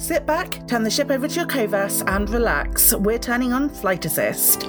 Sit 0.00 0.24
back, 0.24 0.66
turn 0.66 0.82
the 0.82 0.90
ship 0.90 1.10
over 1.10 1.28
to 1.28 1.34
your 1.34 1.44
Covas, 1.44 2.02
and 2.08 2.28
relax. 2.30 2.94
We're 2.94 3.18
turning 3.18 3.52
on 3.52 3.68
Flight 3.68 4.06
Assist. 4.06 4.60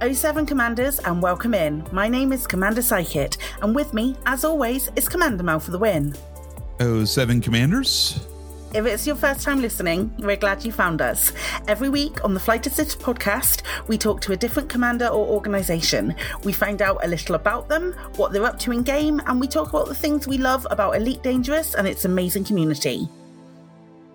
O7 0.00 0.48
Commanders, 0.48 0.98
and 1.00 1.20
welcome 1.20 1.52
in. 1.52 1.86
My 1.92 2.08
name 2.08 2.32
is 2.32 2.46
Commander 2.46 2.80
Psychit, 2.80 3.36
and 3.60 3.74
with 3.74 3.92
me, 3.92 4.16
as 4.24 4.44
always, 4.44 4.90
is 4.96 5.10
Commander 5.10 5.44
Mel 5.44 5.60
for 5.60 5.72
the 5.72 5.78
win. 5.78 6.14
Oh, 6.80 7.04
seven 7.04 7.42
commanders. 7.42 8.26
If 8.74 8.86
it's 8.86 9.06
your 9.06 9.14
first 9.14 9.42
time 9.42 9.60
listening, 9.60 10.12
we're 10.18 10.34
glad 10.34 10.64
you 10.64 10.72
found 10.72 11.00
us. 11.00 11.32
Every 11.68 11.88
week 11.88 12.24
on 12.24 12.34
the 12.34 12.40
Flight 12.40 12.66
Assist 12.66 12.98
podcast, 12.98 13.62
we 13.86 13.96
talk 13.96 14.20
to 14.22 14.32
a 14.32 14.36
different 14.36 14.68
commander 14.68 15.06
or 15.06 15.28
organisation. 15.28 16.12
We 16.42 16.52
find 16.52 16.82
out 16.82 17.04
a 17.04 17.06
little 17.06 17.36
about 17.36 17.68
them, 17.68 17.92
what 18.16 18.32
they're 18.32 18.44
up 18.44 18.58
to 18.58 18.72
in 18.72 18.82
game, 18.82 19.22
and 19.26 19.40
we 19.40 19.46
talk 19.46 19.68
about 19.68 19.86
the 19.86 19.94
things 19.94 20.26
we 20.26 20.38
love 20.38 20.66
about 20.72 20.96
Elite 20.96 21.22
Dangerous 21.22 21.76
and 21.76 21.86
its 21.86 22.04
amazing 22.04 22.46
community. 22.46 23.08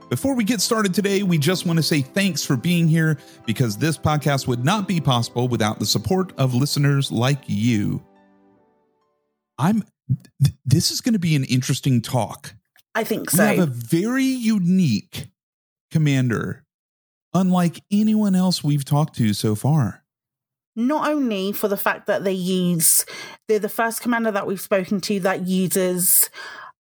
Before 0.10 0.36
we 0.36 0.44
get 0.44 0.60
started 0.60 0.94
today, 0.94 1.24
we 1.24 1.38
just 1.38 1.66
want 1.66 1.78
to 1.78 1.84
say 1.84 2.02
thanks 2.02 2.44
for 2.44 2.58
being 2.58 2.90
here 2.90 3.18
because 3.46 3.78
this 3.78 3.98
podcast 3.98 4.46
would 4.46 4.66
not 4.66 4.90
be 4.90 5.00
possible 5.00 5.48
without 5.48 5.80
the 5.80 5.86
support 5.86 6.34
of 6.38 6.54
listeners 6.54 7.14
like 7.14 7.44
you. 7.48 8.04
I'm 9.58 9.86
th- 10.44 10.56
this 10.66 10.92
is 10.92 11.00
going 11.00 11.14
to 11.14 11.20
be 11.20 11.38
an 11.38 11.46
interesting 11.46 12.02
talk. 12.02 12.56
I 13.00 13.04
think 13.04 13.32
We 13.32 13.38
so. 13.38 13.46
have 13.46 13.60
a 13.60 13.66
very 13.66 14.24
unique 14.24 15.28
commander, 15.92 16.66
unlike 17.34 17.82
anyone 17.92 18.36
else 18.36 18.64
we've 18.64 18.86
talked 18.86 19.16
to 19.18 19.34
so 19.34 19.56
far. 19.56 20.04
not 20.76 21.10
only 21.12 21.52
for 21.52 21.68
the 21.68 21.78
fact 21.78 22.06
that 22.08 22.24
they 22.24 22.32
use 22.34 23.06
they're 23.48 23.60
the 23.60 23.68
first 23.70 24.02
commander 24.02 24.32
that 24.32 24.46
we've 24.48 24.62
spoken 24.62 25.02
to 25.02 25.20
that 25.20 25.46
uses 25.48 26.30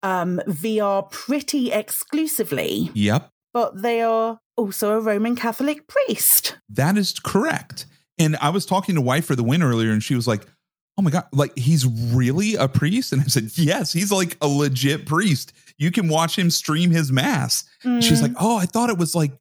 um, 0.03 0.39
VR 0.47 1.09
pretty 1.09 1.71
exclusively, 1.71 2.91
Yep, 2.93 3.29
but 3.53 3.81
they 3.81 4.01
are 4.01 4.39
also 4.55 4.91
a 4.91 4.99
Roman 4.99 5.35
Catholic 5.35 5.87
priest. 5.87 6.57
that 6.69 6.97
is 6.97 7.19
correct. 7.19 7.85
And 8.19 8.35
I 8.41 8.49
was 8.49 8.65
talking 8.65 8.95
to 8.95 9.01
wife 9.01 9.25
for 9.25 9.35
the 9.35 9.43
win 9.43 9.61
earlier, 9.63 9.91
and 9.91 10.01
she 10.03 10.15
was 10.15 10.27
like, 10.27 10.45
"Oh 10.97 11.01
my 11.01 11.11
god, 11.11 11.25
like 11.31 11.57
he's 11.57 11.85
really 11.85 12.55
a 12.55 12.67
priest?" 12.67 13.13
And 13.13 13.21
I 13.21 13.25
said, 13.25 13.49
"Yes, 13.55 13.93
he's 13.93 14.11
like 14.11 14.37
a 14.41 14.47
legit 14.47 15.05
priest. 15.05 15.53
You 15.77 15.91
can 15.91 16.09
watch 16.09 16.37
him 16.37 16.49
stream 16.49 16.91
his 16.91 17.11
mass." 17.11 17.63
She's 17.81 18.19
Mm, 18.19 18.21
like, 18.21 18.31
"Oh, 18.39 18.57
I 18.57 18.65
thought 18.65 18.89
it 18.89 18.97
was 18.97 19.13
like 19.15 19.31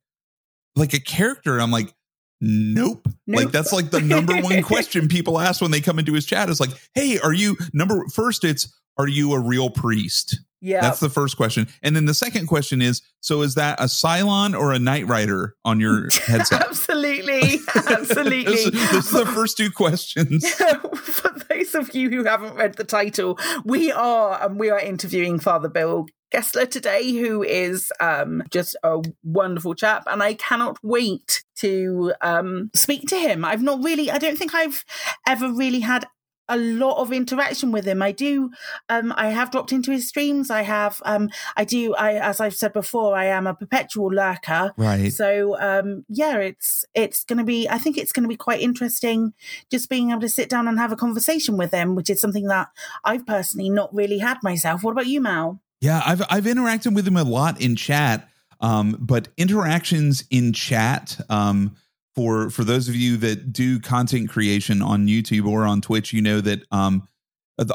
like 0.74 0.92
a 0.94 1.00
character." 1.00 1.58
I'm 1.60 1.70
like, 1.70 1.94
"Nope." 2.40 3.08
Like 3.26 3.50
that's 3.50 3.72
like 3.72 3.90
the 3.90 4.00
number 4.00 4.36
one 4.40 4.62
question 4.72 5.08
people 5.08 5.40
ask 5.40 5.60
when 5.60 5.70
they 5.70 5.80
come 5.80 5.98
into 5.98 6.12
his 6.12 6.26
chat 6.26 6.48
is 6.48 6.60
like, 6.60 6.70
"Hey, 6.94 7.18
are 7.18 7.32
you 7.32 7.56
number 7.72 8.06
first 8.08 8.44
it's 8.44 8.72
are 8.98 9.08
you 9.08 9.32
a 9.32 9.40
real 9.40 9.70
priest?" 9.70 10.38
Yeah, 10.66 10.80
That's 10.80 10.98
the 10.98 11.08
first 11.08 11.36
question. 11.36 11.68
And 11.80 11.94
then 11.94 12.06
the 12.06 12.14
second 12.14 12.48
question 12.48 12.82
is, 12.82 13.00
so 13.20 13.42
is 13.42 13.54
that 13.54 13.78
a 13.78 13.84
Cylon 13.84 14.58
or 14.58 14.72
a 14.72 14.80
Knight 14.80 15.06
Rider 15.06 15.54
on 15.64 15.78
your 15.78 16.08
headset? 16.26 16.60
absolutely, 16.62 17.60
absolutely. 17.74 18.44
this, 18.44 18.70
this 18.72 19.06
is 19.06 19.10
the 19.12 19.26
first 19.26 19.56
two 19.56 19.70
questions. 19.70 20.48
For 20.54 21.30
those 21.48 21.76
of 21.76 21.94
you 21.94 22.10
who 22.10 22.24
haven't 22.24 22.56
read 22.56 22.74
the 22.74 22.84
title, 22.84 23.38
we 23.64 23.92
are 23.92 24.42
and 24.42 24.58
we 24.58 24.68
are 24.68 24.80
interviewing 24.80 25.38
Father 25.38 25.68
Bill 25.68 26.06
Gessler 26.34 26.68
today, 26.68 27.12
who 27.12 27.44
is 27.44 27.92
um, 28.00 28.42
just 28.50 28.76
a 28.82 29.00
wonderful 29.22 29.74
chap, 29.74 30.02
and 30.08 30.20
I 30.20 30.34
cannot 30.34 30.78
wait 30.82 31.44
to 31.58 32.12
um, 32.20 32.70
speak 32.74 33.08
to 33.08 33.16
him. 33.16 33.44
I've 33.44 33.62
not 33.62 33.84
really, 33.84 34.10
I 34.10 34.18
don't 34.18 34.36
think 34.36 34.52
I've 34.52 34.84
ever 35.28 35.52
really 35.52 35.80
had 35.80 36.06
a 36.48 36.56
lot 36.56 37.00
of 37.00 37.12
interaction 37.12 37.72
with 37.72 37.86
him. 37.86 38.02
I 38.02 38.12
do, 38.12 38.50
um, 38.88 39.12
I 39.16 39.28
have 39.28 39.50
dropped 39.50 39.72
into 39.72 39.90
his 39.90 40.08
streams. 40.08 40.50
I 40.50 40.62
have, 40.62 41.00
um, 41.04 41.30
I 41.56 41.64
do, 41.64 41.94
I 41.94 42.14
as 42.14 42.40
I've 42.40 42.54
said 42.54 42.72
before, 42.72 43.16
I 43.16 43.26
am 43.26 43.46
a 43.46 43.54
perpetual 43.54 44.12
lurker. 44.12 44.72
Right. 44.76 45.12
So 45.12 45.58
um, 45.60 46.04
yeah, 46.08 46.38
it's 46.38 46.84
it's 46.94 47.24
going 47.24 47.38
to 47.38 47.44
be. 47.44 47.68
I 47.68 47.78
think 47.78 47.98
it's 47.98 48.12
going 48.12 48.24
to 48.24 48.28
be 48.28 48.36
quite 48.36 48.60
interesting, 48.60 49.32
just 49.70 49.88
being 49.88 50.10
able 50.10 50.20
to 50.20 50.28
sit 50.28 50.48
down 50.48 50.68
and 50.68 50.78
have 50.78 50.92
a 50.92 50.96
conversation 50.96 51.56
with 51.56 51.70
them, 51.70 51.94
which 51.94 52.10
is 52.10 52.20
something 52.20 52.46
that 52.46 52.68
I've 53.04 53.26
personally 53.26 53.70
not 53.70 53.94
really 53.94 54.18
had 54.18 54.38
myself. 54.42 54.82
What 54.82 54.92
about 54.92 55.06
you, 55.06 55.20
Mal? 55.20 55.60
Yeah, 55.80 56.02
I've 56.04 56.22
I've 56.30 56.44
interacted 56.44 56.94
with 56.94 57.06
him 57.06 57.16
a 57.16 57.24
lot 57.24 57.60
in 57.60 57.76
chat. 57.76 58.28
Um, 58.58 58.96
but 58.98 59.28
interactions 59.36 60.24
in 60.30 60.54
chat, 60.54 61.20
um, 61.28 61.76
for 62.16 62.50
for 62.50 62.64
those 62.64 62.88
of 62.88 62.96
you 62.96 63.16
that 63.18 63.52
do 63.52 63.78
content 63.78 64.30
creation 64.30 64.82
on 64.82 65.06
YouTube 65.06 65.46
or 65.46 65.64
on 65.64 65.80
Twitch, 65.80 66.12
you 66.12 66.22
know 66.22 66.40
that 66.40 66.62
um 66.72 67.06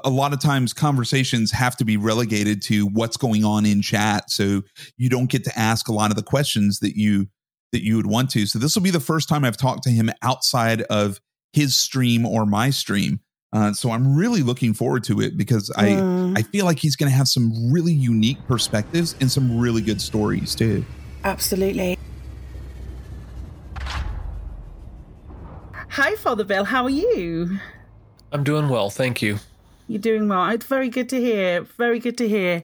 a 0.04 0.10
lot 0.10 0.32
of 0.32 0.40
times 0.40 0.74
conversations 0.74 1.52
have 1.52 1.76
to 1.78 1.86
be 1.86 1.98
relegated 1.98 2.62
to 2.64 2.86
what's 2.88 3.18
going 3.18 3.44
on 3.44 3.66
in 3.66 3.82
chat. 3.82 4.30
So 4.30 4.62
you 4.98 5.10
don't 5.10 5.30
get 5.30 5.44
to 5.46 5.58
ask 5.58 5.88
a 5.88 5.94
lot 5.94 6.12
of 6.12 6.18
the 6.18 6.24
questions 6.24 6.80
that 6.80 6.96
you 6.96 7.28
that 7.72 7.84
you 7.84 7.96
would 7.96 8.06
want 8.08 8.30
to. 8.32 8.46
So 8.46 8.60
this 8.60 8.76
will 8.76 8.84
be 8.84 8.92
the 8.92 9.00
first 9.00 9.30
time 9.30 9.46
I've 9.46 9.58
talked 9.58 9.84
to 9.84 9.90
him 9.90 10.12
outside 10.22 10.82
of 10.84 11.20
his 11.54 11.76
stream 11.76 12.26
or 12.26 12.46
my 12.46 12.70
stream. 12.70 13.22
Uh, 13.54 13.74
so 13.74 13.92
I'm 13.92 14.16
really 14.16 14.44
looking 14.44 14.74
forward 14.74 15.04
to 15.06 15.20
it 15.22 15.38
because 15.38 15.72
I 15.78 15.86
Mm, 15.86 16.08
I 16.36 16.44
feel 16.44 16.66
like 16.66 16.80
he's 16.80 16.96
going 16.96 17.12
to 17.12 17.16
have 17.18 17.28
some 17.28 17.72
really 17.72 17.94
unique 17.94 18.46
perspectives 18.48 19.16
and 19.20 19.32
some 19.32 19.58
really 19.58 19.82
good 19.82 20.00
stories 20.02 20.56
too. 20.56 20.88
absolutely. 21.24 21.96
Hi, 25.92 26.16
Father 26.16 26.46
Bill. 26.46 26.64
How 26.64 26.86
are 26.86 26.90
you? 26.90 27.60
I'm 28.32 28.46
doing 28.46 28.70
well, 28.70 28.90
thank 28.90 29.22
you. 29.22 29.40
You're 29.90 30.00
doing 30.00 30.30
well. 30.30 30.50
It's 30.50 30.66
very 30.66 30.88
good 30.88 31.10
to 31.10 31.20
hear. 31.20 31.64
Very 31.64 32.00
good 32.00 32.18
to 32.20 32.30
hear. 32.30 32.64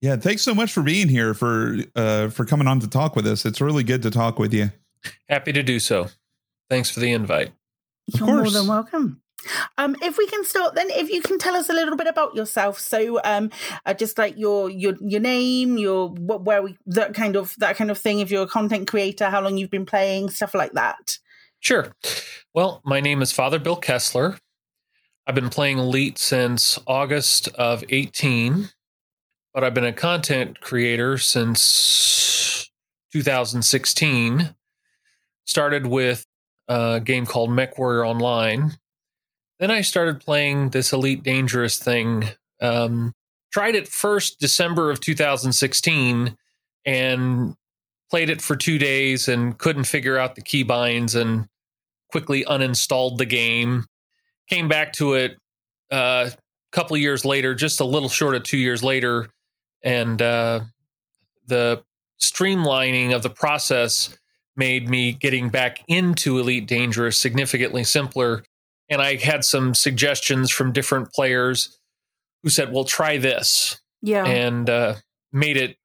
Yeah, 0.00 0.16
thanks 0.16 0.42
so 0.42 0.56
much 0.56 0.72
for 0.72 0.82
being 0.82 1.08
here 1.08 1.34
for 1.34 1.76
uh 1.94 2.30
for 2.30 2.44
coming 2.44 2.66
on 2.66 2.80
to 2.80 2.88
talk 2.88 3.14
with 3.14 3.28
us. 3.28 3.46
It's 3.46 3.60
really 3.60 3.84
good 3.84 4.02
to 4.02 4.10
talk 4.10 4.40
with 4.40 4.52
you. 4.52 4.72
Happy 5.28 5.52
to 5.52 5.62
do 5.62 5.78
so. 5.78 6.08
Thanks 6.68 6.90
for 6.90 6.98
the 6.98 7.12
invite. 7.12 7.52
Of 8.12 8.18
You're 8.18 8.26
more 8.26 8.36
course. 8.38 8.54
than 8.54 8.66
welcome. 8.66 9.22
Um, 9.78 9.94
if 10.02 10.18
we 10.18 10.26
can 10.26 10.44
start 10.44 10.74
then, 10.74 10.90
if 10.90 11.10
you 11.10 11.22
can 11.22 11.38
tell 11.38 11.54
us 11.54 11.68
a 11.68 11.74
little 11.74 11.96
bit 11.96 12.08
about 12.08 12.34
yourself, 12.34 12.80
so 12.80 13.20
um, 13.22 13.50
uh, 13.86 13.94
just 13.94 14.18
like 14.18 14.36
your 14.36 14.68
your 14.68 14.94
your 15.00 15.20
name, 15.20 15.78
your 15.78 16.08
what, 16.08 16.42
where 16.42 16.60
we 16.60 16.76
that 16.86 17.14
kind 17.14 17.36
of 17.36 17.54
that 17.58 17.76
kind 17.76 17.92
of 17.92 17.98
thing. 17.98 18.18
If 18.18 18.32
you're 18.32 18.42
a 18.42 18.48
content 18.48 18.88
creator, 18.88 19.30
how 19.30 19.42
long 19.42 19.58
you've 19.58 19.70
been 19.70 19.86
playing, 19.86 20.30
stuff 20.30 20.54
like 20.54 20.72
that. 20.72 21.20
Sure. 21.64 21.96
Well, 22.52 22.82
my 22.84 23.00
name 23.00 23.22
is 23.22 23.32
Father 23.32 23.58
Bill 23.58 23.76
Kessler. 23.76 24.38
I've 25.26 25.34
been 25.34 25.48
playing 25.48 25.78
Elite 25.78 26.18
since 26.18 26.78
August 26.86 27.48
of 27.54 27.82
18, 27.88 28.68
but 29.54 29.64
I've 29.64 29.72
been 29.72 29.86
a 29.86 29.92
content 29.94 30.60
creator 30.60 31.16
since 31.16 32.70
2016. 33.14 34.54
Started 35.46 35.86
with 35.86 36.26
a 36.68 37.00
game 37.02 37.24
called 37.24 37.50
Mech 37.50 37.78
Warrior 37.78 38.04
Online. 38.04 38.72
Then 39.58 39.70
I 39.70 39.80
started 39.80 40.20
playing 40.20 40.68
this 40.68 40.92
Elite 40.92 41.22
Dangerous 41.22 41.78
thing. 41.78 42.24
Um, 42.60 43.14
tried 43.54 43.74
it 43.74 43.88
first 43.88 44.38
December 44.38 44.90
of 44.90 45.00
2016 45.00 46.36
and 46.84 47.56
played 48.10 48.28
it 48.28 48.42
for 48.42 48.54
two 48.54 48.76
days 48.76 49.28
and 49.28 49.56
couldn't 49.56 49.84
figure 49.84 50.18
out 50.18 50.34
the 50.34 50.42
keybinds 50.42 51.18
and 51.18 51.48
quickly 52.14 52.44
uninstalled 52.44 53.18
the 53.18 53.26
game. 53.26 53.86
Came 54.48 54.68
back 54.68 54.92
to 54.92 55.14
it 55.14 55.36
uh, 55.90 56.30
a 56.30 56.36
couple 56.70 56.94
of 56.94 57.02
years 57.02 57.24
later, 57.24 57.56
just 57.56 57.80
a 57.80 57.84
little 57.84 58.08
short 58.08 58.36
of 58.36 58.44
two 58.44 58.56
years 58.56 58.84
later, 58.84 59.30
and 59.82 60.22
uh, 60.22 60.60
the 61.48 61.82
streamlining 62.22 63.12
of 63.12 63.24
the 63.24 63.30
process 63.30 64.16
made 64.54 64.88
me 64.88 65.10
getting 65.10 65.48
back 65.48 65.82
into 65.88 66.38
Elite 66.38 66.68
Dangerous 66.68 67.18
significantly 67.18 67.82
simpler. 67.82 68.44
And 68.88 69.02
I 69.02 69.16
had 69.16 69.44
some 69.44 69.74
suggestions 69.74 70.52
from 70.52 70.70
different 70.70 71.12
players 71.12 71.80
who 72.44 72.48
said, 72.48 72.72
"Well, 72.72 72.84
try 72.84 73.18
this." 73.18 73.80
Yeah, 74.02 74.24
and 74.24 74.70
uh, 74.70 74.94
made 75.32 75.56
it 75.56 75.78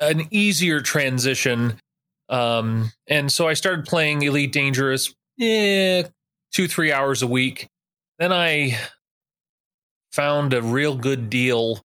an 0.00 0.26
easier 0.32 0.80
transition. 0.80 1.78
Um, 2.28 2.90
and 3.06 3.30
so 3.30 3.46
I 3.46 3.54
started 3.54 3.84
playing 3.84 4.22
Elite 4.22 4.52
Dangerous, 4.52 5.14
eh, 5.40 6.04
two 6.52 6.68
three 6.68 6.92
hours 6.92 7.22
a 7.22 7.26
week. 7.26 7.68
Then 8.18 8.32
I 8.32 8.78
found 10.12 10.52
a 10.54 10.62
real 10.62 10.96
good 10.96 11.30
deal 11.30 11.80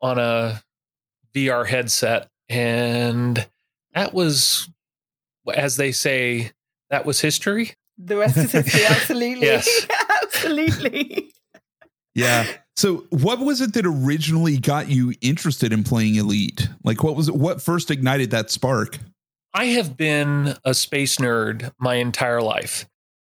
on 0.00 0.18
a 0.18 0.62
VR 1.34 1.66
headset, 1.66 2.28
and 2.48 3.46
that 3.94 4.14
was, 4.14 4.68
as 5.54 5.76
they 5.76 5.92
say, 5.92 6.52
that 6.90 7.04
was 7.04 7.20
history. 7.20 7.72
the 7.98 8.16
rest 8.16 8.36
is 8.36 8.52
history. 8.52 8.84
Absolutely, 8.88 9.46
Yes. 9.46 9.86
absolutely. 10.22 11.32
Yeah. 12.14 12.46
So 12.76 13.04
what 13.10 13.40
was 13.40 13.60
it 13.60 13.74
that 13.74 13.84
originally 13.86 14.56
got 14.58 14.88
you 14.88 15.12
interested 15.20 15.72
in 15.72 15.84
playing 15.84 16.14
Elite? 16.16 16.68
Like 16.82 17.02
what 17.04 17.14
was 17.14 17.28
it 17.28 17.34
what 17.36 17.60
first 17.60 17.90
ignited 17.90 18.30
that 18.30 18.50
spark? 18.50 18.98
I 19.52 19.66
have 19.66 19.96
been 19.96 20.56
a 20.64 20.74
space 20.74 21.16
nerd 21.16 21.72
my 21.78 21.96
entire 21.96 22.40
life. 22.40 22.86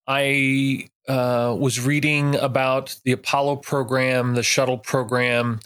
I 0.07 0.87
uh, 1.07 1.55
was 1.57 1.79
reading 1.79 2.35
about 2.35 2.97
the 3.05 3.13
Apollo 3.13 3.57
program, 3.57 4.35
the 4.35 4.43
shuttle 4.43 4.77
program, 4.77 5.59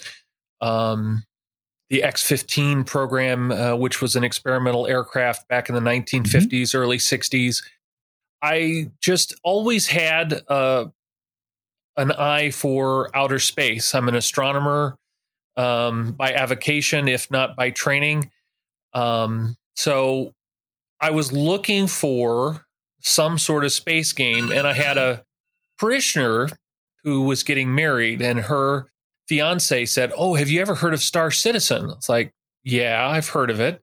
um, 0.62 1.24
the 1.90 2.04
X 2.04 2.24
15 2.24 2.84
program, 2.84 3.52
uh, 3.52 3.76
which 3.76 4.02
was 4.02 4.16
an 4.16 4.24
experimental 4.24 4.88
aircraft 4.88 5.48
back 5.48 5.70
in 5.70 5.76
the 5.76 5.82
1950s, 5.82 6.50
mm-hmm. 6.50 6.78
early 6.78 6.98
60s. 6.98 7.64
I 8.42 8.92
just 9.02 9.34
always 9.44 9.88
had 9.88 10.42
uh, 10.48 10.86
an 11.98 12.12
eye 12.12 12.52
for 12.52 13.16
outer 13.16 13.40
space. 13.40 13.96
I'm 13.96 14.08
an 14.08 14.16
astronomer 14.16 14.98
um, 15.58 16.12
by 16.12 16.34
avocation, 16.34 17.08
if 17.08 17.32
not 17.32 17.56
by 17.56 17.72
training. 17.72 18.30
Um, 18.94 19.58
so 19.76 20.34
I 21.00 21.12
was 21.12 21.32
looking 21.32 21.88
for 21.88 22.66
some 23.02 23.38
sort 23.38 23.66
of 23.66 23.72
space 23.72 24.14
game, 24.14 24.52
and 24.52 24.68
I 24.68 24.74
had 24.74 24.98
a 24.98 25.24
parishioner 25.80 26.50
who 27.04 27.22
was 27.22 27.44
getting 27.44 27.76
married, 27.76 28.22
and 28.22 28.42
her 28.42 28.88
fiance 29.28 29.86
said, 29.86 30.12
"Oh, 30.18 30.36
have 30.36 30.50
you 30.50 30.62
ever 30.62 30.76
heard 30.76 30.94
of 30.94 31.02
Star 31.02 31.32
Citizen?" 31.32 31.90
It's 31.92 32.10
like, 32.10 32.32
"Yeah, 32.64 33.08
I've 33.08 33.30
heard 33.30 33.50
of 33.50 33.60
it." 33.60 33.82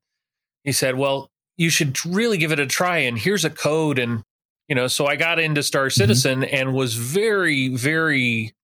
He 0.65 0.73
said, 0.73 0.97
"Well, 0.97 1.31
you 1.57 1.71
should 1.71 2.05
really 2.05 2.39
give 2.39 2.53
it 2.53 2.61
a 2.61 2.67
try, 2.67 2.99
and 2.99 3.19
here's 3.19 3.45
a 3.45 3.51
code." 3.51 3.99
And 3.99 4.25
you 4.69 4.75
know, 4.75 4.89
so 4.89 5.07
I 5.07 5.17
got 5.17 5.39
into 5.39 5.63
Star 5.63 5.87
mm-hmm. 5.87 6.01
Citizen 6.01 6.41
mm-hmm. 6.41 6.55
and 6.55 6.75
was 6.75 6.95
very, 6.95 7.69
very 7.69 8.55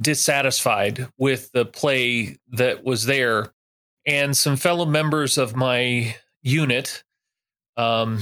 dissatisfied 0.00 1.08
with 1.16 1.50
the 1.52 1.64
play 1.64 2.36
that 2.50 2.84
was 2.84 3.06
there. 3.06 3.52
And 4.06 4.36
some 4.36 4.56
fellow 4.56 4.84
members 4.84 5.38
of 5.38 5.54
my 5.54 6.16
unit, 6.42 7.04
um, 7.76 8.20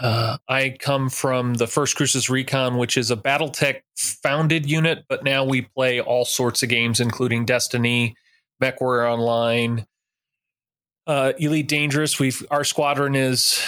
uh, 0.00 0.38
I 0.48 0.76
come 0.78 1.10
from 1.10 1.54
the 1.54 1.66
First 1.66 1.96
Crucis 1.96 2.30
Recon, 2.30 2.78
which 2.78 2.96
is 2.96 3.10
a 3.10 3.16
BattleTech 3.16 3.80
founded 3.96 4.70
unit, 4.70 5.04
but 5.08 5.24
now 5.24 5.44
we 5.44 5.62
play 5.62 6.00
all 6.00 6.24
sorts 6.24 6.62
of 6.62 6.68
games, 6.68 7.00
including 7.00 7.44
Destiny, 7.44 8.14
MechWarrior 8.62 9.10
Online, 9.10 9.86
uh, 11.06 11.32
Elite 11.38 11.68
Dangerous. 11.68 12.18
We've 12.18 12.44
our 12.50 12.64
squadron 12.64 13.14
is 13.14 13.60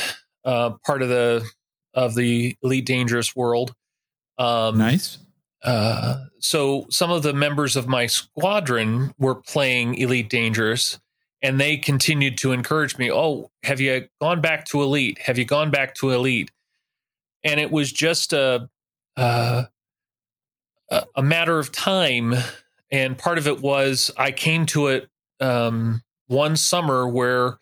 uh, 0.45 0.71
part 0.87 1.03
of 1.03 1.09
the 1.09 1.49
of 1.95 2.15
the 2.15 2.56
Elite 2.63 2.87
Dangerous 2.87 3.35
world. 3.35 3.75
Um, 4.39 4.79
nice. 4.79 5.19
Uh, 5.63 6.25
so 6.39 6.87
some 6.91 7.11
of 7.11 7.23
the 7.23 7.33
members 7.33 7.77
of 7.77 7.87
my 7.87 8.06
squadron 8.06 9.15
were 9.19 9.35
playing 9.35 9.95
Elite 9.95 10.31
Dangerous, 10.31 10.99
and 11.43 11.61
they 11.61 11.77
continued 11.77 12.39
to 12.39 12.53
encourage 12.53 12.99
me. 12.99 13.11
Oh, 13.11 13.51
have 13.63 13.81
you 13.81 14.09
gone 14.21 14.41
back 14.41 14.67
to 14.67 14.83
Elite? 14.83 15.19
Have 15.19 15.39
you 15.39 15.45
gone 15.45 15.71
back 15.71 15.95
to 15.97 16.11
Elite? 16.11 16.51
And 17.45 17.59
it 17.59 17.71
was 17.71 17.93
just 17.93 18.33
a 18.33 18.69
uh, 19.17 19.65
a 21.15 21.23
matter 21.23 21.59
of 21.59 21.73
time, 21.73 22.35
and 22.91 23.17
part 23.17 23.39
of 23.39 23.47
it 23.47 23.61
was 23.61 24.11
I 24.17 24.33
came 24.33 24.67
to 24.67 24.89
it 24.89 25.09
um, 25.41 26.03
one 26.27 26.57
summer 26.57 27.09
where 27.09 27.59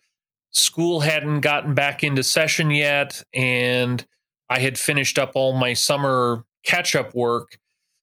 school 0.51 0.99
hadn't 0.99 1.41
gotten 1.41 1.75
back 1.75 2.03
into 2.03 2.23
session 2.23 2.71
yet, 2.71 3.23
and 3.33 4.05
I 4.49 4.59
had 4.59 4.77
finished 4.77 5.19
up 5.19 5.31
all 5.35 5.53
my 5.53 5.73
summer 5.73 6.43
catch 6.63 6.95
up 6.95 7.13
work 7.13 7.57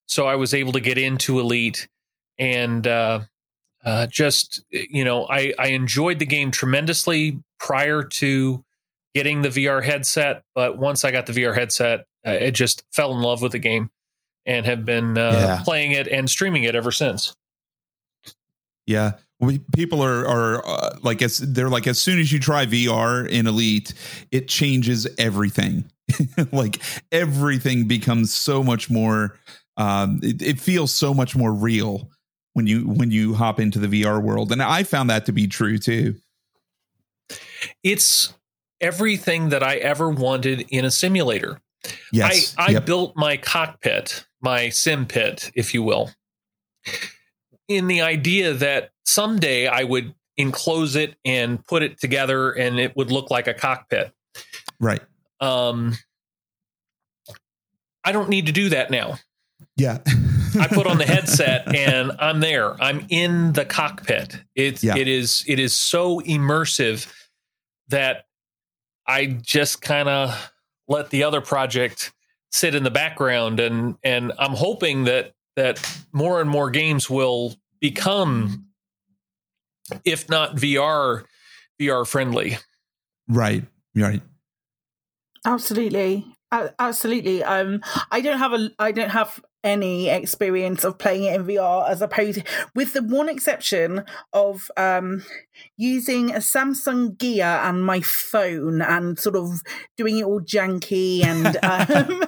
so 0.07 0.27
I 0.27 0.37
was 0.37 0.55
able 0.55 0.73
to 0.73 0.81
get 0.81 0.99
into 0.99 1.41
Elite 1.41 1.89
and 2.39 2.87
uh, 2.87 3.21
uh, 3.87 4.07
just 4.07 4.63
you 4.71 5.05
know 5.05 5.27
I, 5.31 5.55
I 5.59 5.69
enjoyed 5.69 6.19
the 6.19 6.27
game 6.27 6.51
tremendously 6.51 7.41
prior 7.59 8.03
to 8.03 8.65
getting 9.15 9.41
the 9.41 9.49
VR 9.49 9.83
headset, 9.83 10.43
but 10.55 10.77
once 10.77 11.05
I 11.05 11.11
got 11.11 11.25
the 11.25 11.33
VR 11.33 11.55
headset, 11.55 12.01
uh, 12.27 12.33
it 12.33 12.51
just 12.51 12.83
fell 12.93 13.15
in 13.15 13.23
love 13.23 13.41
with 13.41 13.53
the 13.53 13.59
game 13.59 13.89
and 14.45 14.67
have 14.67 14.85
been 14.85 15.17
uh, 15.17 15.33
yeah. 15.33 15.63
playing 15.65 15.93
it 15.93 16.09
and 16.09 16.29
streaming 16.29 16.65
it 16.65 16.75
ever 16.75 16.93
since. 16.93 17.35
Yeah, 18.87 19.13
we, 19.41 19.61
people 19.75 20.03
are 20.03 20.27
are 20.27 20.67
uh, 20.67 20.99
like 21.03 21.23
as 21.23 21.39
they're 21.39 21.71
like 21.71 21.87
as 21.87 21.99
soon 22.01 22.19
as 22.19 22.33
you 22.33 22.41
try 22.41 22.67
VR 22.67 23.29
in 23.29 23.47
Elite, 23.47 23.95
it 24.33 24.49
changes 24.49 25.07
everything. 25.17 25.91
like 26.53 26.83
everything 27.13 27.87
becomes 27.87 28.35
so 28.35 28.63
much 28.63 28.91
more 28.91 29.39
um, 29.77 30.21
it, 30.23 30.43
it 30.43 30.61
feels 30.61 30.93
so 30.93 31.13
much 31.13 31.37
more 31.37 31.53
real 31.53 32.11
when 32.57 32.67
you 32.67 32.89
when 32.89 33.11
you 33.11 33.35
hop 33.35 33.61
into 33.61 33.79
the 33.79 34.03
VR 34.03 34.23
world, 34.23 34.51
and 34.51 34.63
I 34.63 34.83
found 34.83 35.11
that 35.11 35.27
to 35.27 35.33
be 35.33 35.47
true 35.47 35.77
too. 35.77 36.15
It's 37.83 38.33
everything 38.81 39.51
that 39.51 39.63
I 39.63 39.77
ever 39.77 40.09
wanted 40.09 40.65
in 40.71 40.87
a 40.87 40.91
simulator. 40.91 41.61
Yes, 42.13 42.55
I, 42.57 42.69
I 42.69 42.71
yep. 42.71 42.87
built 42.87 43.15
my 43.15 43.37
cockpit, 43.37 44.25
my 44.41 44.71
sim 44.71 45.05
pit, 45.05 45.51
if 45.55 45.75
you 45.75 45.83
will, 45.83 46.13
in 47.69 47.89
the 47.89 48.01
idea 48.01 48.55
that 48.55 48.91
someday 49.05 49.67
I 49.67 49.85
would 49.85 50.15
enclose 50.39 50.97
it 50.97 51.15
and 51.27 51.63
put 51.67 51.83
it 51.83 52.01
together 52.01 52.53
and 52.53 52.81
it 52.81 52.97
would 52.97 53.11
look 53.11 53.31
like 53.31 53.49
a 53.49 53.55
cockpit. 53.55 54.13
Right. 54.81 55.03
Um, 55.43 55.99
I 58.03 58.13
don't 58.13 58.31
need 58.31 58.47
to 58.47 58.53
do 58.53 58.71
that 58.71 58.91
now. 58.91 59.19
Yeah. 59.77 59.99
I 60.61 60.69
put 60.69 60.87
on 60.87 60.99
the 60.99 61.07
headset 61.07 61.75
and 61.75 62.13
I'm 62.19 62.41
there. 62.41 62.81
I'm 62.83 63.07
in 63.09 63.53
the 63.53 63.65
cockpit. 63.65 64.41
It's 64.55 64.83
yeah. 64.83 64.97
it 64.97 65.09
is 65.09 65.45
it 65.47 65.59
is 65.59 65.75
so 65.75 66.21
immersive 66.21 67.13
that 67.89 68.27
I 69.07 69.27
just 69.27 69.83
kind 69.83 70.09
of 70.09 70.53
let 70.89 71.11
the 71.11 71.25
other 71.25 71.41
project 71.41 72.13
sit 72.53 72.75
in 72.75 72.83
the 72.83 72.91
background 72.91 73.61
and 73.61 73.97
and 74.03 74.33
I'm 74.39 74.53
hoping 74.53 75.05
that 75.05 75.33
that 75.57 75.81
more 76.13 76.41
and 76.41 76.49
more 76.49 76.71
games 76.71 77.09
will 77.09 77.55
become 77.81 78.67
if 80.05 80.29
not 80.29 80.57
VR 80.57 81.25
VR 81.81 82.07
friendly. 82.07 82.59
Right. 83.29 83.65
Right. 83.95 84.23
Absolutely. 85.45 86.27
absolutely. 86.53 87.43
Um, 87.45 87.83
I 88.11 88.21
don't 88.21 88.39
have 88.39 88.53
a, 88.53 88.71
I 88.79 88.93
don't 88.93 89.11
have 89.11 89.41
any 89.67 90.09
experience 90.09 90.85
of 90.85 90.97
playing 90.97 91.25
it 91.25 91.35
in 91.35 91.45
VR 91.45 91.91
as 91.91 92.01
opposed 92.01 92.43
with 92.75 92.93
the 92.93 93.03
one 93.03 93.29
exception 93.29 94.05
of 94.33 94.71
um, 94.77 95.25
using 95.77 96.31
a 96.31 96.39
Samsung 96.39 97.19
Gear 97.19 97.45
and 97.45 97.85
my 97.85 98.01
phone 98.01 98.81
and 98.81 99.19
sort 99.19 99.35
of 99.35 99.61
doing 99.97 100.19
it 100.19 100.25
all 100.25 100.41
janky 100.41 101.25
and 101.25 101.57
um, 101.65 102.23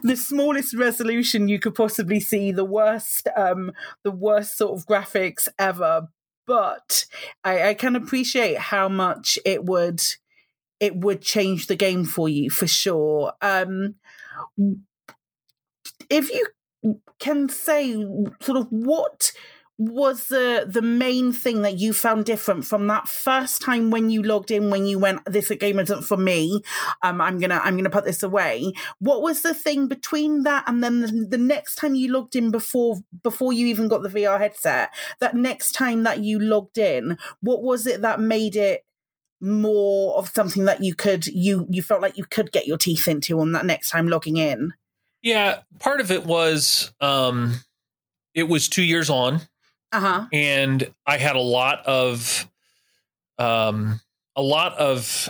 the 0.02 0.16
smallest 0.16 0.74
resolution 0.74 1.48
you 1.48 1.60
could 1.60 1.76
possibly 1.76 2.18
see, 2.18 2.50
the 2.50 2.64
worst, 2.64 3.28
um, 3.36 3.70
the 4.02 4.10
worst 4.10 4.58
sort 4.58 4.76
of 4.76 4.86
graphics 4.86 5.46
ever. 5.60 6.08
But 6.48 7.06
I, 7.44 7.70
I 7.70 7.74
can 7.74 7.94
appreciate 7.94 8.58
how 8.58 8.88
much 8.88 9.38
it 9.44 9.64
would 9.64 10.00
it 10.78 10.94
would 10.96 11.22
change 11.22 11.68
the 11.68 11.76
game 11.76 12.04
for 12.04 12.28
you 12.28 12.50
for 12.50 12.66
sure. 12.66 13.32
Um, 13.40 13.94
if 16.10 16.30
you 16.30 16.46
can 17.18 17.48
say 17.48 17.92
sort 18.40 18.58
of 18.58 18.66
what 18.70 19.32
was 19.78 20.28
the 20.28 20.64
the 20.66 20.80
main 20.80 21.32
thing 21.32 21.60
that 21.60 21.78
you 21.78 21.92
found 21.92 22.24
different 22.24 22.64
from 22.64 22.86
that 22.86 23.06
first 23.06 23.60
time 23.60 23.90
when 23.90 24.08
you 24.08 24.22
logged 24.22 24.50
in 24.50 24.70
when 24.70 24.86
you 24.86 24.98
went 24.98 25.20
this 25.26 25.50
game 25.50 25.78
isn't 25.78 26.02
for 26.02 26.16
me. 26.16 26.62
Um 27.02 27.20
i'm 27.20 27.38
gonna 27.38 27.60
i'm 27.62 27.76
gonna 27.76 27.90
put 27.90 28.06
this 28.06 28.22
away. 28.22 28.72
What 29.00 29.20
was 29.20 29.42
the 29.42 29.52
thing 29.52 29.86
between 29.86 30.44
that 30.44 30.64
and 30.66 30.82
then 30.82 31.00
the, 31.00 31.26
the 31.30 31.38
next 31.38 31.74
time 31.74 31.94
you 31.94 32.10
logged 32.10 32.36
in 32.36 32.50
before 32.50 32.98
before 33.22 33.52
you 33.52 33.66
even 33.66 33.88
got 33.88 34.02
the 34.02 34.08
vr 34.08 34.38
headset 34.38 34.94
that 35.20 35.34
next 35.34 35.72
time 35.72 36.04
that 36.04 36.20
you 36.20 36.38
logged 36.38 36.78
in 36.78 37.18
what 37.40 37.62
was 37.62 37.86
it 37.86 38.00
that 38.00 38.18
made 38.18 38.56
it 38.56 38.82
more 39.40 40.16
of 40.16 40.30
something 40.30 40.64
that 40.64 40.82
you 40.82 40.94
could 40.94 41.26
you 41.26 41.66
you 41.68 41.82
felt 41.82 42.00
like 42.00 42.16
you 42.16 42.24
could 42.24 42.50
get 42.50 42.66
your 42.66 42.78
teeth 42.78 43.06
into 43.06 43.38
on 43.40 43.52
that 43.52 43.66
next 43.66 43.90
time 43.90 44.08
logging 44.08 44.38
in 44.38 44.72
yeah, 45.26 45.58
part 45.80 46.00
of 46.00 46.12
it 46.12 46.24
was 46.24 46.92
um 47.00 47.54
it 48.32 48.44
was 48.44 48.68
2 48.68 48.82
years 48.82 49.10
on. 49.10 49.40
Uh-huh. 49.90 50.26
And 50.32 50.88
I 51.04 51.18
had 51.18 51.34
a 51.34 51.40
lot 51.40 51.84
of 51.84 52.48
um 53.36 54.00
a 54.36 54.42
lot 54.42 54.74
of 54.74 55.28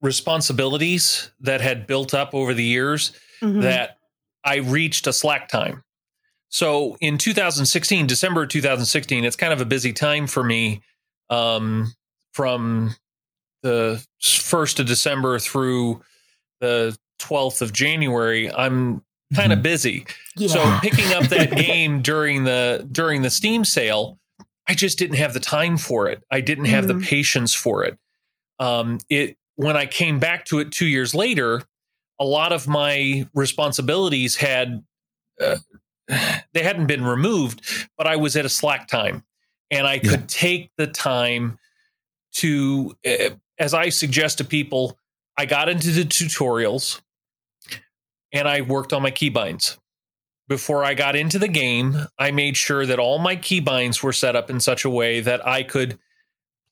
responsibilities 0.00 1.30
that 1.40 1.60
had 1.60 1.86
built 1.86 2.14
up 2.14 2.34
over 2.34 2.54
the 2.54 2.64
years 2.64 3.12
mm-hmm. 3.42 3.60
that 3.60 3.98
I 4.42 4.56
reached 4.56 5.06
a 5.06 5.12
slack 5.12 5.48
time. 5.48 5.84
So 6.48 6.96
in 7.02 7.18
2016, 7.18 8.06
December 8.06 8.46
2016, 8.46 9.22
it's 9.22 9.36
kind 9.36 9.52
of 9.52 9.60
a 9.60 9.66
busy 9.66 9.92
time 9.92 10.26
for 10.26 10.42
me 10.42 10.80
um, 11.28 11.92
from 12.32 12.94
the 13.62 14.02
1st 14.22 14.80
of 14.80 14.86
December 14.86 15.38
through 15.38 16.00
the 16.60 16.96
12th 17.18 17.62
of 17.62 17.72
January, 17.72 18.52
I'm 18.52 19.02
kind 19.34 19.52
of 19.52 19.58
mm-hmm. 19.58 19.62
busy. 19.64 20.06
Yeah. 20.36 20.48
So 20.48 20.78
picking 20.82 21.12
up 21.12 21.24
that 21.24 21.50
game 21.56 22.02
during 22.02 22.44
the 22.44 22.86
during 22.90 23.22
the 23.22 23.30
Steam 23.30 23.64
sale, 23.64 24.18
I 24.66 24.74
just 24.74 24.98
didn't 24.98 25.16
have 25.16 25.34
the 25.34 25.40
time 25.40 25.76
for 25.76 26.08
it. 26.08 26.22
I 26.30 26.40
didn't 26.40 26.66
have 26.66 26.86
mm-hmm. 26.86 27.00
the 27.00 27.06
patience 27.06 27.54
for 27.54 27.84
it. 27.84 27.98
Um, 28.58 28.98
it 29.08 29.36
when 29.56 29.76
I 29.76 29.86
came 29.86 30.18
back 30.18 30.44
to 30.46 30.60
it 30.60 30.72
two 30.72 30.86
years 30.86 31.14
later, 31.14 31.62
a 32.20 32.24
lot 32.24 32.52
of 32.52 32.68
my 32.68 33.28
responsibilities 33.34 34.36
had 34.36 34.84
uh, 35.40 35.56
they 36.52 36.62
hadn't 36.62 36.86
been 36.86 37.04
removed, 37.04 37.88
but 37.96 38.06
I 38.06 38.16
was 38.16 38.36
at 38.36 38.44
a 38.44 38.48
slack 38.48 38.88
time, 38.88 39.24
and 39.70 39.86
I 39.86 39.98
could 39.98 40.20
yeah. 40.20 40.26
take 40.26 40.70
the 40.76 40.86
time 40.86 41.58
to, 42.34 42.96
uh, 43.06 43.30
as 43.58 43.74
I 43.74 43.88
suggest 43.88 44.38
to 44.38 44.44
people, 44.44 44.98
I 45.36 45.46
got 45.46 45.68
into 45.68 45.90
the 45.90 46.04
tutorials, 46.04 47.00
and 48.32 48.48
I 48.48 48.60
worked 48.62 48.92
on 48.92 49.02
my 49.02 49.10
keybinds. 49.10 49.78
Before 50.48 50.82
I 50.84 50.94
got 50.94 51.14
into 51.14 51.38
the 51.38 51.48
game, 51.48 52.06
I 52.18 52.30
made 52.30 52.56
sure 52.56 52.86
that 52.86 52.98
all 52.98 53.18
my 53.18 53.36
keybinds 53.36 54.02
were 54.02 54.14
set 54.14 54.34
up 54.34 54.48
in 54.48 54.60
such 54.60 54.84
a 54.84 54.90
way 54.90 55.20
that 55.20 55.46
I 55.46 55.62
could 55.62 55.98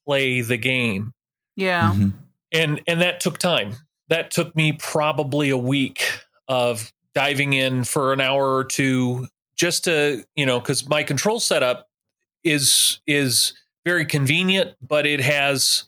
play 0.06 0.40
the 0.40 0.56
game. 0.56 1.12
Yeah. 1.56 1.92
Mm-hmm. 1.92 2.08
And 2.52 2.80
and 2.86 3.00
that 3.02 3.20
took 3.20 3.38
time. 3.38 3.74
That 4.08 4.30
took 4.30 4.54
me 4.56 4.72
probably 4.72 5.50
a 5.50 5.58
week 5.58 6.02
of 6.48 6.92
diving 7.14 7.52
in 7.52 7.84
for 7.84 8.12
an 8.12 8.20
hour 8.20 8.54
or 8.54 8.64
two 8.64 9.26
just 9.56 9.84
to, 9.84 10.24
you 10.36 10.46
know, 10.46 10.60
cuz 10.60 10.88
my 10.88 11.02
control 11.02 11.40
setup 11.40 11.88
is 12.44 13.00
is 13.06 13.52
very 13.84 14.06
convenient, 14.06 14.74
but 14.80 15.06
it 15.06 15.20
has 15.20 15.84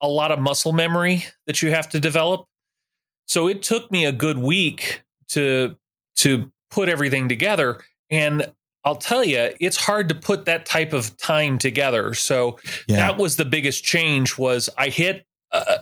a 0.00 0.08
lot 0.08 0.30
of 0.30 0.38
muscle 0.38 0.72
memory 0.72 1.24
that 1.46 1.62
you 1.62 1.70
have 1.70 1.88
to 1.90 2.00
develop. 2.00 2.46
So 3.26 3.48
it 3.48 3.62
took 3.62 3.90
me 3.90 4.04
a 4.04 4.12
good 4.12 4.38
week 4.38 5.02
to 5.28 5.76
to 6.16 6.50
put 6.70 6.88
everything 6.88 7.28
together 7.28 7.80
and 8.10 8.50
I'll 8.86 8.94
tell 8.94 9.24
you, 9.24 9.52
it's 9.58 9.76
hard 9.76 10.08
to 10.10 10.14
put 10.14 10.44
that 10.44 10.64
type 10.64 10.92
of 10.92 11.16
time 11.16 11.58
together. 11.58 12.14
So 12.14 12.58
yeah. 12.86 12.98
that 12.98 13.18
was 13.18 13.34
the 13.34 13.44
biggest 13.44 13.82
change. 13.82 14.38
Was 14.38 14.70
I 14.78 14.90
hit 14.90 15.26
a, 15.50 15.80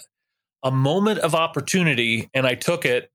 a 0.62 0.70
moment 0.70 1.18
of 1.18 1.34
opportunity 1.34 2.30
and 2.32 2.46
I 2.46 2.54
took 2.54 2.86
it, 2.86 3.10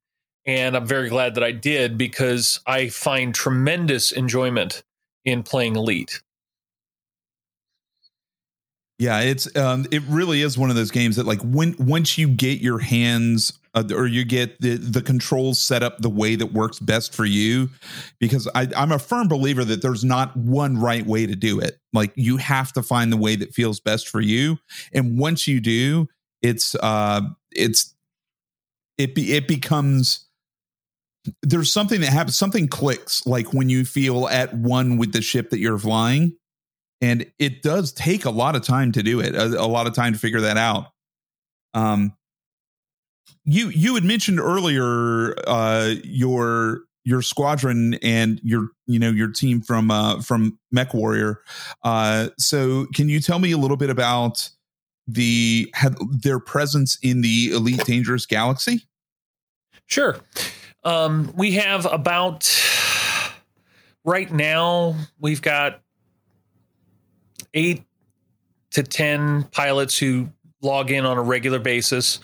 and 0.45 0.77
I'm 0.77 0.85
very 0.85 1.09
glad 1.09 1.33
that 1.35 1.43
I 1.43 1.51
did 1.51 1.97
because 1.97 2.59
I 2.67 2.89
find 2.89 3.33
tremendous 3.33 4.11
enjoyment 4.11 4.83
in 5.25 5.41
playing 5.41 5.75
Elite. 5.75 6.21
Yeah, 8.99 9.21
it's 9.21 9.55
um, 9.57 9.87
it 9.89 10.03
really 10.07 10.43
is 10.43 10.55
one 10.55 10.69
of 10.69 10.75
those 10.75 10.91
games 10.91 11.15
that 11.15 11.25
like 11.25 11.41
when 11.41 11.75
once 11.79 12.15
you 12.15 12.27
get 12.27 12.61
your 12.61 12.77
hands 12.77 13.58
uh, 13.73 13.83
or 13.93 14.07
you 14.07 14.25
get 14.25 14.59
the 14.61 14.75
the 14.75 15.01
controls 15.01 15.59
set 15.59 15.83
up 15.83 15.99
the 15.99 16.09
way 16.09 16.35
that 16.35 16.53
works 16.53 16.79
best 16.79 17.13
for 17.13 17.25
you, 17.25 17.69
because 18.19 18.47
I, 18.55 18.67
I'm 18.75 18.91
a 18.91 18.99
firm 18.99 19.27
believer 19.27 19.63
that 19.65 19.81
there's 19.81 20.03
not 20.03 20.35
one 20.35 20.77
right 20.77 21.05
way 21.05 21.25
to 21.25 21.35
do 21.35 21.59
it. 21.59 21.79
Like 21.93 22.11
you 22.15 22.37
have 22.37 22.73
to 22.73 22.83
find 22.83 23.11
the 23.11 23.17
way 23.17 23.35
that 23.35 23.53
feels 23.53 23.79
best 23.79 24.07
for 24.07 24.21
you, 24.21 24.57
and 24.93 25.19
once 25.19 25.47
you 25.47 25.59
do, 25.59 26.07
it's 26.41 26.75
uh 26.75 27.21
it's 27.51 27.95
it 28.97 29.15
be, 29.15 29.33
it 29.33 29.47
becomes 29.47 30.27
there's 31.41 31.71
something 31.71 32.01
that 32.01 32.11
happens 32.11 32.37
something 32.37 32.67
clicks 32.67 33.25
like 33.25 33.53
when 33.53 33.69
you 33.69 33.85
feel 33.85 34.27
at 34.29 34.53
one 34.53 34.97
with 34.97 35.13
the 35.13 35.21
ship 35.21 35.49
that 35.49 35.59
you're 35.59 35.77
flying. 35.77 36.33
And 37.01 37.31
it 37.39 37.61
does 37.61 37.93
take 37.93 38.25
a 38.25 38.29
lot 38.29 38.57
of 38.57 38.63
time 38.63 38.91
to 38.93 39.03
do 39.03 39.21
it 39.21 39.33
a, 39.33 39.61
a, 39.61 39.67
lot 39.67 39.87
of 39.87 39.93
time 39.93 40.13
to 40.13 40.19
figure 40.19 40.41
that 40.41 40.57
out. 40.57 40.87
Um 41.73 42.13
you 43.49 43.69
you 43.69 43.95
had 43.95 44.03
mentioned 44.03 44.39
earlier 44.39 45.35
uh 45.47 45.95
your 46.03 46.81
your 47.03 47.21
squadron 47.21 47.95
and 47.95 48.39
your 48.43 48.69
you 48.85 48.99
know 48.99 49.09
your 49.09 49.31
team 49.31 49.61
from 49.61 49.89
uh 49.89 50.21
from 50.21 50.59
mech 50.71 50.93
warrior. 50.93 51.41
Uh 51.83 52.29
so 52.37 52.85
can 52.93 53.09
you 53.09 53.19
tell 53.19 53.39
me 53.39 53.51
a 53.51 53.57
little 53.57 53.77
bit 53.77 53.89
about 53.89 54.49
the 55.07 55.71
have 55.73 55.97
their 56.11 56.39
presence 56.39 56.99
in 57.01 57.21
the 57.21 57.51
elite 57.51 57.83
dangerous 57.85 58.25
galaxy? 58.25 58.87
Sure. 59.87 60.17
Um 60.83 61.33
we 61.35 61.53
have 61.53 61.87
about 61.91 62.47
right 64.05 64.31
now 64.31 64.95
we've 65.19 65.41
got 65.41 65.81
eight 67.55 67.83
to 68.71 68.83
10 68.83 69.45
pilots 69.45 69.97
who 69.97 70.29
log 70.61 70.91
in 70.91 71.03
on 71.03 71.17
a 71.17 71.23
regular 71.23 71.57
basis 71.57 72.19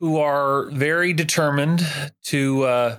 who 0.00 0.18
are 0.18 0.70
very 0.70 1.12
determined 1.12 1.86
to 2.24 2.64
uh, 2.64 2.98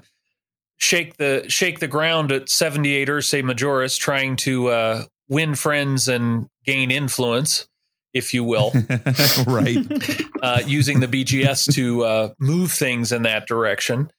shake 0.78 1.18
the 1.18 1.46
shake 1.48 1.80
the 1.80 1.88
ground 1.88 2.32
at 2.32 2.50
78 2.50 3.08
Ursae 3.08 3.44
Majoris, 3.44 3.98
trying 4.00 4.36
to 4.38 4.68
uh, 4.68 5.04
win 5.28 5.56
friends 5.56 6.08
and 6.08 6.48
gain 6.66 6.92
influence, 6.92 7.68
if 8.14 8.34
you 8.34 8.44
will. 8.44 8.72
right. 9.48 9.78
uh, 10.42 10.62
using 10.66 11.00
the 11.00 11.08
BGS 11.08 11.74
to 11.74 12.04
uh, 12.04 12.30
move 12.40 12.72
things 12.72 13.12
in 13.12 13.24
that 13.24 13.48
direction. 13.48 14.12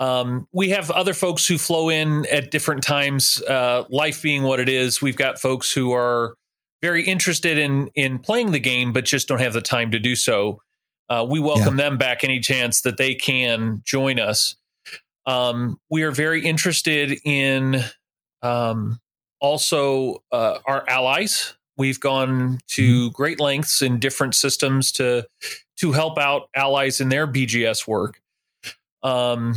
Um, 0.00 0.46
we 0.52 0.70
have 0.70 0.90
other 0.90 1.14
folks 1.14 1.46
who 1.46 1.58
flow 1.58 1.88
in 1.88 2.24
at 2.26 2.50
different 2.50 2.84
times. 2.84 3.42
Uh, 3.42 3.84
life 3.90 4.22
being 4.22 4.44
what 4.44 4.60
it 4.60 4.68
is, 4.68 5.02
we've 5.02 5.16
got 5.16 5.40
folks 5.40 5.72
who 5.72 5.92
are 5.92 6.34
very 6.80 7.04
interested 7.04 7.58
in 7.58 7.88
in 7.94 8.18
playing 8.18 8.52
the 8.52 8.60
game, 8.60 8.92
but 8.92 9.04
just 9.04 9.26
don't 9.28 9.40
have 9.40 9.52
the 9.52 9.60
time 9.60 9.90
to 9.90 9.98
do 9.98 10.14
so. 10.14 10.60
Uh, 11.08 11.26
we 11.28 11.40
welcome 11.40 11.78
yeah. 11.78 11.84
them 11.84 11.98
back 11.98 12.22
any 12.22 12.40
chance 12.40 12.82
that 12.82 12.96
they 12.96 13.14
can 13.14 13.82
join 13.84 14.20
us. 14.20 14.56
Um, 15.26 15.78
we 15.90 16.02
are 16.02 16.10
very 16.10 16.44
interested 16.44 17.18
in 17.24 17.82
um, 18.42 19.00
also 19.40 20.22
uh, 20.32 20.58
our 20.66 20.88
allies. 20.88 21.54
We've 21.76 22.00
gone 22.00 22.58
to 22.68 23.06
mm-hmm. 23.06 23.12
great 23.12 23.40
lengths 23.40 23.82
in 23.82 23.98
different 23.98 24.34
systems 24.34 24.92
to 24.92 25.26
to 25.76 25.92
help 25.92 26.18
out 26.18 26.48
allies 26.56 27.00
in 27.00 27.08
their 27.08 27.26
BGS 27.26 27.86
work. 27.86 28.20
Um, 29.02 29.54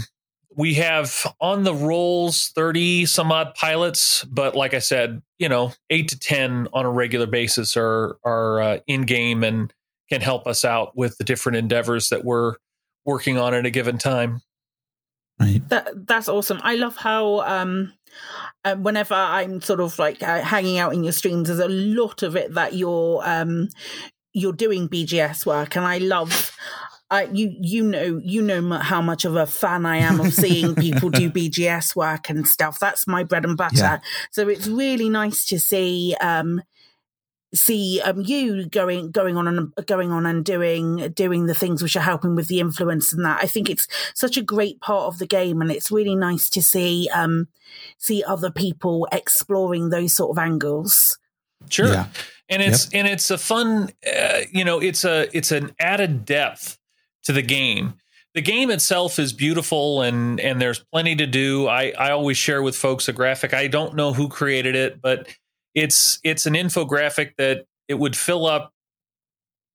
we 0.55 0.75
have 0.75 1.25
on 1.39 1.63
the 1.63 1.73
rolls 1.73 2.49
30 2.49 3.05
some 3.05 3.31
odd 3.31 3.55
pilots 3.55 4.23
but 4.25 4.55
like 4.55 4.73
i 4.73 4.79
said 4.79 5.21
you 5.39 5.47
know 5.47 5.71
8 5.89 6.09
to 6.09 6.19
10 6.19 6.67
on 6.73 6.85
a 6.85 6.89
regular 6.89 7.25
basis 7.25 7.77
are 7.77 8.17
are 8.23 8.61
uh, 8.61 8.79
in 8.87 9.03
game 9.03 9.43
and 9.43 9.73
can 10.11 10.21
help 10.21 10.45
us 10.45 10.65
out 10.65 10.95
with 10.95 11.17
the 11.17 11.23
different 11.23 11.55
endeavors 11.55 12.09
that 12.09 12.25
we're 12.25 12.55
working 13.05 13.37
on 13.37 13.53
at 13.53 13.65
a 13.65 13.71
given 13.71 13.97
time 13.97 14.41
right 15.39 15.67
that 15.69 15.87
that's 16.05 16.27
awesome 16.27 16.59
i 16.63 16.75
love 16.75 16.97
how 16.97 17.39
um 17.41 17.93
uh, 18.65 18.75
whenever 18.75 19.13
i'm 19.13 19.61
sort 19.61 19.79
of 19.79 19.97
like 19.97 20.21
uh, 20.21 20.41
hanging 20.41 20.77
out 20.77 20.93
in 20.93 21.01
your 21.03 21.13
streams 21.13 21.47
there's 21.47 21.59
a 21.59 21.67
lot 21.69 22.23
of 22.23 22.35
it 22.35 22.53
that 22.53 22.73
you're 22.73 23.21
um 23.25 23.69
you're 24.33 24.51
doing 24.51 24.89
bgs 24.89 25.45
work 25.45 25.77
and 25.77 25.85
i 25.85 25.97
love 25.97 26.51
I, 27.09 27.23
you 27.23 27.55
you 27.59 27.83
know 27.83 28.21
you 28.23 28.41
know 28.41 28.77
how 28.79 29.01
much 29.01 29.25
of 29.25 29.35
a 29.35 29.45
fan 29.45 29.85
I 29.85 29.97
am 29.97 30.21
of 30.21 30.33
seeing 30.43 30.75
people 30.75 31.09
do 31.09 31.29
BGS 31.29 31.93
work 31.93 32.29
and 32.29 32.47
stuff. 32.47 32.79
That's 32.79 33.05
my 33.05 33.25
bread 33.25 33.43
and 33.43 33.57
butter. 33.57 33.75
Yeah. 33.75 33.99
So 34.31 34.47
it's 34.47 34.65
really 34.65 35.09
nice 35.09 35.45
to 35.47 35.59
see 35.59 36.15
um, 36.21 36.61
see 37.53 38.01
um, 38.01 38.21
you 38.21 38.65
going 38.65 39.11
going 39.11 39.37
on 39.37 39.47
and 39.47 39.73
going 39.85 40.11
on 40.11 40.25
and 40.25 40.45
doing 40.45 41.11
doing 41.13 41.45
the 41.45 41.53
things 41.53 41.83
which 41.83 41.95
are 41.95 42.01
helping 42.01 42.35
with 42.35 42.47
the 42.47 42.59
influence 42.59 43.11
and 43.11 43.25
that. 43.25 43.43
I 43.43 43.47
think 43.47 43.69
it's 43.69 43.87
such 44.13 44.37
a 44.37 44.41
great 44.41 44.79
part 44.81 45.03
of 45.05 45.19
the 45.19 45.27
game, 45.27 45.61
and 45.61 45.71
it's 45.71 45.91
really 45.91 46.15
nice 46.15 46.49
to 46.51 46.61
see 46.61 47.09
um, 47.13 47.47
see 47.97 48.23
other 48.23 48.51
people 48.51 49.07
exploring 49.11 49.89
those 49.89 50.13
sort 50.13 50.31
of 50.31 50.41
angles. 50.41 51.17
Sure. 51.69 51.87
Yeah. 51.87 52.07
And 52.49 52.61
it's 52.61 52.91
yep. 52.91 52.99
and 52.99 53.13
it's 53.13 53.31
a 53.31 53.37
fun, 53.37 53.89
uh, 54.05 54.41
you 54.51 54.65
know, 54.65 54.81
it's 54.81 55.05
a 55.05 55.35
it's 55.35 55.51
an 55.51 55.73
added 55.79 56.25
depth 56.25 56.77
to 57.23 57.33
the 57.33 57.41
game. 57.41 57.93
The 58.33 58.41
game 58.41 58.69
itself 58.71 59.19
is 59.19 59.31
beautiful 59.31 60.01
and 60.01 60.39
and 60.39 60.61
there's 60.61 60.79
plenty 60.91 61.15
to 61.17 61.27
do. 61.27 61.67
I 61.67 61.93
I 61.97 62.11
always 62.11 62.37
share 62.37 62.61
with 62.61 62.75
folks 62.75 63.07
a 63.07 63.13
graphic. 63.13 63.53
I 63.53 63.67
don't 63.67 63.95
know 63.95 64.11
who 64.11 64.27
created 64.27 64.75
it, 64.75 65.01
but 65.01 65.27
it's 65.75 66.19
it's 66.23 66.45
an 66.45 66.53
infographic 66.53 67.35
that 67.37 67.65
it 67.87 67.95
would 67.95 68.15
fill 68.15 68.45
up 68.45 68.73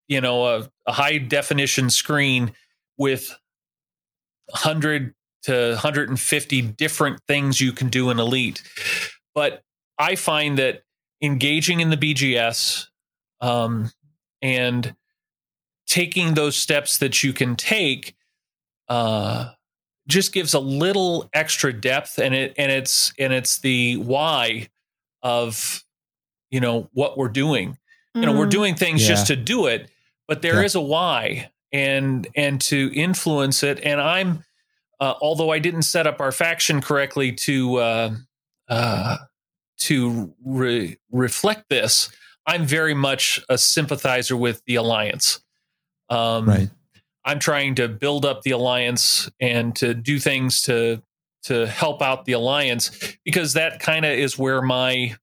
you 0.08 0.20
know 0.20 0.46
a, 0.46 0.70
a 0.86 0.92
high 0.92 1.18
definition 1.18 1.90
screen 1.90 2.52
with 2.98 3.38
100 4.50 5.14
to 5.42 5.70
150 5.70 6.62
different 6.62 7.20
things 7.28 7.60
you 7.60 7.72
can 7.72 7.88
do 7.88 8.10
in 8.10 8.18
elite. 8.18 8.62
But 9.34 9.62
i 9.98 10.14
find 10.14 10.58
that 10.58 10.82
engaging 11.22 11.80
in 11.80 11.90
the 11.90 11.96
bgs 11.96 12.86
um, 13.40 13.90
and 14.42 14.94
taking 15.86 16.34
those 16.34 16.56
steps 16.56 16.98
that 16.98 17.22
you 17.22 17.32
can 17.32 17.56
take 17.56 18.14
uh, 18.88 19.52
just 20.06 20.32
gives 20.32 20.54
a 20.54 20.60
little 20.60 21.28
extra 21.32 21.72
depth 21.72 22.18
and 22.18 22.34
it 22.34 22.54
and 22.56 22.70
it's 22.70 23.12
and 23.18 23.32
it's 23.32 23.58
the 23.58 23.96
why 23.96 24.68
of 25.22 25.82
you 26.50 26.60
know 26.60 26.88
what 26.92 27.16
we're 27.16 27.28
doing 27.28 27.72
mm. 28.16 28.20
you 28.20 28.26
know 28.26 28.36
we're 28.36 28.46
mm. 28.46 28.50
doing 28.50 28.74
things 28.74 29.02
yeah. 29.02 29.08
just 29.08 29.26
to 29.26 29.36
do 29.36 29.66
it 29.66 29.90
but 30.28 30.42
there 30.42 30.56
yeah. 30.56 30.62
is 30.62 30.74
a 30.74 30.80
why 30.80 31.50
and 31.72 32.28
and 32.36 32.60
to 32.60 32.90
influence 32.94 33.62
it 33.62 33.80
and 33.82 34.00
i'm 34.00 34.44
uh, 35.00 35.14
although 35.20 35.50
i 35.50 35.58
didn't 35.58 35.82
set 35.82 36.06
up 36.06 36.20
our 36.20 36.32
faction 36.32 36.80
correctly 36.80 37.32
to 37.32 37.76
uh, 37.76 38.10
uh, 38.68 39.16
to 39.76 40.34
re- 40.44 40.96
reflect 41.10 41.68
this 41.68 42.10
i'm 42.46 42.64
very 42.64 42.94
much 42.94 43.40
a 43.48 43.58
sympathizer 43.58 44.36
with 44.36 44.62
the 44.66 44.76
alliance 44.76 45.40
um, 46.08 46.48
right. 46.48 46.70
I'm 47.26 47.40
trying 47.40 47.74
to 47.74 47.88
build 47.88 48.24
up 48.24 48.42
the 48.42 48.52
alliance 48.52 49.28
and 49.40 49.74
to 49.76 49.92
do 49.92 50.18
things 50.18 50.62
to 50.62 51.02
to 51.44 51.66
help 51.66 52.02
out 52.02 52.24
the 52.24 52.32
alliance 52.32 52.90
because 53.24 53.52
that 53.52 53.78
kind 53.80 54.04
of 54.04 54.12
is 54.12 54.38
where 54.38 54.62
my 54.62 55.14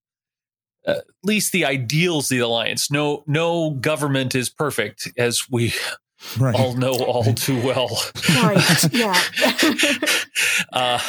at 0.86 1.06
least 1.24 1.52
the 1.52 1.66
ideals 1.66 2.32
of 2.32 2.38
the 2.38 2.44
alliance. 2.44 2.92
No, 2.92 3.24
no 3.28 3.72
government 3.72 4.36
is 4.36 4.50
perfect, 4.50 5.12
as 5.18 5.50
we 5.50 5.74
right. 6.40 6.56
all 6.56 6.76
know 6.76 6.94
all 7.04 7.34
too 7.34 7.62
well. 7.62 7.90
Right. 8.42 8.62
Yeah. 8.94 9.20
uh, 10.72 11.00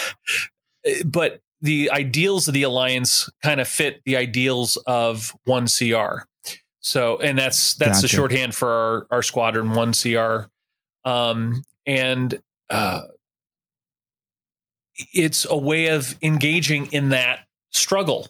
but 1.05 1.41
the 1.61 1.91
ideals 1.91 2.47
of 2.47 2.55
the 2.55 2.63
alliance 2.63 3.29
kind 3.43 3.61
of 3.61 3.69
fit 3.69 4.03
the 4.05 4.17
ideals 4.17 4.77
of 4.87 5.35
one 5.45 5.67
CR. 5.67 6.25
So, 6.81 7.19
and 7.19 7.39
that's 7.39 7.75
that's 7.75 7.99
gotcha. 7.99 8.03
the 8.03 8.09
shorthand 8.09 8.55
for 8.55 8.69
our, 8.69 9.07
our 9.11 9.23
squadron 9.23 9.73
one 9.73 9.93
CR. 9.95 10.51
Um, 11.09 11.65
and 11.87 12.39
uh, 12.69 13.03
it's 15.13 15.47
a 15.49 15.57
way 15.57 15.87
of 15.89 16.17
engaging 16.23 16.87
in 16.93 17.11
that 17.11 17.41
struggle, 17.71 18.29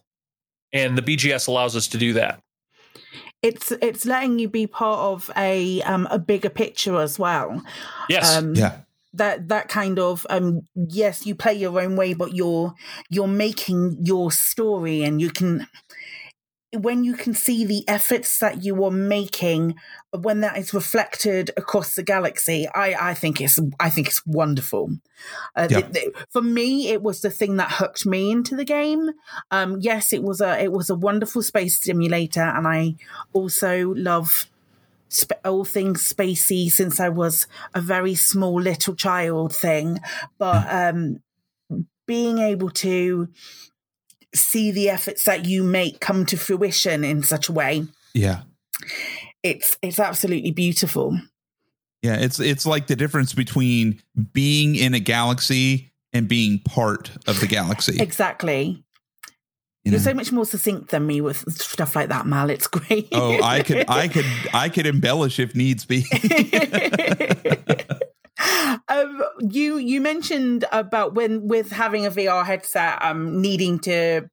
and 0.75 0.99
the 0.99 1.03
BGS 1.03 1.49
allows 1.49 1.75
us 1.75 1.89
to 1.89 1.99
do 1.99 2.13
that. 2.13 2.41
It's 3.41 3.71
it's 3.81 4.05
letting 4.05 4.39
you 4.39 4.49
be 4.49 4.67
part 4.67 4.99
of 4.99 5.31
a 5.37 5.81
um, 5.83 6.07
a 6.11 6.19
bigger 6.19 6.51
picture 6.51 7.01
as 7.01 7.19
well. 7.19 7.63
Yes. 8.11 8.37
Um, 8.37 8.55
yeah 8.55 8.81
that 9.15 9.49
that 9.49 9.69
kind 9.69 9.99
of 9.99 10.27
um 10.29 10.63
yes 10.75 11.25
you 11.25 11.35
play 11.35 11.55
your 11.55 11.81
own 11.81 11.97
way 11.97 12.13
but 12.13 12.35
you're 12.35 12.75
you're 13.09 13.29
making 13.29 13.97
your 14.01 14.31
story 14.31 15.03
and 15.03 15.21
you 15.21 15.31
can 15.31 15.67
when 16.77 17.05
you 17.05 17.15
can 17.15 17.35
see 17.35 17.65
the 17.65 17.87
efforts 17.89 18.39
that 18.39 18.65
you 18.65 18.83
are 18.85 18.91
making 18.91 19.75
when 20.13 20.41
that 20.41 20.57
is 20.57 20.75
reflected 20.75 21.51
across 21.57 21.95
the 21.95 22.03
galaxy 22.03 22.67
i 22.75 23.11
i 23.11 23.15
think 23.15 23.41
it's 23.41 23.59
i 23.81 23.91
think 23.91 24.09
it's 24.09 24.25
wonderful. 24.27 24.91
Uh, 25.57 25.69
yeah. 25.71 25.89
for 26.31 26.43
me 26.43 26.89
it 26.89 27.03
was 27.03 27.21
the 27.21 27.31
thing 27.31 27.57
that 27.57 27.73
hooked 27.73 28.05
me 28.05 28.31
into 28.31 28.57
the 28.57 28.65
game. 28.65 29.11
Um 29.51 29.79
yes 29.81 30.13
it 30.13 30.23
was 30.23 30.41
a 30.41 30.63
it 30.63 30.73
was 30.73 30.91
a 30.91 30.95
wonderful 30.95 31.43
space 31.43 31.81
simulator 31.81 32.43
and 32.43 32.67
i 32.67 32.95
also 33.33 33.95
love 33.97 34.47
sp- 35.09 35.41
all 35.45 35.65
things 35.65 36.13
spacey 36.13 36.69
since 36.69 37.01
i 37.01 37.09
was 37.09 37.47
a 37.75 37.81
very 37.81 38.15
small 38.15 38.61
little 38.61 38.95
child 38.95 39.55
thing. 39.55 39.99
But 40.39 40.67
um 40.71 41.21
being 42.07 42.39
able 42.39 42.71
to 42.71 43.29
see 44.35 44.71
the 44.71 44.91
efforts 44.91 45.25
that 45.25 45.47
you 45.47 45.63
make 45.63 46.01
come 46.01 46.27
to 46.27 46.37
fruition 46.37 47.05
in 47.05 47.23
such 47.23 47.49
a 47.49 47.53
way. 47.53 47.87
Yeah. 48.13 48.43
It's 49.43 49.79
it's 49.83 49.99
absolutely 49.99 50.51
beautiful. 50.51 51.19
Yeah, 52.03 52.17
it's 52.17 52.41
it's 52.41 52.67
like 52.67 52.87
the 52.87 52.97
difference 52.97 53.33
between 53.33 54.03
being 54.33 54.75
in 54.75 54.95
a 54.95 55.01
galaxy 55.01 55.93
and 56.13 56.29
being 56.29 56.61
part 56.61 57.11
of 57.27 57.41
the 57.41 57.47
galaxy. 57.47 58.01
Exactly. 58.01 58.85
You 59.85 59.93
You're 59.93 60.01
so 60.01 60.15
much 60.15 60.33
more 60.33 60.47
succinct 60.47 60.91
than 60.91 61.07
me 61.07 61.21
with 61.21 61.51
stuff 61.53 61.95
like 61.95 62.09
that, 62.09 62.27
Mal. 62.27 62.49
It's 62.49 62.67
great. 62.69 63.09
Oh, 63.13 63.43
I 63.43 63.63
could, 63.63 63.85
I 63.89 64.09
could, 64.09 64.25
I 64.55 64.71
could 64.71 64.87
embellish 64.87 65.39
if 65.39 65.55
needs 65.55 65.85
be. 65.85 66.05
um, 68.89 69.23
you 69.41 69.79
you 69.79 70.01
mentioned 70.01 70.65
about 70.73 71.15
when 71.15 71.47
with 71.47 71.71
having 71.71 72.07
a 72.07 72.11
VR 72.11 72.45
headset, 72.45 73.03
um, 73.03 73.41
needing 73.41 73.79
to 73.81 74.29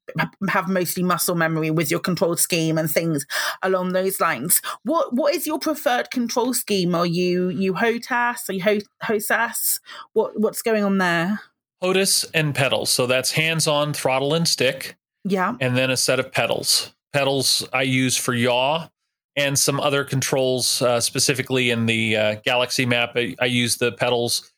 have 0.49 0.67
mostly 0.67 1.03
muscle 1.03 1.35
memory 1.35 1.71
with 1.71 1.89
your 1.89 1.99
control 1.99 2.35
scheme 2.35 2.77
and 2.77 2.89
things 2.89 3.25
along 3.61 3.93
those 3.93 4.19
lines. 4.19 4.61
What 4.83 5.13
what 5.13 5.35
is 5.35 5.47
your 5.47 5.59
preferred 5.59 6.11
control 6.11 6.53
scheme? 6.53 6.95
Are 6.95 7.05
you 7.05 7.49
you 7.49 7.73
HOTAS? 7.73 8.49
Are 8.49 8.53
you 8.53 8.81
HOSAS? 9.03 9.79
What 10.13 10.39
what's 10.39 10.61
going 10.61 10.83
on 10.83 10.97
there? 10.97 11.39
HOTAS 11.81 12.25
and 12.33 12.53
pedals. 12.53 12.89
So 12.89 13.07
that's 13.07 13.31
hands 13.31 13.67
on 13.67 13.93
throttle 13.93 14.33
and 14.33 14.47
stick. 14.47 14.95
Yeah. 15.23 15.55
And 15.59 15.75
then 15.77 15.89
a 15.89 15.97
set 15.97 16.19
of 16.19 16.31
pedals. 16.31 16.93
Pedals 17.13 17.67
I 17.73 17.83
use 17.83 18.17
for 18.17 18.33
yaw 18.33 18.87
and 19.35 19.57
some 19.57 19.79
other 19.79 20.03
controls, 20.03 20.81
uh, 20.81 20.99
specifically 20.99 21.69
in 21.69 21.85
the 21.85 22.15
uh, 22.15 22.35
Galaxy 22.43 22.85
map. 22.85 23.11
I, 23.15 23.35
I, 23.39 23.45
use 23.45 23.77
the 23.77 23.91
pedals 23.91 24.51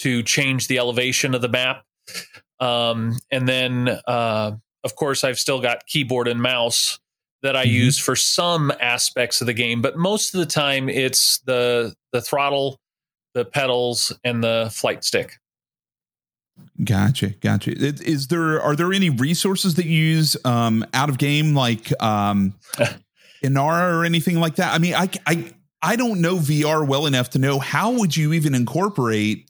to 0.00 0.22
change 0.22 0.68
the 0.68 0.78
elevation 0.78 1.34
of 1.34 1.40
the 1.40 1.48
map. 1.48 1.82
Um, 2.60 3.16
and 3.30 3.48
then, 3.48 3.88
uh, 4.06 4.52
of 4.84 4.96
course, 4.96 5.24
I've 5.24 5.38
still 5.38 5.60
got 5.60 5.86
keyboard 5.86 6.28
and 6.28 6.42
mouse 6.42 6.98
that 7.42 7.56
I 7.56 7.64
mm-hmm. 7.64 7.74
use 7.74 7.98
for 7.98 8.16
some 8.16 8.72
aspects 8.80 9.40
of 9.40 9.46
the 9.46 9.54
game, 9.54 9.80
but 9.80 9.96
most 9.96 10.34
of 10.34 10.40
the 10.40 10.46
time 10.46 10.88
it's 10.88 11.38
the 11.40 11.94
the 12.12 12.20
throttle, 12.20 12.78
the 13.34 13.44
pedals, 13.44 14.12
and 14.24 14.42
the 14.42 14.70
flight 14.72 15.04
stick. 15.04 15.38
Gotcha, 16.82 17.30
gotcha. 17.40 17.72
Is 17.72 18.28
there 18.28 18.60
are 18.60 18.74
there 18.74 18.92
any 18.92 19.10
resources 19.10 19.74
that 19.76 19.86
you 19.86 19.98
use 19.98 20.36
um, 20.44 20.84
out 20.92 21.08
of 21.08 21.18
game 21.18 21.54
like 21.54 21.92
um, 22.02 22.54
Inara 23.42 23.92
or 23.92 24.04
anything 24.04 24.40
like 24.40 24.56
that? 24.56 24.74
I 24.74 24.78
mean, 24.78 24.94
I, 24.94 25.08
I, 25.26 25.52
I 25.80 25.96
don't 25.96 26.20
know 26.20 26.36
VR 26.36 26.86
well 26.86 27.06
enough 27.06 27.30
to 27.30 27.38
know 27.38 27.58
how 27.58 27.92
would 27.92 28.16
you 28.16 28.32
even 28.32 28.54
incorporate 28.54 29.48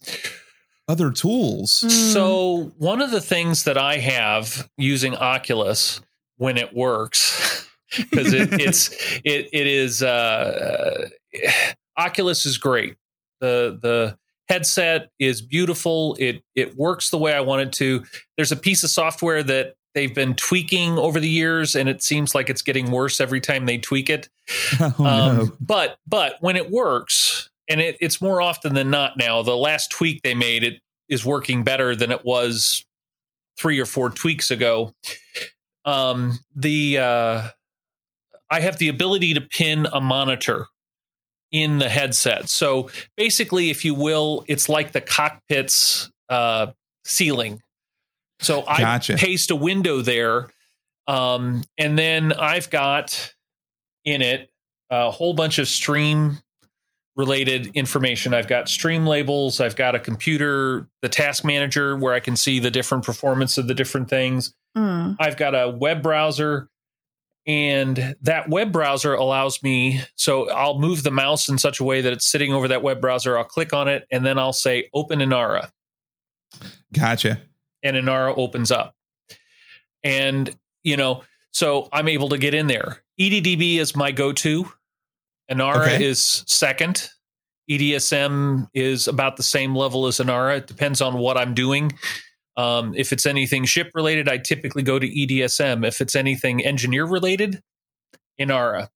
other 0.88 1.10
tools. 1.10 1.82
Hmm. 1.82 1.88
So 1.88 2.72
one 2.78 3.00
of 3.00 3.10
the 3.10 3.20
things 3.20 3.64
that 3.64 3.78
I 3.78 3.98
have 3.98 4.68
using 4.76 5.14
Oculus 5.14 6.00
when 6.38 6.56
it 6.56 6.74
works, 6.74 7.68
because 7.96 8.32
it, 8.32 8.60
it's 8.60 8.90
it 9.24 9.48
it 9.52 9.66
is 9.66 10.02
uh, 10.02 11.08
Oculus 11.96 12.46
is 12.46 12.58
great. 12.58 12.96
The 13.40 13.78
the 13.80 14.18
headset 14.48 15.10
is 15.18 15.42
beautiful. 15.42 16.16
It 16.18 16.42
it 16.54 16.76
works 16.76 17.10
the 17.10 17.18
way 17.18 17.34
I 17.34 17.40
want 17.40 17.62
it 17.62 17.72
to. 17.74 18.04
There's 18.36 18.52
a 18.52 18.56
piece 18.56 18.82
of 18.82 18.90
software 18.90 19.42
that 19.42 19.74
they've 19.94 20.14
been 20.14 20.34
tweaking 20.34 20.98
over 20.98 21.20
the 21.20 21.28
years, 21.28 21.74
and 21.74 21.88
it 21.88 22.02
seems 22.02 22.34
like 22.34 22.50
it's 22.50 22.62
getting 22.62 22.90
worse 22.90 23.20
every 23.20 23.40
time 23.40 23.66
they 23.66 23.78
tweak 23.78 24.10
it. 24.10 24.28
Oh, 24.80 25.04
um, 25.04 25.36
no. 25.36 25.50
But 25.60 25.98
but 26.06 26.36
when 26.40 26.56
it 26.56 26.70
works, 26.70 27.50
and 27.68 27.80
it, 27.80 27.96
it's 28.00 28.20
more 28.20 28.40
often 28.40 28.74
than 28.74 28.90
not 28.90 29.16
now. 29.16 29.42
The 29.42 29.56
last 29.56 29.90
tweak 29.90 30.22
they 30.22 30.34
made 30.34 30.62
it 30.64 30.80
is 31.08 31.24
working 31.24 31.64
better 31.64 31.94
than 31.94 32.10
it 32.10 32.24
was 32.24 32.84
three 33.58 33.78
or 33.78 33.86
four 33.86 34.10
tweaks 34.10 34.50
ago. 34.50 34.94
Um, 35.84 36.38
the 36.54 36.98
uh, 36.98 37.48
I 38.50 38.60
have 38.60 38.78
the 38.78 38.88
ability 38.88 39.34
to 39.34 39.40
pin 39.40 39.86
a 39.92 40.00
monitor 40.00 40.66
in 41.50 41.78
the 41.78 41.88
headset. 41.88 42.48
So 42.48 42.90
basically, 43.16 43.70
if 43.70 43.84
you 43.84 43.94
will, 43.94 44.44
it's 44.48 44.68
like 44.68 44.92
the 44.92 45.00
cockpit's 45.00 46.10
uh, 46.28 46.68
ceiling 47.04 47.62
so 48.40 48.64
I 48.66 48.78
gotcha. 48.78 49.16
paste 49.16 49.50
a 49.50 49.56
window 49.56 50.02
there. 50.02 50.48
Um, 51.06 51.64
and 51.76 51.98
then 51.98 52.32
I've 52.32 52.70
got 52.70 53.34
in 54.04 54.22
it 54.22 54.50
a 54.90 55.10
whole 55.10 55.34
bunch 55.34 55.58
of 55.58 55.68
stream 55.68 56.38
related 57.16 57.66
information. 57.74 58.32
I've 58.32 58.46
got 58.46 58.68
stream 58.68 59.06
labels, 59.06 59.60
I've 59.60 59.74
got 59.74 59.94
a 59.94 59.98
computer, 59.98 60.88
the 61.02 61.08
task 61.08 61.44
manager 61.44 61.96
where 61.96 62.14
I 62.14 62.20
can 62.20 62.36
see 62.36 62.60
the 62.60 62.70
different 62.70 63.04
performance 63.04 63.58
of 63.58 63.66
the 63.66 63.74
different 63.74 64.08
things. 64.08 64.54
Mm. 64.76 65.16
I've 65.18 65.36
got 65.36 65.54
a 65.54 65.68
web 65.68 66.02
browser 66.02 66.68
and 67.44 68.14
that 68.22 68.48
web 68.48 68.70
browser 68.70 69.14
allows 69.14 69.62
me 69.62 70.02
so 70.14 70.48
I'll 70.50 70.78
move 70.78 71.02
the 71.02 71.10
mouse 71.10 71.48
in 71.48 71.58
such 71.58 71.80
a 71.80 71.84
way 71.84 72.02
that 72.02 72.12
it's 72.12 72.30
sitting 72.30 72.52
over 72.52 72.68
that 72.68 72.82
web 72.82 73.00
browser. 73.00 73.36
I'll 73.36 73.44
click 73.44 73.72
on 73.72 73.88
it 73.88 74.06
and 74.12 74.24
then 74.24 74.38
I'll 74.38 74.52
say 74.52 74.88
open 74.94 75.18
Inara. 75.18 75.70
Gotcha 76.92 77.40
and 77.82 77.96
Inara 77.96 78.36
opens 78.36 78.70
up. 78.70 78.94
And, 80.04 80.54
you 80.82 80.96
know, 80.96 81.22
so 81.52 81.88
I'm 81.92 82.08
able 82.08 82.30
to 82.30 82.38
get 82.38 82.54
in 82.54 82.66
there. 82.66 83.02
EDDB 83.20 83.78
is 83.78 83.96
my 83.96 84.12
go 84.12 84.32
to, 84.32 84.70
Inara 85.50 85.82
okay. 85.82 86.04
is 86.04 86.44
second. 86.46 87.10
EDSM 87.70 88.68
is 88.72 89.08
about 89.08 89.36
the 89.36 89.42
same 89.42 89.74
level 89.74 90.06
as 90.06 90.18
Inara. 90.18 90.58
It 90.58 90.66
depends 90.66 91.00
on 91.00 91.18
what 91.18 91.36
I'm 91.36 91.54
doing. 91.54 91.92
Um, 92.56 92.94
if 92.96 93.12
it's 93.12 93.26
anything 93.26 93.64
ship 93.66 93.90
related, 93.94 94.28
I 94.28 94.38
typically 94.38 94.82
go 94.82 94.98
to 94.98 95.06
EDSM. 95.06 95.86
If 95.86 96.00
it's 96.00 96.16
anything 96.16 96.64
engineer 96.64 97.04
related, 97.04 97.62
Inara. 98.40 98.88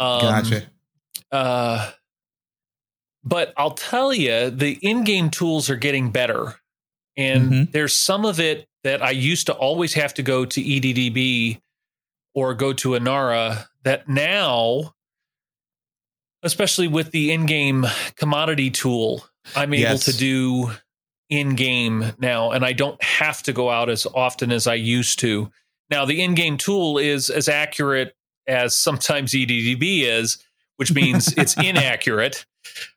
Um, 0.00 0.20
gotcha. 0.20 0.62
Uh, 1.30 1.90
but 3.22 3.52
I'll 3.56 3.72
tell 3.72 4.12
you, 4.12 4.50
the 4.50 4.78
in 4.82 5.04
game 5.04 5.30
tools 5.30 5.70
are 5.70 5.76
getting 5.76 6.10
better. 6.10 6.56
And 7.16 7.50
mm-hmm. 7.50 7.70
there's 7.70 7.94
some 7.94 8.24
of 8.24 8.40
it 8.40 8.68
that 8.82 9.02
I 9.02 9.10
used 9.10 9.46
to 9.46 9.54
always 9.54 9.94
have 9.94 10.14
to 10.14 10.22
go 10.22 10.44
to 10.44 10.60
EDDB 10.60 11.60
or 12.34 12.54
go 12.54 12.72
to 12.72 12.90
Inara 12.90 13.66
that 13.84 14.08
now, 14.08 14.94
especially 16.42 16.88
with 16.88 17.10
the 17.10 17.32
in 17.32 17.46
game 17.46 17.86
commodity 18.16 18.70
tool, 18.70 19.24
I'm 19.54 19.72
able 19.74 19.82
yes. 19.82 20.04
to 20.06 20.16
do 20.16 20.70
in 21.30 21.54
game 21.54 22.12
now. 22.18 22.50
And 22.50 22.64
I 22.64 22.72
don't 22.72 23.02
have 23.02 23.42
to 23.44 23.52
go 23.52 23.70
out 23.70 23.88
as 23.88 24.06
often 24.14 24.52
as 24.52 24.66
I 24.66 24.74
used 24.74 25.18
to. 25.20 25.50
Now, 25.90 26.04
the 26.04 26.22
in 26.22 26.34
game 26.34 26.56
tool 26.56 26.98
is 26.98 27.30
as 27.30 27.48
accurate 27.48 28.14
as 28.46 28.74
sometimes 28.74 29.32
EDDB 29.32 30.02
is, 30.02 30.38
which 30.76 30.92
means 30.92 31.32
it's 31.36 31.56
inaccurate. 31.62 32.44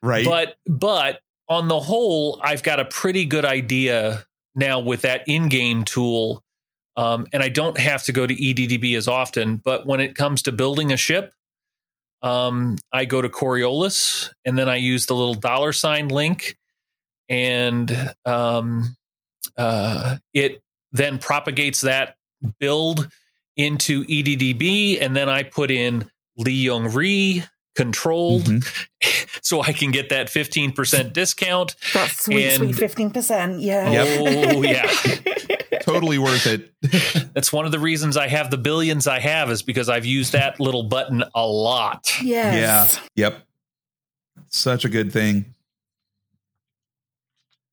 right. 0.02 0.24
But 0.24 0.56
but 0.66 1.20
on 1.48 1.68
the 1.68 1.80
whole, 1.80 2.40
I've 2.42 2.62
got 2.62 2.80
a 2.80 2.84
pretty 2.84 3.24
good 3.24 3.44
idea 3.44 4.24
now 4.54 4.80
with 4.80 5.02
that 5.02 5.24
in-game 5.26 5.84
tool. 5.84 6.42
Um, 6.96 7.26
and 7.32 7.42
I 7.42 7.48
don't 7.48 7.78
have 7.78 8.02
to 8.04 8.12
go 8.12 8.26
to 8.26 8.34
EDDB 8.34 8.96
as 8.96 9.06
often. 9.06 9.56
But 9.56 9.86
when 9.86 10.00
it 10.00 10.16
comes 10.16 10.42
to 10.42 10.52
building 10.52 10.92
a 10.92 10.96
ship, 10.96 11.32
um, 12.22 12.76
I 12.92 13.04
go 13.04 13.22
to 13.22 13.28
Coriolis 13.28 14.30
and 14.44 14.58
then 14.58 14.68
I 14.68 14.76
use 14.76 15.06
the 15.06 15.14
little 15.14 15.34
dollar 15.34 15.72
sign 15.72 16.08
link, 16.08 16.56
and 17.28 18.14
um, 18.24 18.96
uh, 19.56 20.16
it 20.34 20.60
then 20.90 21.18
propagates 21.18 21.82
that 21.82 22.16
build 22.58 23.08
into 23.56 24.04
EDDB, 24.04 25.00
and 25.00 25.14
then 25.14 25.28
I 25.28 25.42
put 25.42 25.70
in 25.70 26.10
Li 26.36 26.52
Yong-Rui 26.52 27.42
controlled 27.74 28.44
Mhm. 28.44 29.38
so 29.42 29.60
I 29.62 29.72
can 29.72 29.90
get 29.90 30.08
that 30.08 30.28
15% 30.28 31.12
discount. 31.12 31.76
That's 31.94 32.24
sweet, 32.24 32.44
And- 32.46 32.74
sweet 32.74 32.74
15%. 32.76 33.60
Yeah. 33.62 33.94
Oh, 34.20 34.62
yeah. 34.62 34.90
totally 35.82 36.18
worth 36.18 36.46
it. 36.46 36.72
That's 37.34 37.52
one 37.52 37.64
of 37.66 37.72
the 37.72 37.78
reasons 37.78 38.16
I 38.16 38.28
have 38.28 38.50
the 38.50 38.58
billions 38.58 39.06
I 39.06 39.20
have 39.20 39.50
is 39.50 39.62
because 39.62 39.88
I've 39.88 40.04
used 40.06 40.32
that 40.32 40.58
little 40.60 40.82
button 40.82 41.22
a 41.34 41.46
lot. 41.46 42.12
Yes. 42.22 43.00
Yeah. 43.14 43.28
Yep. 43.30 43.46
Such 44.50 44.84
a 44.84 44.88
good 44.88 45.12
thing. 45.12 45.54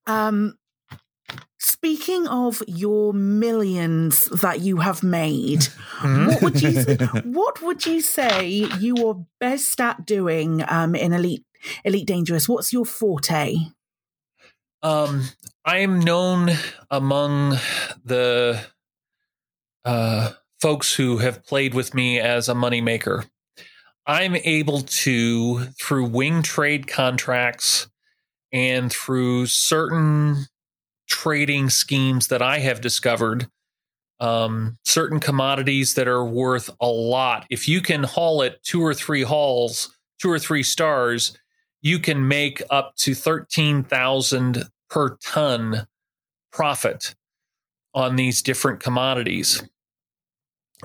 Um, 0.07 0.57
speaking 1.65 2.27
of 2.27 2.61
your 2.67 3.11
millions 3.11 4.25
that 4.25 4.61
you 4.61 4.77
have 4.77 5.01
made, 5.01 5.63
what 6.03 6.41
would 6.41 6.61
you 6.61 6.81
what 7.23 7.61
would 7.61 7.85
you 7.85 8.01
say 8.01 8.67
you 8.79 9.07
are 9.07 9.25
best 9.39 9.81
at 9.81 10.05
doing 10.05 10.63
um, 10.67 10.93
in 10.93 11.11
Elite 11.11 11.43
Elite 11.83 12.05
Dangerous? 12.05 12.47
What's 12.47 12.71
your 12.71 12.85
forte? 12.85 13.55
Um, 14.83 15.23
I 15.65 15.79
am 15.79 15.99
known 15.99 16.51
among 16.91 17.57
the 18.03 18.61
uh, 19.83 20.33
folks 20.61 20.93
who 20.93 21.17
have 21.17 21.43
played 21.43 21.73
with 21.73 21.95
me 21.95 22.19
as 22.19 22.47
a 22.47 22.53
moneymaker. 22.53 23.27
I'm 24.05 24.35
able 24.35 24.81
to, 24.81 25.61
through 25.81 26.05
wing 26.05 26.43
trade 26.43 26.85
contracts 26.85 27.87
and 28.51 28.93
through 28.93 29.47
certain 29.47 30.45
trading 31.15 31.69
schemes 31.69 32.27
that 32.27 32.41
I 32.41 32.59
have 32.59 32.81
discovered, 32.81 33.47
um, 34.19 34.77
certain 34.83 35.21
commodities 35.21 35.93
that 35.93 36.09
are 36.09 36.25
worth 36.25 36.69
a 36.81 36.87
lot. 36.87 37.45
If 37.49 37.69
you 37.69 37.79
can 37.79 38.03
haul 38.03 38.41
it 38.41 38.61
two 38.63 38.81
or 38.81 38.93
three 38.93 39.21
hauls, 39.21 39.95
two 40.21 40.29
or 40.29 40.39
three 40.39 40.61
stars, 40.61 41.37
you 41.81 41.99
can 41.99 42.27
make 42.27 42.61
up 42.69 42.97
to 42.97 43.15
13,000 43.15 44.65
per 44.89 45.15
ton 45.23 45.87
profit 46.51 47.15
on 47.93 48.17
these 48.17 48.41
different 48.41 48.81
commodities. 48.81 49.63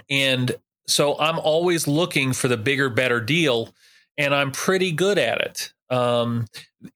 And 0.09 0.55
so 0.87 1.19
I'm 1.19 1.41
always 1.41 1.89
looking 1.89 2.33
for 2.33 2.47
the 2.47 2.57
bigger, 2.57 2.89
better 2.89 3.21
deal, 3.21 3.75
and 4.17 4.33
I'm 4.33 4.53
pretty 4.53 4.93
good 4.93 5.19
at 5.19 5.41
it. 5.41 5.73
Um, 5.91 6.47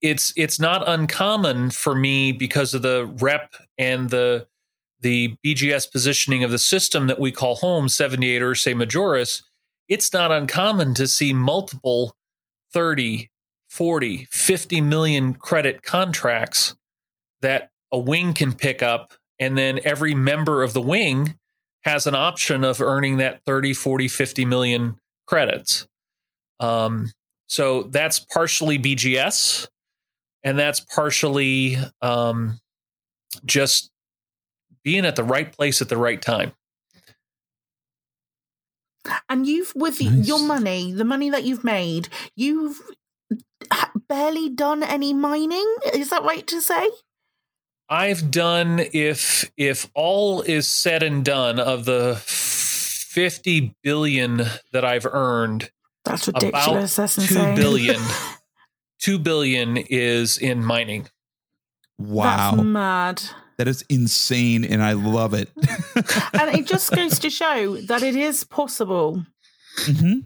it's 0.00 0.32
it's 0.36 0.58
not 0.58 0.88
uncommon 0.88 1.70
for 1.70 1.94
me 1.94 2.32
because 2.32 2.74
of 2.74 2.82
the 2.82 3.06
rep 3.20 3.54
and 3.78 4.10
the 4.10 4.46
the 5.00 5.36
BGS 5.44 5.90
positioning 5.92 6.42
of 6.44 6.50
the 6.50 6.58
system 6.58 7.06
that 7.08 7.20
we 7.20 7.30
call 7.30 7.56
home 7.56 7.88
78 7.88 8.40
Ursae 8.40 8.74
Majoris. 8.74 9.42
It's 9.86 10.12
not 10.14 10.32
uncommon 10.32 10.94
to 10.94 11.06
see 11.06 11.34
multiple 11.34 12.16
30, 12.72 13.30
40, 13.68 14.26
50 14.30 14.80
million 14.80 15.34
credit 15.34 15.82
contracts 15.82 16.74
that 17.42 17.70
a 17.92 17.98
wing 17.98 18.32
can 18.32 18.54
pick 18.54 18.82
up. 18.82 19.12
And 19.38 19.58
then 19.58 19.78
every 19.84 20.14
member 20.14 20.62
of 20.62 20.72
the 20.72 20.80
wing 20.80 21.36
has 21.82 22.06
an 22.06 22.14
option 22.14 22.64
of 22.64 22.80
earning 22.80 23.18
that 23.18 23.44
30, 23.44 23.74
40, 23.74 24.08
50 24.08 24.44
million 24.46 24.96
credits. 25.26 25.86
Um, 26.60 27.12
so 27.46 27.84
that's 27.84 28.20
partially 28.20 28.78
BGS, 28.78 29.68
and 30.44 30.58
that's 30.58 30.78
partially 30.80 31.76
um, 32.02 32.60
just 33.44 33.90
being 34.84 35.04
at 35.06 35.16
the 35.16 35.24
right 35.24 35.50
place 35.50 35.80
at 35.82 35.88
the 35.88 35.96
right 35.96 36.20
time. 36.20 36.52
And 39.28 39.46
you've 39.46 39.72
with 39.74 40.00
Nice. 40.00 40.26
your 40.28 40.38
money, 40.40 40.92
the 40.92 41.04
money 41.04 41.28
that 41.30 41.44
you've 41.44 41.64
made, 41.64 42.08
you've 42.36 42.80
barely 44.08 44.48
done 44.48 44.82
any 44.82 45.12
mining. 45.12 45.74
Is 45.92 46.10
that 46.10 46.22
right 46.22 46.46
to 46.46 46.60
say? 46.60 46.88
I've 47.88 48.30
done 48.30 48.80
if 48.92 49.50
if 49.58 49.90
all 49.94 50.40
is 50.42 50.66
said 50.66 51.02
and 51.02 51.22
done 51.24 51.58
of 51.60 51.84
the 51.84 52.16
50 52.24 53.74
billion 53.82 54.42
that 54.72 54.84
I've 54.86 55.04
earned, 55.06 55.70
That's 56.06 56.28
about 56.28 56.42
ridiculous. 56.44 56.96
That's 56.96 57.14
two 57.16 57.22
insane. 57.22 57.56
billion, 57.56 58.00
two 59.00 59.18
billion 59.18 59.76
is 59.76 60.38
in 60.38 60.64
mining. 60.64 61.08
Wow. 61.98 62.52
That's 62.52 62.62
mad. 62.62 63.22
that 63.58 63.68
is 63.68 63.84
insane 63.88 64.64
and 64.64 64.82
I 64.82 64.92
love 64.94 65.32
it. 65.34 65.48
and 66.32 66.58
it 66.58 66.66
just 66.66 66.90
goes 66.90 67.18
to 67.20 67.30
show 67.30 67.76
that 67.82 68.02
it 68.02 68.16
is 68.16 68.44
possible. 68.44 69.24
Mhm. 69.86 70.24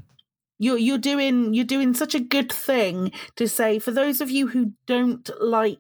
You're 0.59 0.79
you're 0.79 0.99
doing 0.99 1.55
you're 1.55 1.65
doing 1.65 1.95
such 1.95 2.15
a 2.15 2.21
good 2.21 2.51
thing 2.51 3.13
to 3.37 3.47
say 3.49 3.79
for 3.79 3.91
those 3.93 4.21
of 4.21 4.31
you 4.31 4.49
who 4.49 4.73
don't 4.87 5.29
like 5.41 5.79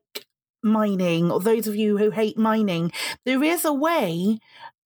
mining 0.63 1.31
or 1.31 1.41
those 1.41 1.67
of 1.67 1.75
you 1.75 1.99
who 1.99 2.11
hate 2.11 2.37
mining, 2.39 2.93
there 3.25 3.43
is 3.43 3.65
a 3.65 3.73
way 3.73 4.39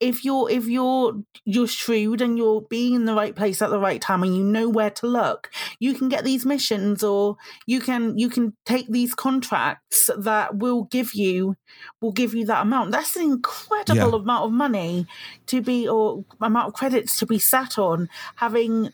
if 0.03 0.25
you're 0.25 0.51
if 0.51 0.67
you're 0.67 1.23
you're 1.45 1.69
shrewd 1.69 2.21
and 2.21 2.37
you're 2.37 2.61
being 2.63 2.95
in 2.95 3.05
the 3.05 3.15
right 3.15 3.37
place 3.37 3.63
at 3.63 3.71
the 3.71 3.79
right 3.79 4.01
time 4.01 4.25
and 4.25 4.37
you 4.37 4.43
know 4.43 4.69
where 4.69 4.91
to 4.91 5.07
look, 5.07 5.51
you 5.79 5.95
can 5.95 6.09
get 6.09 6.25
these 6.25 6.45
missions 6.45 7.05
or 7.05 7.37
you 7.67 7.81
can 7.81 8.19
you 8.19 8.29
can 8.29 8.55
take 8.67 8.89
these 8.89 9.15
contracts 9.15 10.11
that 10.19 10.57
will 10.57 10.85
give 10.85 11.15
you 11.15 11.57
will 12.01 12.13
give 12.13 12.35
you 12.35 12.45
that 12.47 12.63
amount. 12.63 12.91
That's 12.91 13.15
an 13.15 13.23
incredible 13.23 14.17
amount 14.17 14.47
of 14.47 14.53
money 14.53 15.07
to 15.47 15.63
be 15.63 15.89
or 15.89 16.25
amount 16.41 16.69
of 16.69 16.75
credits 16.75 17.17
to 17.19 17.27
be 17.27 17.39
sat 17.39 17.79
on 17.79 18.09
having 18.37 18.91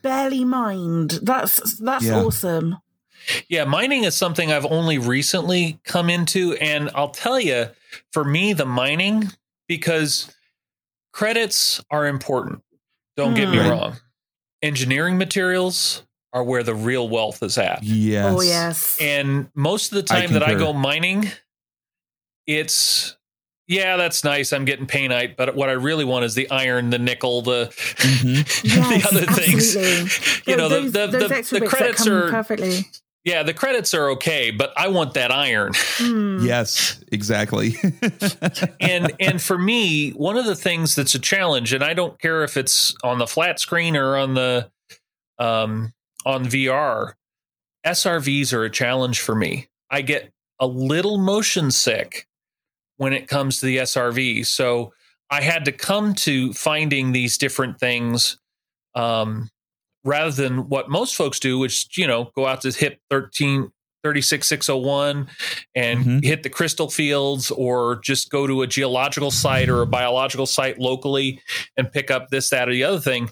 barely 0.00 0.44
mined. 0.44 1.20
That's 1.22 1.78
that's 1.78 2.06
Yeah. 2.06 2.22
awesome. 2.22 2.78
Yeah, 3.48 3.64
mining 3.64 4.02
is 4.04 4.16
something 4.16 4.50
I've 4.50 4.66
only 4.66 4.98
recently 4.98 5.78
come 5.84 6.10
into. 6.10 6.54
And 6.54 6.90
I'll 6.94 7.10
tell 7.10 7.38
you, 7.38 7.68
for 8.10 8.24
me, 8.24 8.52
the 8.52 8.66
mining, 8.66 9.30
because 9.68 10.34
credits 11.12 11.80
are 11.90 12.06
important. 12.06 12.62
Don't 13.16 13.34
get 13.34 13.48
me 13.48 13.56
Hmm. 13.58 13.62
Right. 13.62 13.70
wrong. 13.70 13.96
Engineering 14.62 15.18
materials 15.18 16.04
are 16.32 16.42
where 16.44 16.62
the 16.62 16.74
real 16.74 17.08
wealth 17.08 17.42
is 17.42 17.58
at. 17.58 17.82
Yes. 17.82 18.34
Oh 18.34 18.40
yes. 18.40 18.96
And 19.00 19.50
most 19.54 19.92
of 19.92 20.06
the 20.06 20.14
I 20.14 20.20
time 20.22 20.32
that 20.34 20.42
I 20.42 20.54
go 20.54 20.72
mining, 20.72 21.30
it's 22.46 23.16
yeah, 23.68 23.96
that's 23.96 24.24
nice. 24.24 24.52
I'm 24.52 24.64
getting 24.64 24.86
painite, 24.86 25.36
but 25.36 25.54
what 25.54 25.68
I 25.68 25.72
really 25.72 26.04
want 26.04 26.24
is 26.24 26.34
the 26.34 26.50
iron, 26.50 26.90
the 26.90 26.98
nickel, 26.98 27.42
the 27.42 27.66
Mhm. 27.72 28.64
Yes, 28.64 29.02
the 29.02 29.08
other 29.08 29.26
things. 29.32 29.76
absolutely. 29.76 30.42
You 30.52 30.56
know, 30.56 30.68
those, 30.68 30.92
the 30.92 31.06
the, 31.06 31.18
those 31.18 31.28
the, 31.28 31.36
extra 31.36 31.60
the 31.60 31.66
credits 31.66 32.06
are 32.06 32.30
perfectly. 32.30 32.84
Yeah, 33.24 33.44
the 33.44 33.54
credits 33.54 33.94
are 33.94 34.10
okay, 34.10 34.50
but 34.50 34.72
I 34.76 34.88
want 34.88 35.14
that 35.14 35.30
iron. 35.30 35.72
Hmm. 35.76 36.44
Yes, 36.44 37.02
exactly. 37.12 37.76
and 38.80 39.12
and 39.20 39.40
for 39.40 39.56
me, 39.56 40.10
one 40.10 40.36
of 40.36 40.44
the 40.44 40.56
things 40.56 40.96
that's 40.96 41.14
a 41.14 41.20
challenge, 41.20 41.72
and 41.72 41.84
I 41.84 41.94
don't 41.94 42.18
care 42.18 42.42
if 42.42 42.56
it's 42.56 42.96
on 43.04 43.18
the 43.18 43.28
flat 43.28 43.60
screen 43.60 43.96
or 43.96 44.16
on 44.16 44.34
the 44.34 44.70
um, 45.38 45.92
on 46.26 46.46
VR, 46.46 47.12
SRVs 47.86 48.52
are 48.52 48.64
a 48.64 48.70
challenge 48.70 49.20
for 49.20 49.36
me. 49.36 49.68
I 49.88 50.02
get 50.02 50.32
a 50.58 50.66
little 50.66 51.18
motion 51.18 51.70
sick 51.70 52.26
when 52.96 53.12
it 53.12 53.28
comes 53.28 53.60
to 53.60 53.66
the 53.66 53.78
SRV, 53.78 54.46
so 54.46 54.92
I 55.30 55.42
had 55.42 55.64
to 55.66 55.72
come 55.72 56.14
to 56.14 56.52
finding 56.54 57.12
these 57.12 57.38
different 57.38 57.78
things 57.78 58.38
um, 58.96 59.48
rather 60.04 60.30
than 60.30 60.68
what 60.68 60.88
most 60.88 61.14
folks 61.16 61.38
do, 61.38 61.58
which 61.58 61.96
you 61.96 62.06
know 62.06 62.30
go 62.36 62.46
out 62.46 62.60
to 62.62 62.70
hit 62.70 63.00
13 63.10 63.70
36601 64.04 65.28
and 65.74 66.04
Mhm. 66.04 66.24
hit 66.24 66.42
the 66.42 66.50
crystal 66.50 66.90
fields 66.90 67.50
or 67.52 68.00
just 68.02 68.30
go 68.30 68.46
to 68.46 68.62
a 68.62 68.66
geological 68.66 69.30
site 69.30 69.68
or 69.68 69.80
a 69.82 69.86
biological 69.86 70.46
site 70.46 70.78
locally 70.78 71.40
and 71.76 71.92
pick 71.92 72.10
up 72.10 72.28
this 72.30 72.50
that 72.50 72.68
or 72.68 72.72
the 72.72 72.82
other 72.82 72.98
thing 72.98 73.30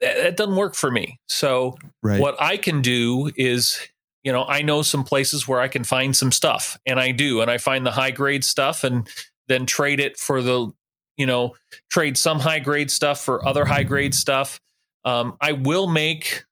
that, 0.00 0.16
that 0.16 0.36
doesn't 0.36 0.54
work 0.56 0.74
for 0.76 0.92
me 0.92 1.18
so 1.26 1.76
right. 2.04 2.20
what 2.20 2.40
i 2.40 2.56
can 2.56 2.82
do 2.82 3.30
is 3.36 3.80
you 4.22 4.30
know 4.32 4.44
i 4.44 4.62
know 4.62 4.82
some 4.82 5.02
places 5.02 5.48
where 5.48 5.60
i 5.60 5.66
can 5.66 5.82
find 5.82 6.16
some 6.16 6.30
stuff 6.30 6.78
and 6.86 7.00
i 7.00 7.10
do 7.10 7.40
and 7.40 7.50
i 7.50 7.58
find 7.58 7.84
the 7.84 7.90
high 7.90 8.12
grade 8.12 8.44
stuff 8.44 8.84
and 8.84 9.08
then 9.48 9.66
trade 9.66 9.98
it 9.98 10.16
for 10.16 10.40
the 10.40 10.70
you 11.16 11.26
know 11.26 11.52
trade 11.90 12.16
some 12.16 12.38
high 12.38 12.60
grade 12.60 12.92
stuff 12.92 13.20
for 13.20 13.44
other 13.46 13.64
high 13.64 13.82
grade 13.82 14.14
stuff 14.14 14.60
um, 15.04 15.36
i 15.40 15.52
will 15.52 15.86
make 15.86 16.44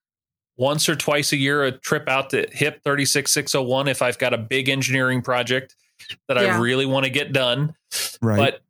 once 0.61 0.91
or 0.91 0.95
twice 0.95 1.33
a 1.33 1.39
year 1.39 1.65
a 1.65 1.73
trip 1.73 2.07
out 2.07 2.29
to 2.31 2.47
HIP 2.53 2.85
36601 2.85 3.89
if 3.89 4.03
I've 4.03 4.19
got 4.19 4.35
a 4.35 4.39
big 4.39 4.69
engineering 4.69 5.23
project 5.23 5.75
that 6.29 6.37
Yeah. 6.37 6.57
I 6.57 6.59
really 6.59 6.85
want 6.85 7.05
to 7.05 7.11
get 7.11 7.33
done. 7.33 7.75
Right. 8.21 8.37
But 8.37 8.61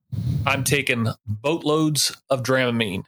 I'm 0.46 0.62
taking 0.62 1.08
boatloads 1.26 2.16
of 2.30 2.44
Dramamine 2.44 3.02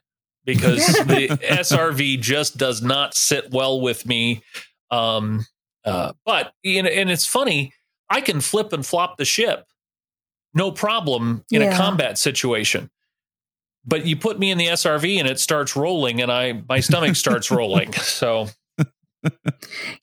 because 0.44 0.84
the 1.06 1.28
SRV 1.48 2.20
just 2.20 2.56
does 2.56 2.82
not 2.82 3.14
sit 3.14 3.52
well 3.52 3.80
with 3.80 4.04
me. 4.04 4.42
Um, 4.90 5.46
uh, 5.84 6.14
but 6.26 6.52
you 6.64 6.82
know, 6.82 6.90
and 6.90 7.08
it's 7.08 7.26
funny, 7.26 7.72
I 8.10 8.20
can 8.20 8.40
flip 8.40 8.72
and 8.72 8.84
flop 8.84 9.16
the 9.16 9.24
ship, 9.24 9.64
no 10.54 10.72
problem 10.72 11.44
in 11.52 11.62
a 11.62 11.76
combat 11.76 12.18
situation. 12.18 12.90
But 13.84 14.06
you 14.06 14.16
put 14.16 14.38
me 14.38 14.50
in 14.50 14.58
the 14.58 14.66
SRV 14.68 15.18
and 15.18 15.28
it 15.28 15.40
starts 15.40 15.74
rolling, 15.76 16.20
and 16.22 16.30
I 16.30 16.62
my 16.68 16.80
stomach 16.80 17.16
starts 17.16 17.50
rolling. 17.50 17.92
So 18.02 18.48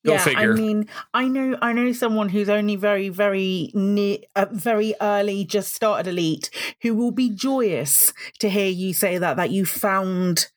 Go 0.06 0.14
yeah, 0.14 0.18
figure. 0.24 0.54
I 0.54 0.56
mean, 0.56 0.88
I 1.14 1.28
know, 1.28 1.58
I 1.62 1.74
know 1.74 1.92
someone 1.92 2.30
who's 2.30 2.48
only 2.48 2.78
very, 2.78 3.10
very 3.10 3.70
near, 3.74 4.20
uh, 4.36 4.46
very 4.52 4.94
early, 5.02 5.44
just 5.44 5.74
started 5.76 6.08
elite, 6.10 6.50
who 6.84 6.96
will 6.96 7.12
be 7.12 7.30
joyous 7.30 8.14
to 8.40 8.50
hear 8.50 8.70
you 8.70 8.94
say 8.94 9.18
that 9.18 9.36
that 9.36 9.52
you 9.52 9.66
found 9.66 10.48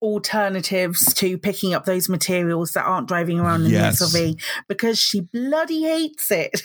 alternatives 0.00 1.14
to 1.14 1.38
picking 1.38 1.74
up 1.74 1.84
those 1.84 2.08
materials 2.08 2.72
that 2.72 2.84
aren't 2.84 3.06
driving 3.08 3.38
around 3.38 3.64
in 3.64 3.70
Yes. 3.70 3.98
the 4.00 4.04
SRV 4.06 4.40
because 4.68 4.98
she 5.00 5.20
bloody 5.20 5.82
hates 5.82 6.28
it. 6.30 6.62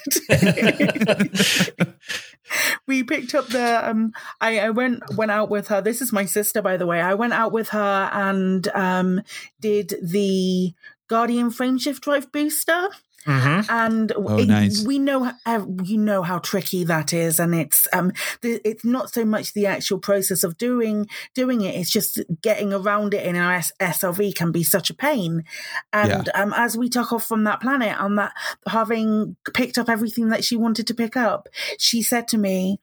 we 2.88 3.04
picked 3.04 3.36
up 3.36 3.48
the 3.48 3.90
um 3.90 4.14
I, 4.42 4.60
I 4.60 4.70
went 4.70 5.16
went 5.16 5.32
out 5.32 5.50
with 5.50 5.68
her. 5.68 5.82
This 5.82 6.02
is 6.02 6.14
my 6.14 6.26
sister 6.26 6.62
by 6.62 6.78
the 6.78 6.86
way. 6.86 7.02
I 7.02 7.14
went 7.14 7.34
out 7.34 7.52
with 7.52 7.70
her 7.70 8.10
and 8.14 8.68
um 8.70 9.22
did 9.60 9.96
the 10.02 10.74
guardian 11.08 11.50
frameshift 11.50 12.02
drive 12.02 12.32
booster 12.32 12.90
Mhm. 13.28 13.66
and 13.70 14.12
Oh, 14.16 14.38
it- 14.40 14.48
nice. 14.48 14.84
we 14.86 15.00
know 15.00 15.32
uh, 15.46 15.66
you 15.84 15.98
know 15.98 16.24
how 16.24 16.40
tricky 16.40 16.84
that 16.86 17.12
is 17.14 17.40
and 17.40 17.54
it's 17.54 17.88
um 17.92 18.12
the, 18.42 18.62
it's 18.64 18.86
not 18.86 19.14
so 19.14 19.26
much 19.26 19.54
the 19.54 19.66
actual 19.66 20.00
process 20.00 20.44
of 20.44 20.58
doing 20.58 21.08
doing 21.36 21.62
it 21.62 21.76
it's 21.76 21.90
just 21.92 22.20
getting 22.42 22.72
around 22.74 23.14
it 23.14 23.26
in 23.26 23.36
our 23.36 23.56
S- 23.56 23.72
SRV 23.82 24.34
can 24.34 24.52
be 24.52 24.64
such 24.64 24.90
a 24.90 24.94
pain 24.94 25.44
and 25.92 26.30
um 26.36 26.54
as 26.56 26.78
we 26.78 26.88
took 26.90 27.12
off 27.12 27.26
from 27.28 27.44
that 27.44 27.60
planet 27.62 28.00
on 28.00 28.16
that 28.16 28.32
having 28.68 29.36
picked 29.54 29.78
up 29.78 29.90
everything 29.90 30.30
that 30.30 30.44
she 30.46 30.56
wanted 30.56 30.88
to 30.88 30.94
pick 30.94 31.18
up 31.18 31.50
she 31.78 32.02
said 32.02 32.28
to 32.30 32.38
me 32.38 32.80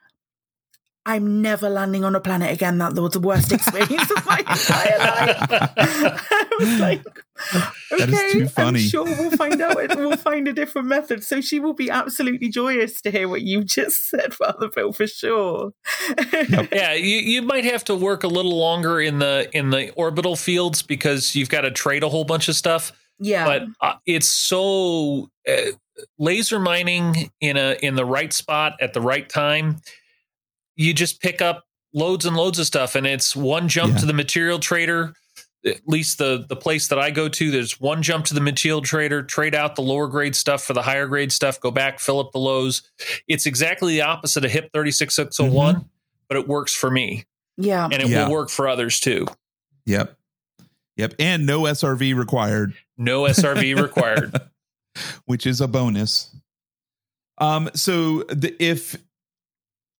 I'm 1.07 1.43
never 1.43 1.69
landing 1.69 2.03
on 2.03 2.15
a 2.15 2.21
planet 2.21 2.51
again. 2.51 2.79
That 2.79 2.95
was 2.95 3.13
the 3.13 3.21
worst 3.21 3.53
experience 3.53 4.11
of 4.11 4.25
my 4.25 4.39
entire 4.39 4.99
life. 4.99 5.37
I 5.79 6.57
was 6.59 6.81
like, 6.81 7.05
That 7.91 8.09
is 8.09 8.15
okay, 8.15 8.33
too 8.33 8.49
funny. 8.49 8.81
I'm 8.81 8.89
sure 8.89 9.05
we'll 9.05 9.31
find 9.33 9.61
out. 9.61 9.77
We'll 9.97 10.17
find 10.17 10.49
a 10.49 10.55
different 10.55 10.89
method. 10.89 11.23
So 11.23 11.43
she 11.43 11.61
will 11.61 11.75
be 11.75 11.91
absolutely 11.91 12.49
joyous 12.49 13.03
to 13.03 13.11
hear 13.11 13.29
what 13.29 13.43
you 13.43 13.65
just 13.65 14.09
said, 14.09 14.33
Father 14.33 14.69
Bill, 14.75 14.93
for 14.93 15.07
sure. 15.07 15.73
yeah, 16.73 16.95
you, 16.95 17.19
you 17.19 17.43
might 17.43 17.67
have 17.67 17.85
to 17.85 17.95
work 17.95 18.25
a 18.25 18.29
little 18.29 18.57
longer 18.57 18.99
in 18.99 19.19
the 19.19 19.51
in 19.53 19.71
the 19.71 19.91
orbital 19.93 20.37
fields 20.37 20.81
because 20.81 21.37
you've 21.37 21.51
got 21.51 21.63
to 21.63 21.71
trade 21.71 22.03
a 22.03 22.09
whole 22.09 22.25
bunch 22.25 22.49
of 22.49 22.57
stuff. 22.57 22.93
yeah, 23.19 23.45
but 23.45 23.63
uh, 23.83 23.95
it's 24.07 24.29
so 24.29 25.29
uh, 25.47 25.73
laser 26.19 26.59
mining 26.59 27.31
in 27.43 27.59
a 27.59 27.77
in 27.83 27.95
the 27.95 28.07
right 28.07 28.33
spot 28.33 28.73
at 28.81 28.95
the 28.95 29.03
right 29.03 29.29
time 29.29 29.81
you 30.77 30.93
just 30.95 31.21
pick 31.21 31.41
up 31.43 31.65
loads 31.93 32.25
and 32.27 32.37
loads 32.37 32.59
of 32.59 32.67
stuff 32.67 32.95
and 32.95 33.07
it's 33.07 33.35
one 33.37 33.69
jump 33.69 33.95
Yeah. 33.95 33.99
to 34.01 34.07
the 34.07 34.13
material 34.13 34.59
trader 34.59 35.15
at 35.67 35.81
least 35.87 36.19
the 36.19 36.45
the 36.49 36.57
place 36.57 36.89
that 36.89 36.99
I 36.99 37.11
go 37.11 37.29
to 37.29 37.51
there's 37.51 37.81
one 37.81 38.03
jump 38.03 38.27
to 38.27 38.35
the 38.35 38.41
material 38.41 38.83
trader 38.83 39.23
trade 39.23 39.55
out 39.55 39.77
the 39.77 39.83
lower 39.83 40.09
grade 40.09 40.37
stuff 40.37 40.63
for 40.65 40.73
the 40.75 40.83
higher 40.83 41.07
grade 41.07 41.33
stuff 41.33 41.59
go 41.61 41.71
back 41.71 42.01
fill 42.01 42.21
up 42.21 42.33
the 42.33 42.39
lows 42.39 42.83
it's 43.29 43.47
exactly 43.47 43.95
the 43.95 44.03
opposite 44.03 44.45
of 44.45 44.51
hip 44.51 44.71
36601 44.75 45.89
but 46.29 46.37
it 46.37 46.47
works 46.49 46.75
for 46.75 46.91
me 46.91 47.25
yeah, 47.57 47.85
and 47.85 47.95
it 48.03 48.09
Yeah. 48.09 48.25
will 48.27 48.33
work 48.33 48.51
for 48.51 48.69
others 48.69 48.99
too 49.01 49.27
Yep. 49.87 50.17
Yep. 50.97 51.15
And 51.19 51.45
no 51.47 51.63
SRV 51.63 52.15
required, 52.17 52.75
no 52.99 53.23
SRV 53.23 53.77
required 53.83 54.33
which 55.27 55.47
is 55.47 55.61
a 55.61 55.67
bonus. 55.69 56.35
Um, 57.39 57.69
so 57.75 58.23
the, 58.25 58.55
if 58.63 58.97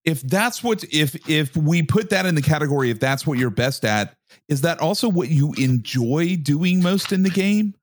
if 0.05 0.21
that's 0.21 0.63
what 0.63 0.83
if 0.93 1.29
if 1.29 1.55
we 1.57 1.81
put 1.83 2.11
that 2.11 2.25
in 2.25 2.35
the 2.35 2.41
category 2.41 2.89
if 2.91 2.99
that's 2.99 3.25
what 3.27 3.37
you're 3.37 3.49
best 3.49 3.83
at, 3.85 4.15
is 4.47 4.61
that 4.61 4.79
also 4.79 5.09
what 5.09 5.29
you 5.29 5.53
enjoy 5.57 6.35
doing 6.35 6.81
most 6.81 7.11
in 7.11 7.23
the 7.23 7.29
game? 7.29 7.73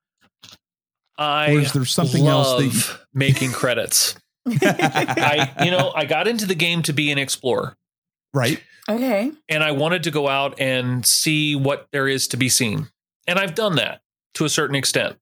I 1.19 1.53
Or 1.55 1.61
is 1.61 1.73
there 1.73 1.85
something 1.85 2.27
else 2.27 2.49
that 2.59 2.65
love 2.65 2.75
you- 2.75 3.07
making 3.19 3.53
credits. 3.53 4.15
I 4.49 5.53
you 5.65 5.71
know, 5.71 5.93
I 5.95 6.05
got 6.05 6.27
into 6.27 6.47
the 6.47 6.55
game 6.55 6.83
to 6.83 6.93
be 6.93 7.11
an 7.13 7.19
explorer 7.19 7.77
Right. 8.35 8.61
okay, 8.89 9.31
and 9.49 9.63
I 9.63 9.73
wanted 9.73 10.05
to 10.05 10.11
go 10.11 10.27
out 10.29 10.59
and 10.61 11.05
see 11.07 11.55
what 11.55 11.87
there 11.93 12.09
is 12.09 12.29
to 12.29 12.37
be 12.37 12.49
seen. 12.49 12.89
And 13.29 13.39
I've 13.39 13.55
done 13.55 13.77
that 13.77 14.01
to 14.35 14.45
a 14.45 14.49
certain 14.49 14.75
extent. 14.75 15.17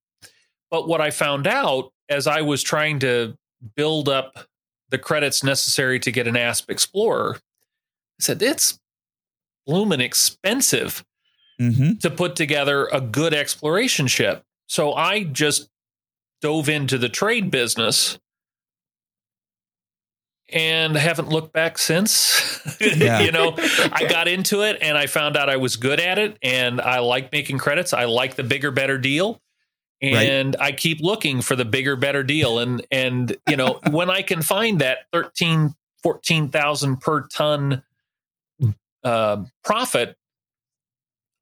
But 0.70 0.86
what 0.88 1.00
I 1.00 1.10
found 1.10 1.46
out 1.46 1.90
as 2.08 2.26
I 2.26 2.40
was 2.42 2.62
trying 2.62 3.00
to 3.00 3.36
build 3.76 4.08
up 4.08 4.46
the 4.90 4.98
credits 4.98 5.42
necessary 5.44 5.98
to 6.00 6.10
get 6.12 6.26
an 6.26 6.36
ASP 6.36 6.70
Explorer, 6.70 7.36
I 7.36 7.40
said 8.22 8.42
it's 8.42 8.78
bloomin' 9.66 10.00
expensive 10.00 11.04
Mm-hmm. 11.60 11.98
to 11.98 12.10
put 12.10 12.36
together 12.36 12.88
a 12.90 13.02
good 13.02 13.34
exploration 13.34 14.06
ship. 14.06 14.42
So 14.66 14.94
I 14.94 15.24
just 15.24 15.68
dove 16.40 16.70
into 16.70 16.96
the 16.96 17.10
trade 17.10 17.50
business 17.50 18.18
and 20.52 20.96
haven't 20.96 21.28
looked 21.28 21.52
back 21.52 21.78
since. 21.78 22.46
Yeah. 22.80 23.20
you 23.20 23.32
know, 23.32 23.54
I 23.58 24.06
got 24.08 24.26
into 24.28 24.62
it 24.62 24.78
and 24.82 24.96
I 24.96 25.06
found 25.06 25.36
out 25.36 25.48
I 25.50 25.56
was 25.56 25.76
good 25.76 25.98
at 26.00 26.18
it 26.18 26.36
and 26.42 26.80
I 26.80 27.00
like 27.00 27.32
making 27.32 27.58
credits. 27.58 27.92
I 27.92 28.04
like 28.04 28.36
the 28.36 28.42
bigger 28.42 28.70
better 28.70 28.96
deal. 28.98 29.40
And 30.02 30.56
I 30.58 30.72
keep 30.72 31.00
looking 31.00 31.42
for 31.42 31.54
the 31.56 31.64
bigger 31.64 31.94
better 31.96 32.22
deal 32.22 32.58
and 32.58 32.84
and 32.90 33.36
you 33.48 33.56
know, 33.56 33.80
when 33.90 34.08
I 34.10 34.22
can 34.22 34.40
find 34.42 34.80
that 34.80 35.00
13 35.12 35.74
14,000 36.02 36.96
per 37.00 37.26
ton 37.28 37.82
uh, 39.04 39.44
profit 39.64 40.16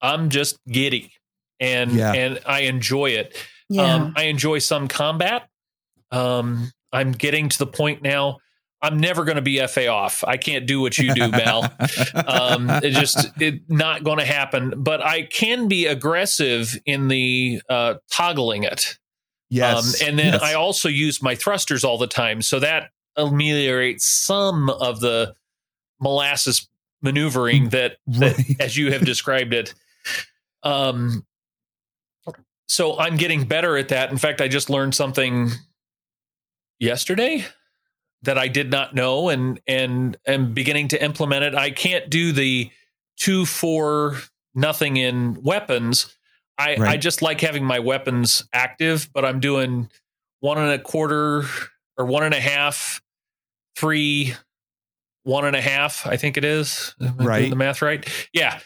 I'm 0.01 0.31
just 0.31 0.59
giddy 0.67 1.13
and 1.61 1.93
Yeah. 1.93 2.13
and 2.13 2.41
I 2.47 2.61
enjoy 2.63 3.11
it. 3.11 3.37
yeah, 3.69 3.95
Um, 3.95 4.15
I 4.17 4.25
enjoy 4.25 4.59
some 4.59 4.89
combat. 4.89 5.49
Um, 6.11 6.71
I'm 6.93 7.13
getting 7.13 7.49
to 7.49 7.59
the 7.59 7.67
point 7.67 8.03
now. 8.03 8.39
I'm 8.81 8.99
never 8.99 9.25
going 9.25 9.37
to 9.37 9.43
be 9.43 9.65
FA 9.67 9.89
off. 9.89 10.23
I 10.25 10.37
can't 10.37 10.67
do 10.67 10.81
what 10.81 10.99
you 10.99 11.13
do, 11.13 11.29
Mel. 11.31 11.65
um, 12.27 12.71
it 12.71 12.91
just 12.91 13.29
it 13.41 13.69
not 13.69 14.05
going 14.05 14.19
to 14.19 14.25
happen. 14.25 14.75
But 14.77 15.05
I 15.05 15.23
can 15.23 15.67
be 15.67 15.87
aggressive 15.87 16.79
in 16.87 17.09
the 17.09 17.61
uh, 17.69 17.95
toggling 18.11 18.63
it. 18.63 18.99
yes. 19.51 20.01
Um, 20.01 20.09
and 20.09 20.19
then 20.19 20.35
yes. 20.35 20.43
I 20.43 20.55
also 20.55 20.89
use 20.89 21.21
my 21.23 21.35
thrusters 21.35 21.83
all 21.83 21.99
the 21.99 22.07
time, 22.07 22.41
so 22.41 22.61
that 22.61 22.91
ameliorates 23.17 24.09
some 24.09 24.71
of 24.71 25.01
the 25.01 25.35
molasses 26.01 26.69
maneuvering 27.03 27.71
that, 27.71 27.97
that 28.07 28.39
as 28.61 28.77
you 28.77 28.93
have 28.93 29.05
described 29.05 29.55
it. 29.55 29.75
Um, 30.63 31.27
so 32.69 32.99
I'm 32.99 33.17
getting 33.17 33.45
better 33.45 33.77
at 33.77 33.89
that. 33.89 34.11
In 34.13 34.19
fact, 34.19 34.41
I 34.41 34.47
just 34.47 34.71
learned 34.71 34.95
something 34.95 35.51
yesterday 36.79 37.45
that 38.23 38.37
I 38.39 38.49
did 38.49 38.71
not 38.71 38.95
know, 38.95 39.29
and 39.29 39.61
and 39.67 40.17
am 40.27 40.53
beginning 40.55 40.89
to 40.89 41.03
implement 41.03 41.45
it. 41.45 41.55
I 41.55 41.71
can't 41.71 42.11
do 42.11 42.33
the 42.33 42.71
two 43.17 43.45
four 43.47 44.17
nothing 44.55 44.97
in 44.97 45.41
weapons. 45.43 46.15
I, 46.61 46.75
Right. 46.77 46.91
I 46.91 46.97
just 46.97 47.23
like 47.23 47.41
having 47.41 47.65
my 47.65 47.79
weapons 47.79 48.45
active, 48.53 49.09
but 49.13 49.25
I'm 49.25 49.39
doing 49.39 49.89
one 50.41 50.59
and 50.59 50.71
a 50.73 50.79
quarter 50.79 51.45
or 51.97 52.05
one 52.07 52.25
and 52.25 52.35
a 52.35 52.41
half, 52.41 53.01
three, 53.77 54.35
one 55.23 55.45
and 55.45 55.55
a 55.55 55.61
half. 55.61 56.05
I 56.07 56.17
think 56.17 56.37
it 56.37 56.45
is. 56.45 56.97
Am 57.01 57.07
I 57.07 57.11
doing 57.13 57.27
Right. 57.29 57.51
the 57.51 57.57
math 57.57 57.81
right? 57.83 58.05
Yeah. 58.33 58.59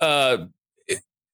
Uh, 0.00 0.46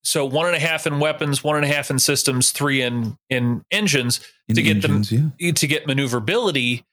so 0.02 0.24
one 0.24 0.46
and 0.46 0.57
a 0.57 0.59
half 0.61 0.87
in 0.87 0.98
weapons, 1.00 1.44
one 1.44 1.57
and 1.57 1.64
a 1.64 1.68
half 1.68 1.90
in 1.90 1.98
systems, 1.98 2.50
three 2.50 2.80
in 2.83 3.18
in 3.28 3.64
engines 3.70 4.20
In 4.48 4.54
to 4.57 4.62
get 4.62 4.80
them- 4.83 4.96
engines, 4.96 5.33
yeah. 5.38 5.52
to 5.52 5.66
get 5.66 5.87
maneuverability, 5.87 6.85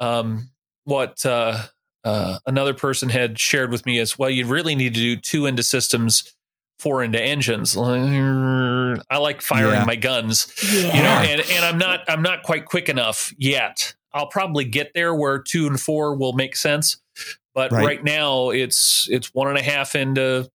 um, 0.00 0.50
what 0.84 1.24
uh, 1.24 1.62
uh, 2.04 2.38
another 2.46 2.74
person 2.74 3.08
had 3.08 3.38
shared 3.38 3.70
with 3.70 3.86
me 3.86 3.98
is, 3.98 4.18
well, 4.18 4.30
you 4.30 4.46
really 4.46 4.74
need 4.74 4.94
to 4.94 5.00
do 5.00 5.16
two 5.16 5.46
into 5.46 5.62
systems, 5.62 6.34
four 6.78 7.02
into 7.02 7.20
engines. 7.20 7.76
I 7.76 9.18
like 9.18 9.40
firing 9.42 9.72
Yeah. 9.74 9.84
my 9.84 9.96
guns, 9.96 10.52
yeah, 10.62 10.96
you 10.96 11.02
know, 11.02 11.08
and, 11.32 11.40
and 11.50 11.64
I'm 11.64 11.78
not 11.78 12.00
I'm 12.08 12.22
not 12.22 12.42
quite 12.42 12.66
quick 12.66 12.88
enough 12.88 13.32
yet. 13.38 13.94
I'll 14.12 14.26
probably 14.28 14.64
get 14.64 14.92
there 14.94 15.14
where 15.14 15.38
two 15.40 15.66
and 15.66 15.80
four 15.80 16.14
will 16.14 16.32
make 16.34 16.56
sense, 16.56 16.98
but 17.54 17.72
Right. 17.72 17.84
right, 17.84 18.04
now 18.04 18.50
it's 18.50 19.08
it's 19.10 19.32
one 19.34 19.48
and 19.48 19.58
a 19.58 19.62
half 19.62 19.94
into 19.96 20.48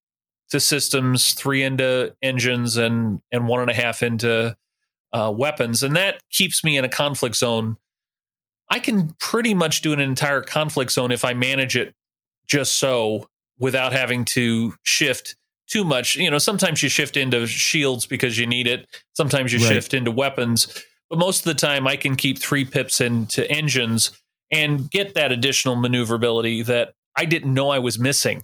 to 0.52 0.60
systems, 0.60 1.34
three 1.34 1.63
into 1.63 2.15
engines, 2.21 2.78
and 2.78 3.21
and 3.32 3.47
one 3.47 3.62
and 3.62 3.69
a 3.69 3.73
half 3.73 4.02
into 4.04 4.56
uh, 5.13 5.34
weapons, 5.36 5.84
and 5.84 5.95
that 5.95 6.21
keeps 6.32 6.63
me 6.63 6.78
in 6.78 6.86
a 6.86 6.89
conflict 6.89 7.36
zone. 7.36 7.78
I 8.70 8.80
can 8.80 9.16
pretty 9.20 9.54
much 9.54 9.82
do 9.82 9.94
an 9.94 10.00
entire 10.00 10.42
conflict 10.42 10.92
zone 10.92 11.12
if 11.12 11.26
I 11.26 11.34
manage 11.34 11.76
it 11.76 11.94
just 12.48 12.76
so 12.76 13.28
without 13.60 13.94
having 13.94 14.26
to 14.26 14.74
shift 14.84 15.36
too 15.68 15.84
much. 15.84 16.16
You 16.16 16.30
know, 16.32 16.38
sometimes 16.38 16.82
you 16.82 16.90
shift 16.90 17.18
into 17.18 17.46
shields 17.48 18.06
because 18.06 18.38
you 18.38 18.48
need 18.48 18.68
it. 18.68 18.88
Sometimes 19.14 19.54
you 19.54 19.60
Right. 19.60 19.68
shift 19.70 19.94
into 19.94 20.12
weapons, 20.12 20.68
but 21.10 21.20
most 21.20 21.40
of 21.40 21.46
the 21.46 21.54
time 21.54 21.88
I 21.88 21.96
can 21.96 22.16
keep 22.16 22.40
three 22.40 22.66
pips 22.66 23.02
into 23.02 23.50
engines 23.52 24.12
and 24.52 24.90
get 24.90 25.14
that 25.14 25.32
additional 25.32 25.76
maneuverability 25.76 26.64
that 26.64 26.94
I 27.16 27.26
didn't 27.26 27.54
know 27.54 27.70
I 27.70 27.80
was 27.80 28.00
missing. 28.00 28.44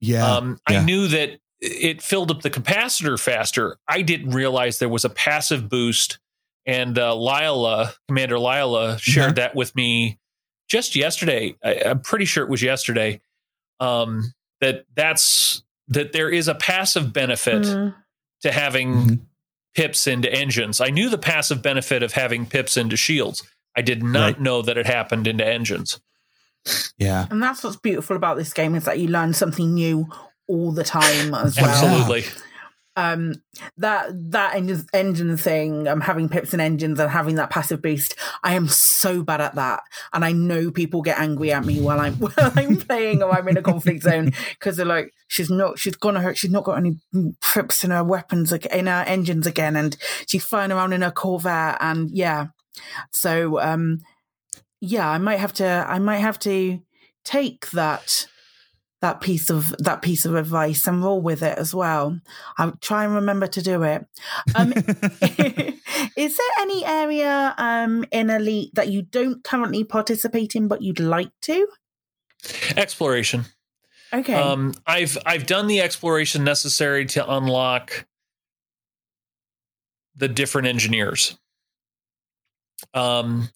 Yeah. 0.00 0.26
Um, 0.36 0.58
yeah. 0.68 0.80
I 0.80 0.84
knew 0.84 1.06
that 1.08 1.38
it 1.60 2.02
filled 2.02 2.30
up 2.30 2.42
the 2.42 2.50
capacitor 2.50 3.18
faster. 3.18 3.76
I 3.88 4.02
didn't 4.02 4.30
realize 4.30 4.78
there 4.78 4.88
was 4.88 5.04
a 5.04 5.10
passive 5.10 5.68
boost, 5.68 6.18
and 6.66 6.98
uh, 6.98 7.14
Lila, 7.14 7.92
Commander 8.08 8.38
Lila, 8.38 8.98
shared 8.98 9.24
Uh-huh. 9.26 9.32
that 9.34 9.54
with 9.54 9.74
me 9.76 10.18
just 10.68 10.96
yesterday. 10.96 11.56
I, 11.62 11.82
I'm 11.86 12.00
pretty 12.00 12.24
sure 12.24 12.42
it 12.44 12.50
was 12.50 12.62
yesterday. 12.62 13.20
Um, 13.80 14.32
that 14.60 14.84
that's 14.94 15.62
that 15.88 16.12
there 16.12 16.30
is 16.30 16.48
a 16.48 16.54
passive 16.54 17.12
benefit 17.12 17.62
Mm. 17.62 17.94
to 18.42 18.52
having 18.52 18.94
Mhm. 18.94 19.20
pips 19.74 20.06
into 20.06 20.32
engines. 20.32 20.80
I 20.80 20.88
knew 20.90 21.10
the 21.10 21.18
passive 21.18 21.60
benefit 21.62 22.02
of 22.02 22.12
having 22.12 22.46
pips 22.46 22.76
into 22.78 22.96
shields. 22.96 23.42
I 23.76 23.82
did 23.82 24.02
not 24.02 24.20
Right. 24.24 24.40
know 24.40 24.62
that 24.62 24.78
it 24.78 24.86
happened 24.86 25.26
into 25.26 25.46
engines. 25.46 26.00
yeah. 26.96 27.26
And 27.30 27.42
that's 27.42 27.62
what's 27.62 27.76
beautiful 27.76 28.16
about 28.16 28.36
this 28.38 28.52
game 28.54 28.74
is 28.74 28.84
that 28.84 28.98
you 28.98 29.08
learn 29.08 29.34
something 29.34 29.74
new 29.74 30.08
all 30.48 30.72
the 30.72 30.84
time 30.84 31.34
as 31.34 31.56
well. 31.60 31.68
Absolutely. 31.68 32.24
Um 32.96 33.34
that 33.76 34.08
that 34.30 34.54
engine, 34.54 34.86
engine 34.92 35.36
thing 35.36 35.88
um 35.88 36.00
having 36.00 36.28
pips 36.28 36.52
and 36.52 36.62
engines 36.62 37.00
and 37.00 37.10
having 37.10 37.34
that 37.34 37.50
passive 37.50 37.82
boost 37.82 38.14
i 38.42 38.54
am 38.54 38.68
so 38.68 39.22
bad 39.22 39.40
at 39.40 39.54
that. 39.56 39.82
And 40.12 40.24
i 40.24 40.32
know 40.32 40.70
people 40.70 41.02
get 41.02 41.18
angry 41.18 41.52
at 41.52 41.64
me 41.64 41.80
while 41.80 42.00
i'm 42.00 42.14
while 42.18 42.52
i'm 42.56 42.76
playing 42.76 43.22
or 43.22 43.32
i'm 43.32 43.48
in 43.48 43.56
a 43.56 43.62
conflict 43.62 44.02
zone 44.02 44.32
because 44.50 44.76
they're 44.76 44.86
like 44.86 45.12
she's 45.28 45.50
not 45.50 45.78
she's 45.78 45.96
gonna 45.96 46.20
hurt 46.20 46.38
she's 46.38 46.50
not 46.50 46.64
got 46.64 46.78
any 46.78 46.98
pips 47.40 47.84
in 47.84 47.90
her 47.90 48.04
weapons 48.04 48.52
in 48.52 48.86
her 48.86 49.04
engines 49.06 49.46
again. 49.46 49.76
And 49.76 49.96
she's 50.26 50.44
flying 50.44 50.72
around 50.72 50.92
in 50.92 51.02
her 51.02 51.10
corvette 51.10 51.78
and 51.80 52.10
yeah. 52.10 52.48
So 53.12 53.60
um 53.60 54.00
yeah 54.80 55.08
i 55.08 55.18
might 55.18 55.38
have 55.38 55.52
to 55.54 55.66
i 55.88 55.98
might 55.98 56.18
have 56.18 56.38
to 56.38 56.80
take 57.24 57.70
that 57.70 58.26
that 59.04 59.20
piece 59.20 59.50
of 59.50 59.74
that 59.80 60.00
piece 60.00 60.24
of 60.24 60.34
advice 60.34 60.86
and 60.86 61.04
roll 61.04 61.20
with 61.20 61.42
it 61.42 61.58
as 61.58 61.74
well. 61.74 62.18
I'll 62.56 62.72
try 62.80 63.04
and 63.04 63.14
remember 63.14 63.46
to 63.46 63.60
do 63.60 63.82
it. 63.82 64.06
Um, 64.54 64.72
is 66.16 66.36
there 66.38 66.54
any 66.60 66.86
area 66.86 67.54
um, 67.58 68.06
in 68.10 68.30
Elite 68.30 68.74
that 68.74 68.88
you 68.88 69.02
don't 69.02 69.44
currently 69.44 69.84
participate 69.84 70.56
in 70.56 70.68
but 70.68 70.80
you'd 70.80 71.00
like 71.00 71.32
to? 71.42 71.68
Exploration. 72.78 73.44
Okay. 74.10 74.32
Um, 74.32 74.72
I've 74.86 75.18
I've 75.26 75.44
done 75.44 75.66
the 75.66 75.82
exploration 75.82 76.42
necessary 76.42 77.04
to 77.04 77.30
unlock 77.30 78.06
the 80.16 80.28
different 80.28 80.66
engineers. 80.66 81.38
Um, 82.94 83.50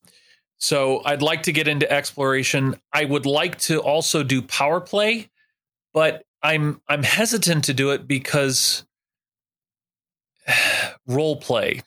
so 0.58 1.00
I'd 1.06 1.22
like 1.22 1.44
to 1.44 1.52
get 1.52 1.68
into 1.68 1.90
exploration. 1.90 2.78
I 2.92 3.06
would 3.06 3.24
like 3.24 3.58
to 3.60 3.80
also 3.80 4.22
do 4.22 4.42
power 4.42 4.82
play, 4.82 5.30
but 5.92 6.24
I'm 6.42 6.80
I'm 6.88 7.02
hesitant 7.02 7.64
to 7.64 7.74
do 7.74 7.90
it 7.90 8.06
because 8.06 8.84
role 11.06 11.36
play. 11.36 11.82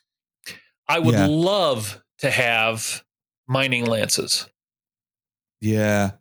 I 0.88 1.00
would 1.00 1.14
Yeah. 1.16 1.28
love 1.28 2.04
to 2.20 2.30
have 2.30 3.04
mining 3.48 3.86
lances. 3.86 4.48
Yeah. 5.62 6.12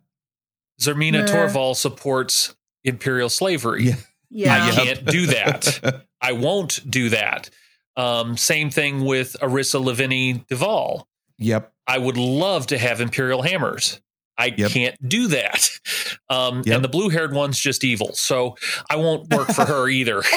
Zemina 0.79 1.25
Nah. 1.25 1.31
Torval 1.33 1.75
supports 1.75 2.55
imperial 2.83 3.29
slavery. 3.29 3.83
Yeah. 3.83 3.95
yeah. 4.29 4.65
I 4.65 4.71
can't 4.71 5.05
do 5.05 5.27
that. 5.27 6.05
I 6.21 6.31
won't 6.33 6.89
do 6.89 7.09
that. 7.09 7.49
Um, 7.97 8.37
same 8.37 8.69
thing 8.69 9.03
with 9.03 9.35
Arissa 9.41 9.83
Lavigny-Duval. 9.83 11.07
yep. 11.37 11.73
I 11.87 11.97
would 11.97 12.15
love 12.15 12.67
to 12.67 12.77
have 12.77 13.01
Imperial 13.01 13.41
hammers. 13.41 13.99
I 14.41 14.53
Yep. 14.57 14.71
can't 14.71 15.09
do 15.09 15.27
that. 15.27 15.69
Um, 16.29 16.63
Yep. 16.65 16.75
And 16.75 16.83
the 16.83 16.89
blue 16.89 17.09
haired 17.09 17.33
one's 17.33 17.59
just 17.59 17.83
evil. 17.83 18.11
So 18.13 18.55
I 18.89 18.95
won't 18.95 19.29
work 19.29 19.49
for 19.49 19.65
her 19.65 19.87
either. 19.89 20.23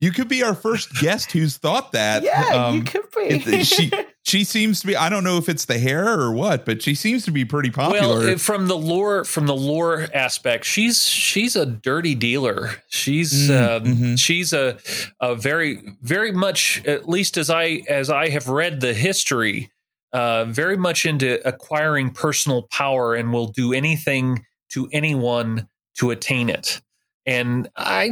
You 0.00 0.10
could 0.12 0.28
be 0.28 0.42
our 0.42 0.54
first 0.54 0.92
guest 1.00 1.32
who's 1.32 1.56
thought 1.56 1.92
that. 1.92 2.22
yeah, 2.24 2.50
you 2.52 2.58
Um, 2.80 2.84
could 2.84 3.10
be. 3.16 3.22
it- 3.22 3.66
she 3.66 3.90
she 4.22 4.44
seems 4.44 4.80
to 4.80 4.88
be. 4.88 4.94
I 4.96 5.08
don't 5.08 5.24
know 5.24 5.38
if 5.38 5.48
it's 5.48 5.64
the 5.64 5.78
hair 5.78 6.06
or 6.20 6.30
what, 6.32 6.66
but 6.66 6.82
she 6.82 6.94
seems 6.94 7.24
to 7.24 7.30
be 7.30 7.46
pretty 7.46 7.70
popular. 7.70 8.18
Well, 8.18 8.34
uh, 8.34 8.36
from 8.36 8.66
the 8.68 8.76
lore, 8.76 9.24
from 9.24 9.46
the 9.46 9.56
lore 9.56 10.06
aspect, 10.12 10.66
she's 10.66 11.02
she's 11.08 11.56
a 11.56 11.64
dirty 11.64 12.14
dealer. 12.14 12.72
She's 12.90 13.48
Mm, 13.48 13.76
um, 13.76 13.84
mhm. 13.96 14.18
she's 14.18 14.52
a 14.52 14.76
a 15.20 15.34
very 15.34 15.80
very 16.02 16.32
much 16.32 16.82
at 16.84 17.08
least 17.08 17.38
as 17.38 17.48
I 17.48 17.80
as 17.88 18.10
I 18.10 18.28
have 18.28 18.48
read 18.48 18.82
the 18.82 18.92
history, 18.92 19.70
uh, 20.14 20.46
very 20.46 20.76
much 20.78 21.04
into 21.04 21.46
acquiring 21.46 22.10
personal 22.10 22.62
power 22.70 23.14
and 23.14 23.32
will 23.32 23.48
do 23.48 23.74
anything 23.74 24.46
to 24.70 24.88
anyone 24.92 25.68
to 25.98 26.10
attain 26.10 26.48
it. 26.48 26.80
And 27.26 27.68
I 27.76 28.10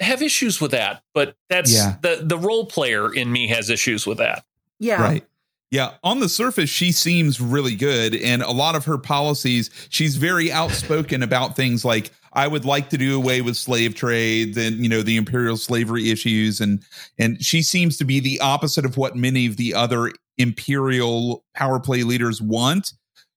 have 0.00 0.20
issues 0.20 0.60
with 0.60 0.72
that, 0.72 1.02
but 1.14 1.34
that's 1.48 1.72
Yeah. 1.72 1.96
the 2.02 2.20
the 2.22 2.36
role 2.36 2.66
player 2.66 3.12
in 3.14 3.32
me 3.32 3.48
has 3.48 3.70
issues 3.70 4.06
with 4.06 4.18
that. 4.18 4.44
yeah. 4.78 5.00
Right. 5.02 5.24
Yeah, 5.70 5.94
on 6.04 6.20
the 6.20 6.28
surface, 6.28 6.70
she 6.70 6.92
seems 6.92 7.40
really 7.40 7.74
good. 7.74 8.14
And 8.14 8.42
a 8.42 8.52
lot 8.52 8.76
of 8.76 8.84
her 8.84 8.98
policies, 8.98 9.70
she's 9.88 10.16
very 10.16 10.52
outspoken 10.52 11.22
about 11.22 11.56
things 11.56 11.84
like, 11.84 12.12
I 12.32 12.46
would 12.46 12.64
like 12.64 12.90
to 12.90 12.98
do 12.98 13.16
away 13.16 13.40
with 13.40 13.56
slave 13.56 13.94
trade 13.94 14.56
and, 14.56 14.76
you 14.76 14.88
know, 14.88 15.02
the 15.02 15.16
imperial 15.16 15.56
slavery 15.56 16.10
issues. 16.10 16.60
And, 16.60 16.82
and 17.18 17.42
she 17.44 17.62
seems 17.62 17.96
to 17.96 18.04
be 18.04 18.20
the 18.20 18.38
opposite 18.40 18.84
of 18.84 18.96
what 18.96 19.16
many 19.16 19.46
of 19.46 19.56
the 19.56 19.74
other 19.74 20.12
imperial 20.38 21.44
power 21.54 21.80
play 21.80 22.02
leaders 22.02 22.40
want. 22.40 22.92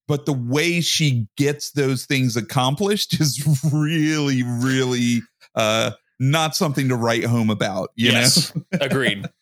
But 0.08 0.26
the 0.26 0.34
way 0.34 0.82
she 0.82 1.28
gets 1.38 1.72
those 1.72 2.06
things 2.06 2.36
accomplished 2.36 3.14
is 3.20 3.44
really, 3.72 4.44
really, 4.44 5.22
uh, 5.56 5.92
not 6.20 6.56
something 6.56 6.90
to 6.90 6.96
write 6.96 7.24
home 7.24 7.50
about, 7.50 7.90
you 7.96 8.12
yes, 8.12 8.54
know? 8.54 8.64
agreed. 8.82 9.28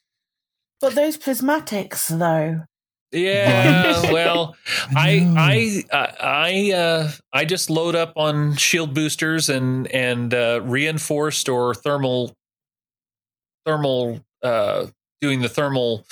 But 0.80 0.93
those 0.93 1.17
prismatics, 1.17 2.08
though. 2.08 2.66
Yeah, 3.12 4.02
well, 4.12 4.56
I. 4.96 5.84
I 5.91 5.98
I 5.98 6.13
I, 6.20 6.72
uh, 6.76 7.12
I 7.32 7.46
just 7.46 7.70
load 7.70 7.96
up 7.96 8.13
on 8.15 8.56
shield 8.56 8.93
boosters 8.93 9.50
and 9.50 9.88
and 9.88 10.34
uh, 10.34 10.62
reinforced 10.63 11.48
or 11.50 11.74
thermal 11.74 12.36
thermal 13.65 14.20
uh, 14.43 14.88
doing 15.22 15.41
the 15.41 15.50
thermal 15.50 16.06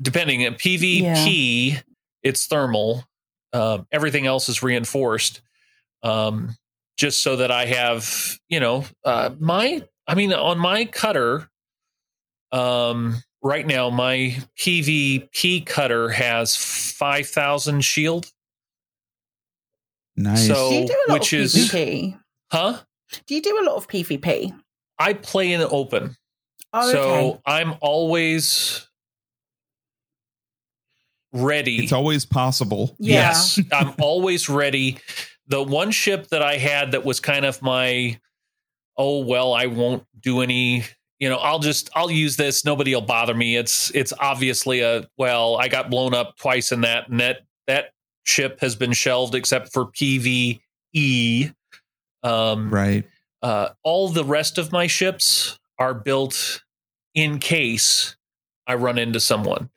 depending 0.00 0.46
on 0.46 0.54
PvP. 0.54 1.82
It's 2.22 2.46
thermal. 2.46 3.04
Um, 3.52 3.86
everything 3.90 4.26
else 4.26 4.48
is 4.48 4.62
reinforced. 4.62 5.40
Um, 6.02 6.56
just 6.96 7.22
so 7.22 7.36
that 7.36 7.50
I 7.50 7.66
have 7.66 8.38
you 8.48 8.60
know 8.60 8.84
uh, 9.04 9.30
my 9.38 9.82
I 10.06 10.14
mean 10.14 10.32
on 10.32 10.58
my 10.58 10.84
cutter. 10.84 11.48
Um, 12.52 13.22
right 13.42 13.66
now 13.66 13.90
my 13.90 14.36
PvP 14.58 15.64
cutter 15.66 16.08
has 16.10 16.56
5000 16.56 17.82
shield. 17.84 18.30
Nice. 20.16 20.46
So- 20.46 20.70
Do 20.70 20.76
you 20.76 20.86
do 20.86 21.04
a 21.08 21.10
lot 21.12 21.20
which 21.20 21.32
of 21.32 21.40
is- 21.40 21.54
PvP? 21.54 22.18
Huh? 22.50 22.80
Do 23.26 23.34
you 23.34 23.42
do 23.42 23.58
a 23.60 23.64
lot 23.64 23.76
of 23.76 23.86
PvP? 23.88 24.52
I 24.98 25.12
play 25.12 25.52
in 25.52 25.60
the 25.60 25.68
open. 25.68 26.16
Oh, 26.72 26.90
so 26.92 27.00
okay. 27.02 27.40
I'm 27.46 27.74
always 27.80 28.88
ready. 31.32 31.82
it's 31.82 31.92
always 31.92 32.24
possible. 32.24 32.96
Yeah. 32.98 33.14
Yes, 33.28 33.60
I'm 33.72 33.94
always 34.00 34.48
ready. 34.48 34.98
The 35.48 35.62
one 35.62 35.90
ship 35.90 36.28
that 36.28 36.42
I 36.42 36.56
had 36.56 36.92
that 36.92 37.04
was 37.04 37.20
kind 37.20 37.44
of 37.44 37.60
my, 37.62 38.18
oh 38.96 39.20
well, 39.24 39.52
I 39.52 39.66
won't 39.66 40.04
do 40.18 40.40
any. 40.40 40.84
You 41.18 41.30
know, 41.30 41.36
I'll 41.36 41.58
just 41.58 41.88
I'll 41.94 42.10
use 42.10 42.36
this. 42.36 42.64
Nobody 42.64 42.94
will 42.94 43.00
bother 43.02 43.34
me. 43.34 43.56
It's 43.56 43.90
it's 43.94 44.12
obviously 44.20 44.80
a 44.80 45.08
well. 45.16 45.56
I 45.56 45.68
got 45.68 45.88
blown 45.90 46.14
up 46.14 46.36
twice 46.36 46.72
in 46.72 46.82
that, 46.82 47.08
and 47.08 47.20
that 47.20 47.40
that 47.66 47.92
ship 48.24 48.60
has 48.60 48.76
been 48.76 48.92
shelved 48.92 49.34
except 49.34 49.72
for 49.72 49.86
PVE. 49.86 51.54
Um, 52.22 52.70
Right. 52.70 53.04
uh, 53.42 53.70
all 53.82 54.08
the 54.08 54.24
rest 54.24 54.58
of 54.58 54.72
my 54.72 54.86
ships 54.86 55.58
are 55.78 55.94
built 55.94 56.62
in 57.14 57.38
case 57.38 58.16
I 58.66 58.74
run 58.74 58.98
into 58.98 59.20
someone. 59.20 59.70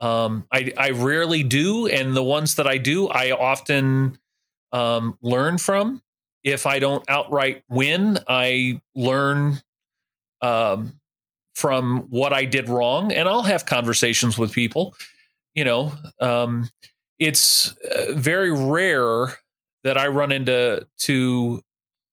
Um, 0.00 0.46
I, 0.52 0.72
I 0.76 0.90
rarely 0.90 1.42
do, 1.42 1.88
and 1.88 2.16
the 2.16 2.22
ones 2.22 2.54
that 2.54 2.68
I 2.68 2.78
do, 2.78 3.08
I 3.08 3.32
often 3.32 4.18
um, 4.72 5.18
learn 5.22 5.58
from. 5.58 6.02
If 6.44 6.66
I 6.66 6.78
don't 6.78 7.04
outright 7.08 7.64
win, 7.68 8.18
I 8.28 8.80
learn 8.94 9.60
um, 10.42 11.00
from 11.54 12.06
what 12.10 12.32
I 12.32 12.44
did 12.44 12.68
wrong, 12.68 13.12
and 13.12 13.28
I'll 13.28 13.42
have 13.42 13.66
conversations 13.66 14.38
with 14.38 14.52
people. 14.52 14.94
You 15.54 15.64
know, 15.64 15.92
um, 16.20 16.68
it's 17.18 17.74
uh, 17.78 18.12
very 18.12 18.52
rare 18.52 19.34
that 19.84 19.98
I 19.98 20.06
run 20.08 20.30
into 20.32 20.86
to 21.00 21.62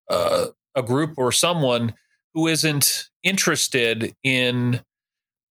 uh, 0.10 0.48
a 0.76 0.82
group 0.84 1.14
or 1.18 1.32
someone 1.32 1.94
who 2.34 2.48
isn't 2.48 3.10
interested 3.24 4.16
in 4.24 4.82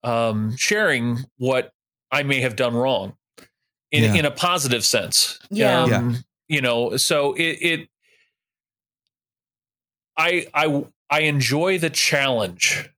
um, 0.03 0.57
sharing 0.57 1.19
what 1.39 1.73
I 2.11 2.23
may 2.25 2.41
have 2.41 2.57
done 2.57 2.75
wrong 2.75 3.17
in 3.91 4.05
Yeah. 4.05 4.15
in 4.15 4.25
a 4.27 4.31
positive 4.31 4.85
sense. 4.85 5.39
Yeah. 5.51 5.87
Yeah. 5.87 6.13
You 6.49 6.61
know, 6.61 6.97
so 6.97 7.33
it, 7.35 7.59
it 7.63 7.89
I 10.17 10.47
I 10.55 10.85
I 11.11 11.21
enjoy 11.21 11.79
the 11.79 11.91
challenge. 11.91 12.91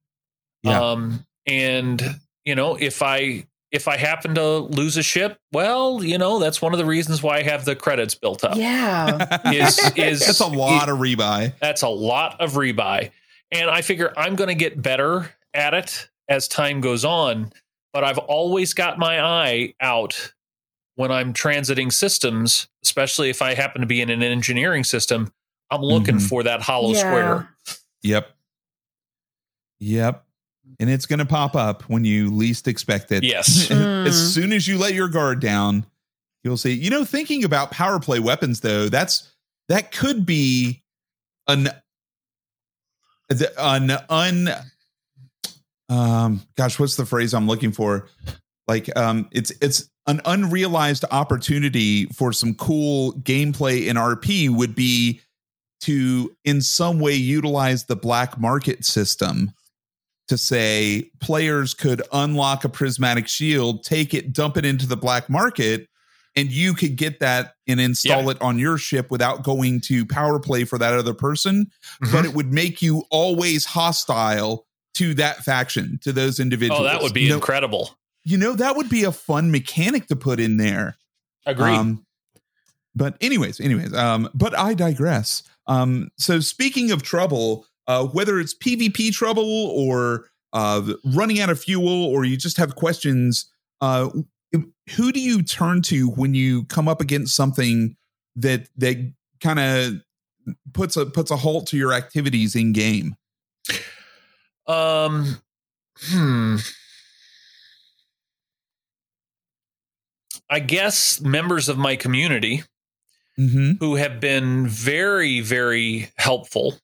Yeah. 0.63 0.81
Um 0.81 1.27
and 1.47 2.21
you 2.45 2.55
know, 2.55 2.77
if 2.77 3.03
I 3.03 3.47
if 3.73 3.89
I 3.89 3.97
happen 3.97 4.35
to 4.37 4.59
lose 4.59 4.97
a 4.97 5.03
ship, 5.03 5.39
well, 5.53 6.03
you 6.03 6.17
know, 6.19 6.39
that's 6.39 6.63
one 6.63 6.73
of 6.73 6.79
the 6.79 6.85
reasons 6.85 7.23
why 7.23 7.39
I 7.39 7.43
have 7.43 7.65
the 7.65 7.75
credits 7.77 8.15
built 8.15 8.45
up. 8.45 8.57
Yeah. 8.57 9.41
Is 9.53 9.79
is 9.97 10.21
That's 10.27 10.41
a 10.41 10.47
lot 10.47 10.89
of 10.89 10.99
rebuy. 10.99 11.53
that's 11.61 11.83
a 11.83 11.89
lot 11.89 12.41
of 12.41 12.53
rebuy. 12.53 13.11
And 13.53 13.69
I 13.71 13.83
figure 13.83 14.13
I'm 14.17 14.35
going 14.37 14.49
to 14.49 14.55
get 14.55 14.81
better 14.81 15.31
at 15.55 15.75
it 15.75 16.09
as 16.29 16.49
time 16.49 16.81
goes 16.81 17.05
on, 17.05 17.53
but 17.93 18.03
I've 18.03 18.19
always 18.19 18.75
got 18.75 18.99
my 18.99 19.21
eye 19.21 19.75
out 19.81 20.33
when 20.97 21.13
I'm 21.13 21.33
transiting 21.33 21.93
systems, 21.93 22.67
especially 22.83 23.31
if 23.31 23.43
I 23.43 23.55
happen 23.55 23.83
to 23.83 23.87
be 23.87 24.01
in 24.01 24.11
an 24.11 24.23
engineering 24.23 24.83
system. 24.85 25.33
I'm 25.71 25.83
looking 25.83 26.17
Mhm. 26.17 26.29
for 26.29 26.43
that 26.45 26.63
hollow 26.63 26.93
Yeah. 26.93 26.99
square. 27.01 27.49
Yep. 28.07 28.31
Yep. 29.81 30.25
And 30.81 30.91
it's 30.91 31.07
going 31.07 31.19
to 31.19 31.27
pop 31.27 31.55
up 31.55 31.83
when 31.83 32.05
you 32.05 32.31
least 32.31 32.67
expect 32.67 33.13
it. 33.13 33.23
Yes. 33.23 33.67
Mm. 33.69 34.07
as 34.09 34.35
soon 34.35 34.53
as 34.53 34.67
you 34.67 34.79
let 34.79 34.95
your 34.95 35.09
guard 35.09 35.41
down, 35.41 35.87
you'll 36.43 36.57
see. 36.57 36.73
You 36.73 36.91
know, 36.91 37.05
thinking 37.05 37.45
about 37.45 37.71
power 37.71 38.01
play 38.01 38.21
weapons, 38.21 38.61
though, 38.61 38.89
that's 38.89 39.33
that 39.69 39.93
could 39.93 40.27
be 40.27 40.83
an 41.49 41.69
an 43.59 43.91
un 44.09 44.49
um 45.89 46.43
gosh 46.57 46.79
what's 46.79 46.97
the 46.97 47.07
phrase 47.07 47.35
i'm 47.35 47.47
looking 47.47 47.73
for 47.73 48.09
like 48.69 48.95
um 48.97 49.29
it's 49.33 49.53
it's 49.61 49.89
an 50.07 50.21
unrealized 50.25 51.05
opportunity 51.11 52.07
for 52.07 52.33
some 52.33 52.55
cool 52.55 53.13
gameplay 53.15 53.87
in 53.87 53.97
rp 53.97 54.49
would 54.51 54.75
be 54.75 55.21
to 55.81 56.35
in 56.45 56.61
some 56.63 56.99
way 57.01 57.15
utilize 57.15 57.85
the 57.85 57.97
black 57.97 58.39
market 58.39 58.85
system 58.85 59.53
to 60.29 60.37
say 60.39 61.11
players 61.21 61.75
could 61.75 62.03
unlock 62.13 62.65
a 62.65 62.69
prismatic 62.69 63.29
shield, 63.29 63.85
take 63.85 64.13
it, 64.15 64.33
dump 64.33 64.57
it 64.57 64.65
into 64.65 64.87
the 64.87 64.97
black 64.97 65.29
market, 65.31 65.89
and 66.35 66.51
you 66.51 66.75
could 66.75 66.97
get 66.97 67.21
that 67.21 67.55
and 67.69 67.81
install 67.81 68.25
Yeah. 68.25 68.31
it 68.33 68.43
on 68.43 68.59
your 68.59 68.77
ship 68.79 69.11
without 69.11 69.45
going 69.45 69.81
to 69.83 70.05
power 70.05 70.41
play 70.41 70.65
for 70.65 70.79
that 70.79 70.95
other 70.95 71.15
person. 71.15 71.71
Mhm. 72.03 72.13
But 72.13 72.25
it 72.25 72.35
would 72.35 72.53
make 72.53 72.83
you 72.83 73.05
always 73.11 73.65
hostile 73.67 74.67
to 74.95 75.15
that 75.15 75.45
faction, 75.45 75.99
to 76.03 76.13
those 76.13 76.41
individuals. 76.41 76.81
Oh, 76.81 76.85
that 76.85 77.03
would 77.03 77.13
be 77.15 77.23
you 77.23 77.29
know, 77.29 77.35
incredible. 77.37 77.97
you 78.25 78.37
know, 78.37 78.55
that 78.55 78.77
would 78.77 78.89
be 78.89 79.05
a 79.05 79.13
fun 79.13 79.51
mechanic 79.51 80.09
to 80.09 80.17
put 80.17 80.41
in 80.41 80.57
there. 80.57 80.97
Agreed. 81.45 81.75
Um, 81.75 82.05
but 82.97 83.17
anyways, 83.21 83.61
anyways, 83.61 83.93
um, 83.95 84.29
but 84.35 84.59
I 84.59 84.75
digress. 84.75 85.43
Um, 85.67 86.11
so 86.19 86.41
speaking 86.41 86.91
of 86.91 87.03
trouble, 87.03 87.67
uh, 87.87 88.07
whether 88.07 88.39
it's 88.39 88.55
PvP 88.55 89.13
trouble 89.13 89.45
or 89.45 90.29
uh, 90.53 90.95
running 91.15 91.41
out 91.41 91.51
of 91.51 91.61
fuel, 91.61 92.05
or 92.05 92.25
you 92.25 92.37
just 92.37 92.57
have 92.57 92.77
questions, 92.77 93.51
uh, 93.81 94.09
who 94.95 95.13
do 95.13 95.21
you 95.21 95.43
turn 95.43 95.83
to 95.83 96.09
when 96.11 96.35
you 96.35 96.65
come 96.65 96.89
up 96.89 97.01
against 97.01 97.35
something 97.37 97.97
that 98.37 98.69
that 98.77 99.13
kind 99.41 99.59
of 99.59 99.95
puts 100.73 100.97
a 100.97 101.07
puts 101.07 101.31
a 101.31 101.37
halt 101.37 101.67
to 101.69 101.77
your 101.77 101.93
activities 101.93 102.55
in 102.55 102.73
game? 102.73 103.17
Um, 104.67 105.41
hmm. 106.01 106.57
I 110.49 110.61
guess 110.61 111.21
members 111.21 111.69
of 111.69 111.77
my 111.77 111.97
community 111.97 112.63
Mm-hmm. 113.39 113.73
who 113.81 113.97
have 113.97 114.19
been 114.19 114.67
very, 114.67 115.41
very 115.41 116.11
helpful. 116.17 116.75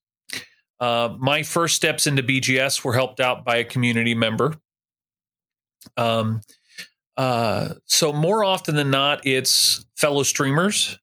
Uh, 0.79 1.15
my 1.19 1.43
first 1.43 1.77
steps 1.77 2.07
into 2.07 2.23
BGS 2.23 2.85
were 2.85 2.93
helped 2.93 3.21
out 3.21 3.43
by 3.45 3.57
a 3.57 3.65
community 3.65 4.15
member. 4.15 4.55
Um, 5.97 6.43
uh, 7.17 7.75
so 7.87 8.13
more 8.13 8.45
often 8.45 8.75
than 8.77 8.91
not, 8.91 9.27
it's 9.27 9.85
fellow 9.97 10.23
streamers. 10.25 10.99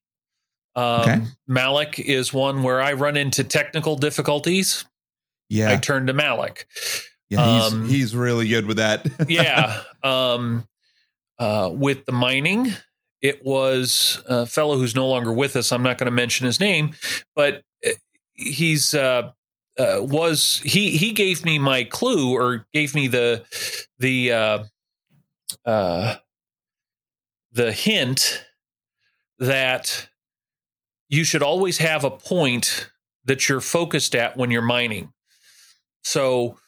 Um, 0.76 1.00
Okay. 1.00 1.20
Malik 1.48 1.98
is 1.98 2.32
one 2.32 2.62
where 2.62 2.80
I 2.80 2.92
run 2.92 3.16
into 3.16 3.42
technical 3.42 3.96
difficulties. 3.96 4.84
Yeah, 5.48 5.72
I 5.72 5.76
turn 5.78 6.06
to 6.06 6.12
Malik. 6.12 6.66
yeah, 7.28 7.44
he's, 7.60 7.72
um, 7.72 7.88
he's 7.88 8.14
really 8.14 8.46
good 8.46 8.66
with 8.66 8.76
that. 8.76 9.04
yeah. 9.28 9.82
Um, 10.04 10.64
uh, 11.40 11.70
with 11.72 12.04
the 12.06 12.12
mining, 12.12 12.72
it 13.22 13.44
was 13.44 14.22
a 14.26 14.46
fellow 14.46 14.76
who's 14.76 14.94
no 14.94 15.08
longer 15.08 15.32
with 15.32 15.56
us. 15.56 15.72
I'm 15.72 15.82
not 15.82 15.98
going 15.98 16.06
to 16.06 16.10
mention 16.10 16.46
his 16.46 16.60
name, 16.60 16.94
but 17.34 17.62
uh, 17.86 17.90
he's 18.34 18.94
uh, 18.94 19.32
uh, 19.78 19.98
was 20.00 20.60
he 20.64 20.96
he 20.96 21.12
gave 21.12 21.44
me 21.44 21.58
my 21.58 21.84
clue 21.84 22.34
or 22.34 22.66
gave 22.72 22.94
me 22.94 23.08
the 23.08 23.44
the 23.98 24.32
uh, 24.32 24.64
uh, 25.64 26.16
the 27.52 27.72
hint 27.72 28.44
that 29.38 30.08
you 31.08 31.24
should 31.24 31.42
always 31.42 31.78
have 31.78 32.04
a 32.04 32.10
point 32.10 32.90
that 33.24 33.48
you're 33.48 33.60
focused 33.60 34.14
at 34.14 34.36
when 34.36 34.50
you're 34.50 34.62
mining. 34.62 35.12
So, 36.02 36.58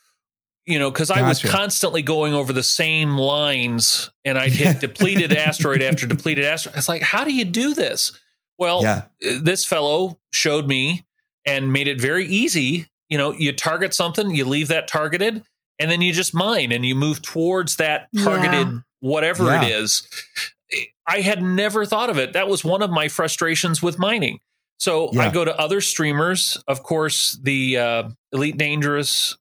you 0.66 0.78
know, 0.78 0.90
because 0.90 1.10
I 1.10 1.26
was 1.26 1.42
constantly 1.42 2.02
going 2.02 2.34
over 2.34 2.52
the 2.52 2.62
same 2.62 3.16
lines 3.16 4.10
and 4.24 4.38
I'd 4.38 4.52
hit 4.52 4.80
depleted 4.80 5.32
asteroid 5.32 5.82
after 5.82 6.06
depleted 6.06 6.44
asteroid. 6.44 6.76
It's 6.76 6.88
like, 6.88 7.02
how 7.02 7.24
do 7.24 7.32
you 7.34 7.44
do 7.44 7.74
this? 7.74 8.12
Well, 8.58 8.82
yeah, 8.82 9.02
uh, 9.26 9.38
this 9.42 9.64
fellow 9.64 10.18
showed 10.32 10.68
me 10.68 11.04
and 11.44 11.72
made 11.72 11.88
it 11.88 12.00
very 12.00 12.26
easy. 12.26 12.86
You 13.08 13.18
know, 13.18 13.32
you 13.32 13.52
target 13.52 13.92
something, 13.92 14.30
you 14.34 14.44
leave 14.44 14.68
that 14.68 14.86
targeted, 14.88 15.42
and 15.78 15.90
then 15.90 16.00
you 16.00 16.12
just 16.12 16.32
mine 16.34 16.70
and 16.70 16.86
you 16.86 16.94
move 16.94 17.22
towards 17.22 17.76
that 17.76 18.08
targeted 18.22 18.68
Yeah. 18.68 18.78
whatever 19.00 19.46
Yeah. 19.46 19.64
it 19.64 19.70
is. 19.72 20.06
I 21.06 21.20
had 21.20 21.42
never 21.42 21.84
thought 21.84 22.08
of 22.08 22.18
it. 22.18 22.32
That 22.34 22.48
was 22.48 22.64
one 22.64 22.82
of 22.82 22.90
my 22.90 23.08
frustrations 23.08 23.82
with 23.82 23.98
mining. 23.98 24.38
So 24.78 25.16
I 25.18 25.30
go 25.30 25.44
to 25.44 25.56
other 25.60 25.80
streamers, 25.80 26.62
of 26.66 26.82
course, 26.82 27.38
the 27.42 27.78
uh, 27.78 28.02
Elite 28.32 28.56
Dangerous. 28.58 29.36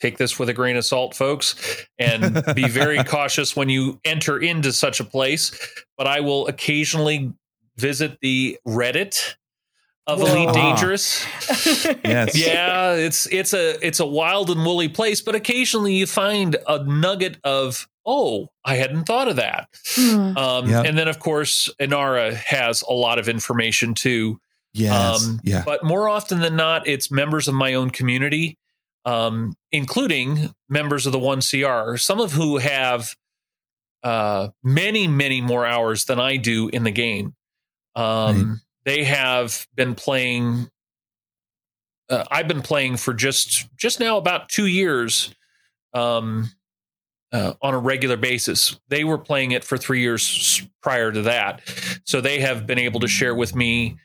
Take 0.00 0.18
this 0.18 0.38
with 0.38 0.48
a 0.48 0.52
grain 0.52 0.76
of 0.76 0.84
salt, 0.84 1.14
folks, 1.14 1.54
and 1.98 2.42
be 2.54 2.68
very 2.68 3.02
cautious 3.04 3.56
when 3.56 3.68
you 3.68 3.98
enter 4.04 4.38
into 4.38 4.72
such 4.72 5.00
a 5.00 5.04
place. 5.04 5.58
But 5.96 6.06
I 6.06 6.20
will 6.20 6.46
occasionally 6.48 7.32
visit 7.76 8.18
the 8.20 8.58
Reddit 8.66 9.36
of 10.06 10.20
Whoa. 10.20 10.26
Elite 10.26 10.48
Ah. 10.50 10.52
Dangerous. 10.52 11.24
yes, 12.04 12.36
Yeah, 12.36 12.92
it's 12.92 13.26
it's 13.26 13.52
a 13.54 13.84
it's 13.84 13.98
a 14.00 14.06
wild 14.06 14.50
and 14.50 14.64
woolly 14.64 14.88
place, 14.88 15.20
but 15.20 15.34
occasionally 15.34 15.94
you 15.94 16.06
find 16.06 16.56
a 16.68 16.84
nugget 16.84 17.38
of 17.42 17.88
oh, 18.08 18.48
I 18.64 18.76
hadn't 18.76 19.04
thought 19.04 19.26
of 19.28 19.36
that. 19.36 19.68
Hmm. 19.96 20.36
Um, 20.36 20.70
Yeah. 20.70 20.82
And 20.82 20.96
then 20.96 21.08
of 21.08 21.18
course, 21.18 21.68
Inara 21.80 22.34
has 22.34 22.82
a 22.82 22.92
lot 22.92 23.18
of 23.18 23.28
information 23.28 23.94
too. 23.94 24.38
yes, 24.74 25.24
Um, 25.26 25.40
yeah, 25.42 25.62
But 25.66 25.82
more 25.84 26.08
often 26.08 26.38
than 26.40 26.54
not, 26.54 26.86
it's 26.86 27.10
members 27.10 27.48
of 27.48 27.54
my 27.54 27.74
own 27.74 27.90
community, 27.90 28.58
um, 29.06 29.54
including 29.72 30.52
members 30.68 31.06
of 31.06 31.12
the 31.12 31.18
One 31.18 31.40
CR, 31.40 31.96
some 31.96 32.20
of 32.20 32.32
who 32.32 32.58
have 32.58 33.14
uh, 34.02 34.48
many, 34.62 35.08
many 35.08 35.40
more 35.40 35.64
hours 35.64 36.04
than 36.04 36.20
I 36.20 36.36
do 36.36 36.68
in 36.68 36.84
the 36.84 36.90
game. 36.90 37.34
Um, 37.94 38.60
They 38.84 39.04
have 39.04 39.66
been 39.74 39.94
playing. 39.94 40.68
Uh, 42.10 42.24
I've 42.30 42.46
been 42.46 42.62
playing 42.62 42.98
for 42.98 43.14
just 43.14 43.74
just 43.76 43.98
now 43.98 44.18
about 44.18 44.48
two 44.48 44.66
years. 44.66 45.34
Um, 45.94 46.50
uh, 47.32 47.54
on 47.60 47.74
a 47.74 47.78
regular 47.78 48.16
basis. 48.16 48.78
They 48.88 49.04
were 49.04 49.18
playing 49.18 49.50
it 49.50 49.64
for 49.64 49.76
three 49.76 50.00
years 50.00 50.62
prior 50.82 51.10
to 51.12 51.22
that. 51.22 51.60
So 52.04 52.20
they 52.20 52.40
have 52.40 52.66
been 52.66 52.78
able 52.78 53.00
to 53.00 53.08
share 53.08 53.34
with 53.34 53.54
me, 53.54 53.96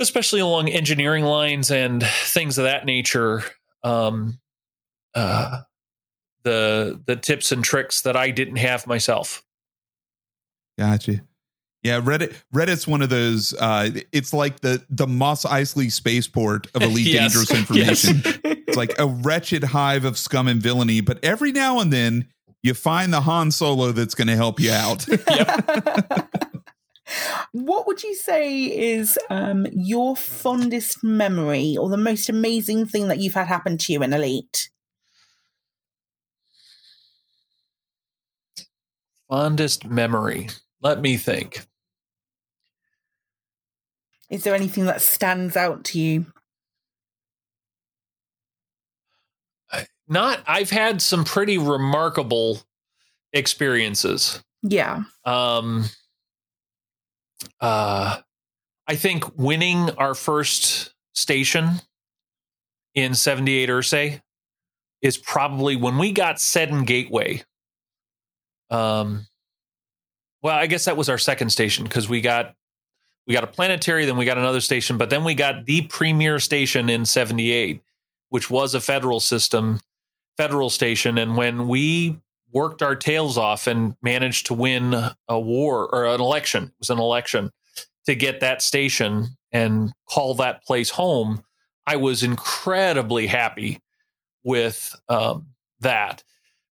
especially 0.00 0.40
along 0.40 0.68
engineering 0.68 1.24
lines 1.24 1.70
and 1.70 2.02
things 2.02 2.58
of 2.58 2.64
that 2.64 2.84
nature, 2.84 3.44
um, 3.84 4.38
uh, 5.14 5.62
the 6.44 7.00
the 7.06 7.16
tips 7.16 7.52
and 7.52 7.62
tricks 7.64 8.02
that 8.02 8.16
I 8.16 8.30
didn't 8.30 8.56
have 8.56 8.86
myself. 8.86 9.42
Gotcha. 10.78 11.22
Yeah, 11.82 12.00
Reddit. 12.00 12.34
Reddit's 12.54 12.86
one 12.86 13.02
of 13.02 13.08
those. 13.10 13.54
Uh, 13.54 13.90
it's 14.12 14.32
like 14.32 14.60
the 14.60 14.84
the 14.88 15.06
Mos 15.06 15.44
Eisley 15.44 15.90
spaceport 15.90 16.68
of 16.74 16.82
elite 16.82 17.06
Yes. 17.06 17.32
dangerous 17.32 17.50
information. 17.58 18.22
It's 18.44 18.76
like 18.76 18.98
a 18.98 19.06
wretched 19.06 19.64
hive 19.64 20.04
of 20.04 20.16
scum 20.16 20.46
and 20.48 20.62
villainy, 20.62 21.00
but 21.00 21.18
every 21.24 21.52
now 21.52 21.80
and 21.80 21.92
then 21.92 22.28
you 22.62 22.74
find 22.74 23.12
the 23.12 23.20
Han 23.22 23.50
Solo 23.50 23.90
that's 23.90 24.14
going 24.14 24.28
to 24.28 24.36
help 24.36 24.60
you 24.60 24.70
out. 24.70 25.04
what 27.52 27.86
would 27.86 28.02
you 28.02 28.14
say 28.14 28.64
is 28.64 29.18
um, 29.30 29.66
your 29.72 30.16
fondest 30.16 31.04
memory 31.04 31.76
or 31.78 31.88
the 31.88 31.96
most 31.96 32.28
amazing 32.28 32.86
thing 32.86 33.08
that 33.08 33.18
you've 33.18 33.34
had 33.34 33.46
happen 33.46 33.78
to 33.78 33.92
you 33.92 34.02
in 34.02 34.12
Elite? 34.12 34.70
Fondest 39.30 39.84
memory. 39.84 40.48
Let 40.80 41.00
me 41.00 41.16
think. 41.16 41.66
Is 44.30 44.44
there 44.44 44.54
anything 44.54 44.86
that 44.86 45.02
stands 45.02 45.56
out 45.56 45.84
to 45.84 46.00
you? 46.00 46.26
Not, 50.08 50.42
I've 50.46 50.70
had 50.70 51.00
some 51.00 51.24
pretty 51.24 51.58
remarkable 51.58 52.62
experiences. 53.32 54.42
Yeah. 54.62 55.04
Um, 55.24 55.84
uh, 57.60 58.18
I 58.86 58.96
think 58.96 59.24
winning 59.38 59.90
our 59.90 60.14
first 60.14 60.94
station 61.14 61.80
in 62.94 63.14
78 63.14 63.68
Ursae 63.68 64.20
is 65.00 65.18
probably 65.18 65.76
when 65.76 65.98
we 65.98 66.12
got 66.12 66.40
Seddon 66.40 66.84
Gateway. 66.84 67.42
Um, 68.70 69.26
well, 70.42 70.56
I 70.56 70.66
guess 70.66 70.86
that 70.86 70.96
was 70.96 71.08
our 71.08 71.18
second 71.18 71.50
station 71.50 71.84
because 71.84 72.08
we 72.08 72.20
got 72.20 72.54
we 73.26 73.34
got 73.34 73.44
a 73.44 73.48
planetary, 73.48 74.04
then 74.04 74.16
we 74.16 74.24
got 74.24 74.38
another 74.38 74.60
station, 74.60 74.98
but 74.98 75.08
then 75.08 75.22
we 75.22 75.34
got 75.34 75.64
the 75.64 75.82
premier 75.82 76.40
station 76.40 76.90
in 76.90 77.04
78, 77.04 77.80
which 78.30 78.50
was 78.50 78.74
a 78.74 78.80
federal 78.80 79.20
system, 79.20 79.80
federal 80.36 80.70
station. 80.70 81.18
And 81.18 81.36
when 81.36 81.68
we 81.68 82.18
worked 82.52 82.82
our 82.82 82.96
tails 82.96 83.38
off 83.38 83.66
and 83.66 83.96
managed 84.02 84.46
to 84.46 84.54
win 84.54 84.94
a 85.28 85.40
war 85.40 85.88
or 85.92 86.06
an 86.06 86.20
election, 86.20 86.64
it 86.64 86.74
was 86.78 86.90
an 86.90 86.98
election 86.98 87.50
to 88.06 88.14
get 88.14 88.40
that 88.40 88.62
station 88.62 89.36
and 89.52 89.92
call 90.08 90.34
that 90.34 90.64
place 90.64 90.90
home, 90.90 91.42
I 91.86 91.96
was 91.96 92.22
incredibly 92.22 93.26
happy 93.26 93.80
with 94.44 94.94
um, 95.08 95.48
that. 95.80 96.24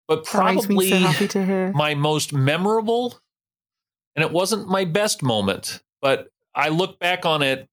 But 0.07 0.25
probably 0.25 0.89
so 0.89 1.71
my 1.73 1.95
most 1.95 2.33
memorable, 2.33 3.17
and 4.15 4.23
it 4.25 4.31
wasn't 4.31 4.67
my 4.67 4.83
best 4.83 5.23
moment, 5.23 5.81
but 6.01 6.29
I 6.53 6.69
look 6.69 6.99
back 6.99 7.25
on 7.25 7.41
it 7.41 7.69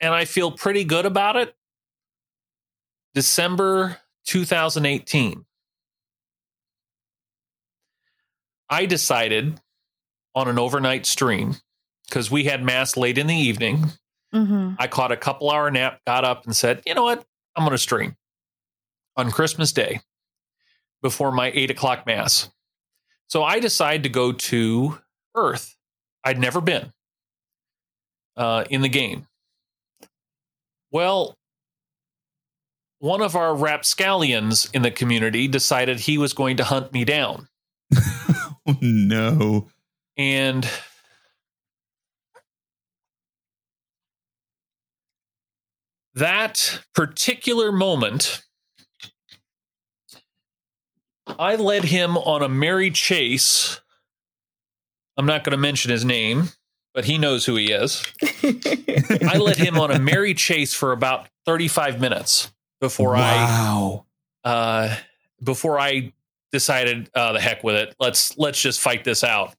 and 0.00 0.14
I 0.14 0.24
feel 0.24 0.50
pretty 0.52 0.84
good 0.84 1.04
about 1.04 1.36
it. 1.36 1.54
December 3.14 3.98
2018. 4.24 5.44
I 8.68 8.86
decided 8.86 9.60
on 10.34 10.48
an 10.48 10.58
overnight 10.58 11.06
stream 11.06 11.56
because 12.08 12.30
we 12.30 12.44
had 12.44 12.62
mass 12.62 12.96
late 12.96 13.18
in 13.18 13.26
the 13.26 13.34
evening. 13.34 13.86
Mm-hmm. 14.34 14.74
I 14.78 14.86
caught 14.86 15.12
a 15.12 15.16
couple 15.16 15.50
hour 15.50 15.70
nap, 15.70 16.00
got 16.06 16.24
up 16.24 16.44
and 16.44 16.54
said, 16.54 16.82
you 16.86 16.94
know 16.94 17.04
what? 17.04 17.24
I'm 17.54 17.64
going 17.64 17.72
to 17.72 17.78
stream 17.78 18.16
on 19.16 19.30
Christmas 19.30 19.72
Day 19.72 20.00
before 21.02 21.32
my 21.32 21.50
eight 21.54 21.70
o'clock 21.70 22.06
mass. 22.06 22.50
So 23.28 23.42
I 23.42 23.60
decide 23.60 24.02
to 24.02 24.08
go 24.08 24.32
to 24.32 24.98
Earth. 25.34 25.76
I'd 26.22 26.38
never 26.38 26.60
been 26.60 26.92
uh, 28.36 28.64
in 28.68 28.82
the 28.82 28.88
game. 28.88 29.26
Well, 30.90 31.36
one 32.98 33.20
of 33.20 33.36
our 33.36 33.54
rapscallions 33.54 34.68
in 34.72 34.82
the 34.82 34.90
community 34.90 35.48
decided 35.48 36.00
he 36.00 36.18
was 36.18 36.32
going 36.32 36.56
to 36.58 36.64
hunt 36.64 36.92
me 36.92 37.04
down. 37.04 37.48
Oh, 38.66 38.76
no. 38.80 39.68
And 40.16 40.68
that 46.14 46.80
particular 46.94 47.70
moment, 47.70 48.42
I 51.26 51.56
led 51.56 51.84
him 51.84 52.16
on 52.16 52.42
a 52.42 52.48
merry 52.48 52.90
chase. 52.90 53.80
I'm 55.16 55.26
not 55.26 55.44
going 55.44 55.52
to 55.52 55.58
mention 55.58 55.90
his 55.90 56.04
name, 56.04 56.50
but 56.94 57.04
he 57.04 57.18
knows 57.18 57.44
who 57.44 57.56
he 57.56 57.72
is. 57.72 58.02
I 58.42 59.38
led 59.38 59.56
him 59.56 59.78
on 59.78 59.90
a 59.90 59.98
merry 59.98 60.34
chase 60.34 60.72
for 60.72 60.92
about 60.92 61.28
35 61.44 62.00
minutes 62.00 62.52
before 62.80 63.12
wow. 63.12 64.06
I 64.44 64.48
uh, 64.48 64.96
before 65.42 65.78
I 65.78 66.12
decided 66.56 67.10
uh, 67.14 67.32
the 67.32 67.40
heck 67.40 67.62
with 67.62 67.74
it. 67.74 67.94
Let's 68.00 68.38
let's 68.38 68.58
just 68.58 68.80
fight 68.80 69.04
this 69.04 69.22
out. 69.22 69.54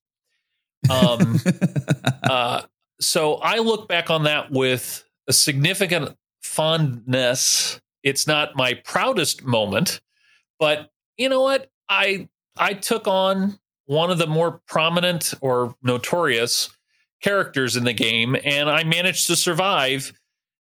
Um, 0.90 1.40
uh, 2.24 2.64
so 3.00 3.36
I 3.36 3.60
look 3.60 3.88
back 3.88 4.10
on 4.10 4.24
that 4.24 4.50
with 4.50 5.04
a 5.28 5.34
significant 5.34 6.16
fondness. 6.42 7.80
It's 8.02 8.26
not 8.26 8.56
my 8.56 8.74
proudest 8.74 9.44
moment, 9.44 10.02
but 10.58 10.90
you 11.18 11.30
know 11.30 11.44
what? 11.44 11.70
I 11.88 12.30
I 12.58 12.74
took 12.74 13.08
on 13.08 13.60
one 13.86 14.10
of 14.10 14.18
the 14.18 14.26
more 14.26 14.60
prominent 14.68 15.36
or 15.40 15.76
notorious 15.84 16.72
characters 17.22 17.76
in 17.76 17.84
the 17.84 17.94
game 17.94 18.36
and 18.44 18.70
I 18.70 18.84
managed 18.84 19.28
to 19.28 19.36
survive 19.36 20.14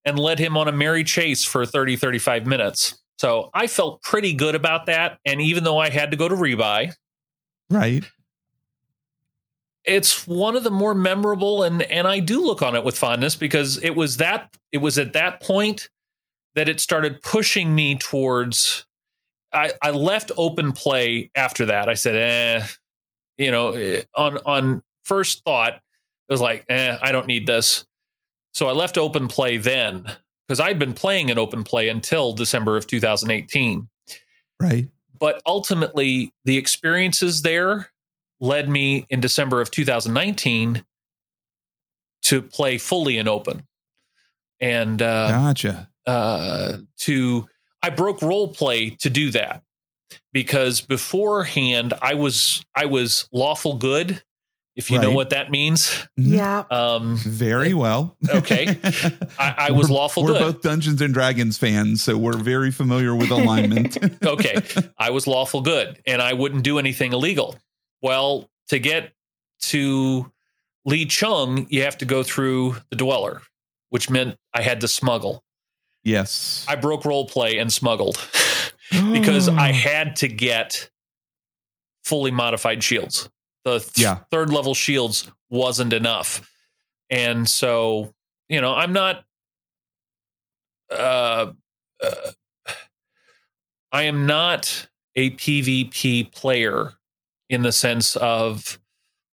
and 0.04 0.18
led 0.18 0.40
him 0.40 0.56
on 0.56 0.68
a 0.68 0.72
merry 0.72 1.04
chase 1.04 1.44
for 1.44 1.64
30 1.64 1.96
35 1.96 2.44
minutes. 2.44 3.00
So 3.18 3.50
I 3.54 3.66
felt 3.66 4.02
pretty 4.02 4.32
good 4.32 4.54
about 4.54 4.86
that 4.86 5.18
and 5.24 5.40
even 5.40 5.64
though 5.64 5.78
I 5.78 5.90
had 5.90 6.10
to 6.10 6.16
go 6.16 6.28
to 6.28 6.34
rebuy, 6.34 6.92
right. 7.70 8.04
It's 9.84 10.26
one 10.26 10.56
of 10.56 10.64
the 10.64 10.70
more 10.70 10.94
memorable 10.94 11.62
and 11.62 11.82
and 11.82 12.08
I 12.08 12.18
do 12.20 12.44
look 12.44 12.62
on 12.62 12.74
it 12.74 12.84
with 12.84 12.96
fondness 12.96 13.36
because 13.36 13.82
it 13.82 13.94
was 13.94 14.16
that 14.16 14.56
it 14.72 14.78
was 14.78 14.98
at 14.98 15.12
that 15.12 15.42
point 15.42 15.90
that 16.54 16.68
it 16.68 16.80
started 16.80 17.22
pushing 17.22 17.74
me 17.74 17.96
towards 17.96 18.86
I, 19.52 19.72
I 19.80 19.90
left 19.92 20.32
open 20.36 20.72
play 20.72 21.30
after 21.34 21.66
that. 21.66 21.88
I 21.88 21.94
said, 21.94 22.16
eh, 22.16 22.66
you 23.38 23.50
know, 23.50 23.70
eh, 23.70 24.02
on 24.16 24.38
on 24.44 24.82
first 25.04 25.44
thought, 25.44 25.74
it 25.74 26.32
was 26.32 26.40
like, 26.40 26.64
eh, 26.68 26.98
I 27.00 27.12
don't 27.12 27.26
need 27.26 27.46
this. 27.46 27.86
So 28.52 28.68
I 28.68 28.72
left 28.72 28.98
open 28.98 29.28
play 29.28 29.56
then 29.56 30.10
because 30.46 30.60
I'd 30.60 30.78
been 30.78 30.92
playing 30.92 31.28
in 31.28 31.38
open 31.38 31.64
play 31.64 31.88
until 31.88 32.32
December 32.32 32.76
of 32.76 32.86
2018. 32.86 33.88
Right. 34.60 34.88
But 35.18 35.40
ultimately, 35.46 36.32
the 36.44 36.58
experiences 36.58 37.42
there 37.42 37.90
led 38.40 38.68
me 38.68 39.06
in 39.08 39.20
December 39.20 39.60
of 39.60 39.70
2019 39.70 40.84
to 42.22 42.42
play 42.42 42.78
fully 42.78 43.18
in 43.18 43.28
open. 43.28 43.66
And 44.60 45.00
uh, 45.00 45.28
gotcha. 45.28 45.88
Uh, 46.06 46.78
to 47.00 47.48
I 47.82 47.90
broke 47.90 48.22
role 48.22 48.48
play 48.48 48.90
to 48.90 49.10
do 49.10 49.30
that 49.30 49.62
because 50.32 50.80
beforehand 50.80 51.94
I 52.00 52.14
was 52.14 52.64
I 52.74 52.86
was 52.86 53.28
lawful 53.32 53.76
good 53.76 54.22
if 54.76 54.90
you 54.90 54.98
right. 54.98 55.04
know 55.04 55.12
what 55.12 55.30
that 55.30 55.50
means. 55.50 55.88
Mm-hmm. 56.18 56.34
Yeah. 56.34 56.64
Um, 56.70 57.16
very 57.16 57.74
well. 57.74 58.16
Okay. 58.28 58.78
I, 59.38 59.54
I 59.58 59.70
was 59.70 59.88
we're, 59.88 59.96
lawful 59.96 60.24
we're 60.24 60.32
good. 60.32 60.40
both 60.40 60.62
Dungeons 60.62 61.00
and 61.00 61.14
Dragons 61.14 61.58
fans, 61.58 62.02
so 62.02 62.16
we're 62.16 62.36
very 62.36 62.70
familiar 62.70 63.14
with 63.14 63.30
alignment. 63.30 63.96
okay. 64.24 64.62
I 64.98 65.10
was 65.10 65.26
lawful 65.26 65.60
good 65.60 66.00
and 66.06 66.20
I 66.20 66.32
wouldn't 66.32 66.64
do 66.64 66.78
anything 66.78 67.12
illegal. 67.12 67.56
Well, 68.02 68.50
to 68.68 68.78
get 68.78 69.12
to 69.60 70.30
Lei 70.84 71.04
Cheung, 71.04 71.66
you 71.70 71.82
have 71.82 71.98
to 71.98 72.04
go 72.04 72.22
through 72.22 72.76
the 72.90 72.96
dweller, 72.96 73.42
which 73.90 74.10
meant 74.10 74.36
I 74.52 74.62
had 74.62 74.80
to 74.80 74.88
smuggle. 74.88 75.44
Yes. 76.02 76.66
I 76.68 76.76
broke 76.76 77.04
role 77.04 77.26
play 77.26 77.58
and 77.58 77.72
smuggled 77.72 78.18
because 78.90 79.48
I 79.48 79.72
had 79.72 80.16
to 80.16 80.28
get 80.28 80.90
fully 82.02 82.30
modified 82.30 82.82
shields 82.82 83.30
the 83.64 83.80
th- 83.80 83.92
yeah. 83.96 84.16
third 84.30 84.50
level 84.50 84.74
shields 84.74 85.30
wasn't 85.50 85.92
enough. 85.92 86.50
And 87.10 87.48
so, 87.48 88.12
you 88.48 88.60
know, 88.60 88.74
I'm 88.74 88.92
not 88.92 89.24
uh, 90.90 91.52
uh 92.02 92.30
I 93.92 94.02
am 94.02 94.26
not 94.26 94.88
a 95.14 95.30
PvP 95.30 96.32
player 96.32 96.94
in 97.48 97.62
the 97.62 97.72
sense 97.72 98.16
of 98.16 98.78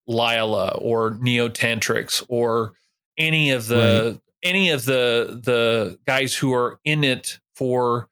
Lyla 0.06 0.76
or 0.78 1.12
Neotantrix 1.12 2.24
or 2.28 2.72
any 3.16 3.50
of 3.50 3.66
the 3.68 4.12
right. 4.12 4.20
any 4.42 4.70
of 4.70 4.84
the 4.84 5.40
the 5.42 5.98
guys 6.06 6.34
who 6.34 6.52
are 6.52 6.78
in 6.84 7.04
it 7.04 7.38
for 7.54 8.08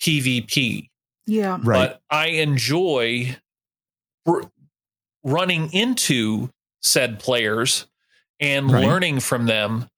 PvP. 0.00 0.90
Yeah. 1.26 1.58
Right. 1.62 1.88
But 1.88 2.02
I 2.10 2.28
enjoy 2.28 3.36
running 5.24 5.72
into 5.72 6.50
said 6.80 7.18
players 7.18 7.86
and 8.40 8.70
right. 8.70 8.84
learning 8.84 9.20
from 9.20 9.46
them. 9.46 9.88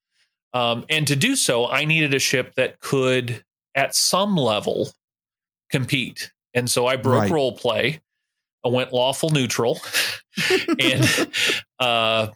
Um, 0.53 0.85
and 0.89 1.07
to 1.07 1.17
do 1.17 1.37
so, 1.37 1.69
I 1.69 1.85
needed 1.85 2.15
a 2.15 2.19
ship 2.19 2.55
that 2.57 2.81
could 2.81 3.45
at 3.75 3.95
some 3.95 4.37
level 4.37 4.91
compete. 5.71 6.33
And 6.55 6.69
so 6.71 6.87
I 6.87 6.97
broke 6.97 7.23
Right. 7.23 7.31
role 7.31 7.53
play. 7.53 8.01
I 8.65 8.69
went 8.69 8.93
lawful 8.93 9.31
neutral 9.31 9.81
and 10.81 11.31
uh, 11.79 12.29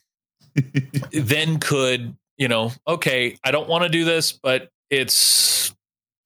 then 1.13 1.59
could, 1.59 2.17
you 2.39 2.49
know, 2.49 2.73
okay, 2.87 3.37
I 3.45 3.51
don't 3.51 3.69
want 3.69 3.83
to 3.85 3.91
do 3.91 4.05
this, 4.05 4.33
but 4.33 4.71
it's, 4.91 5.75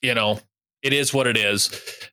you 0.03 0.15
know, 0.15 0.41
it 0.83 0.93
is 0.93 1.13
what 1.13 1.27
it 1.27 1.37
is. 1.37 1.71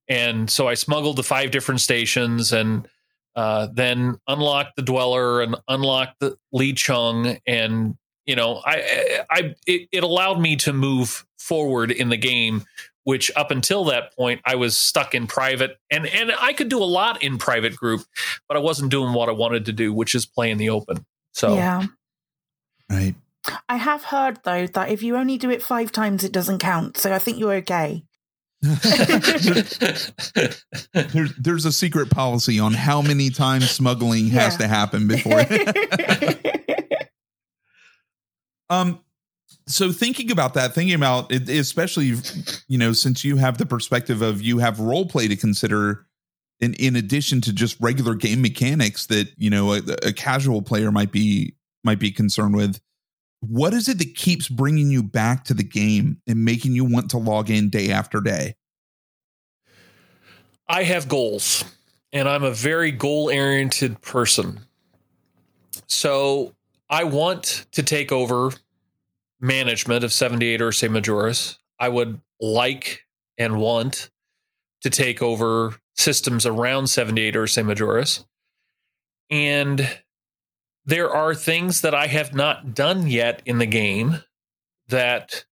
And 0.08 0.50
so 0.50 0.68
I 0.68 0.74
smuggled 0.74 1.18
to 1.18 1.24
five 1.24 1.52
different 1.52 1.82
stations 1.82 2.54
and 2.54 2.88
uh, 3.36 3.68
then 3.72 4.18
unlock 4.28 4.76
the 4.76 4.82
dweller 4.82 5.42
and 5.42 5.56
unlock 5.68 6.16
the 6.20 6.38
Lei 6.52 6.72
Cheung 6.72 7.40
and 7.46 7.96
you 8.26 8.36
know 8.36 8.62
I 8.66 9.24
I 9.30 9.56
it, 9.68 9.90
it 9.92 10.04
allowed 10.04 10.40
me 10.40 10.56
to 10.58 10.74
move 10.74 11.26
forward 11.38 11.92
in 11.92 12.10
the 12.10 12.18
game 12.18 12.64
which 13.04 13.32
up 13.36 13.52
until 13.52 13.86
that 13.86 14.16
point 14.16 14.42
I 14.46 14.56
was 14.56 14.78
stuck 14.78 15.14
in 15.14 15.28
private 15.28 15.78
and 15.92 16.08
and 16.08 16.32
I 16.40 16.54
could 16.54 16.70
do 16.70 16.82
a 16.82 16.86
lot 16.86 17.22
in 17.22 17.38
private 17.38 17.76
group 17.76 18.02
but 18.48 18.58
I 18.58 18.60
wasn't 18.60 18.90
doing 18.92 19.14
what 19.14 19.30
I 19.30 19.34
wanted 19.34 19.66
to 19.66 19.74
do 19.74 19.94
which 19.94 20.16
is 20.16 20.26
play 20.26 20.50
in 20.50 20.58
the 20.58 20.70
open. 20.70 21.06
So 21.34 21.56
Yeah. 21.56 21.84
right. 22.90 23.16
I 23.70 23.76
have 23.76 24.06
heard 24.06 24.40
though 24.44 24.66
that 24.68 24.90
if 24.90 25.04
you 25.04 25.18
only 25.18 25.38
do 25.38 25.52
it 25.52 25.62
five 25.62 25.92
times, 25.92 26.24
it 26.24 26.32
doesn't 26.32 26.60
count. 26.60 26.98
So 26.98 27.14
I 27.14 27.20
think 27.20 27.38
you're 27.38 27.54
okay. 27.56 28.04
There's 30.94 31.36
there's 31.36 31.66
a 31.66 31.72
secret 31.72 32.10
policy 32.10 32.60
on 32.60 32.74
how 32.74 33.02
many 33.02 33.30
times 33.30 33.70
smuggling 33.70 34.28
has 34.28 34.58
to 34.58 34.68
happen 34.68 35.08
before. 35.08 35.46
um, 38.70 39.00
so 39.68 39.92
thinking 39.92 40.32
about 40.32 40.54
that, 40.56 40.74
thinking 40.74 40.96
about 40.96 41.32
it, 41.32 41.48
especially 41.50 42.14
you 42.68 42.78
know, 42.78 42.94
since 42.94 43.24
you 43.24 43.38
have 43.38 43.58
the 43.58 43.66
perspective 43.66 44.22
of 44.22 44.42
you 44.42 44.60
have 44.60 44.80
role 44.80 45.06
play 45.08 45.28
to 45.28 45.36
consider. 45.36 46.06
In, 46.62 46.74
in 46.76 46.96
addition 46.96 47.42
to 47.42 47.52
just 47.52 47.76
regular 47.82 48.16
game 48.16 48.42
mechanics 48.42 49.08
that 49.08 49.28
you 49.36 49.50
know 49.50 49.74
a, 49.74 49.82
a 50.04 50.14
casual 50.14 50.62
player 50.62 50.90
might 50.90 51.12
be 51.12 51.54
might 51.84 52.00
be 52.00 52.12
concerned 52.12 52.56
with 52.56 52.80
what 53.50 53.74
is 53.74 53.88
it 53.88 53.98
that 54.00 54.16
keeps 54.16 54.48
bringing 54.48 54.90
you 54.90 55.04
back 55.04 55.44
to 55.46 55.54
the 55.54 55.64
game 55.64 56.22
and 56.28 56.44
making 56.46 56.74
you 56.74 56.86
want 56.86 57.10
to 57.12 57.18
log 57.18 57.50
in 57.50 57.70
day 57.70 57.92
after 57.92 58.22
day 58.22 58.56
I 60.68 60.84
have 60.84 61.08
goals, 61.08 61.64
and 62.12 62.28
I'm 62.28 62.44
a 62.44 62.52
very 62.52 62.92
goal 62.92 63.26
oriented 63.26 64.02
person. 64.02 64.62
So 65.88 66.56
I 66.90 67.04
want 67.04 67.68
to 67.74 67.84
take 67.84 68.12
over 68.12 68.52
management 69.40 70.04
of 70.04 70.12
78 70.12 70.60
Ursae 70.60 70.90
Majoris. 70.90 71.58
I 71.80 71.90
would 71.90 72.20
like 72.40 73.06
and 73.38 73.58
want 73.58 74.10
to 74.82 74.90
take 74.90 75.22
over 75.22 75.76
systems 75.96 76.46
around 76.46 76.88
78 76.88 77.36
Ursae 77.36 77.64
Majoris. 77.64 78.26
And 79.30 79.88
there 80.86 81.10
are 81.10 81.34
things 81.34 81.82
that 81.82 81.96
I 81.96 82.08
have 82.08 82.34
not 82.34 82.74
done 82.74 83.08
yet 83.08 83.42
in 83.46 83.58
the 83.58 83.66
game 83.66 84.22
that 84.88 85.46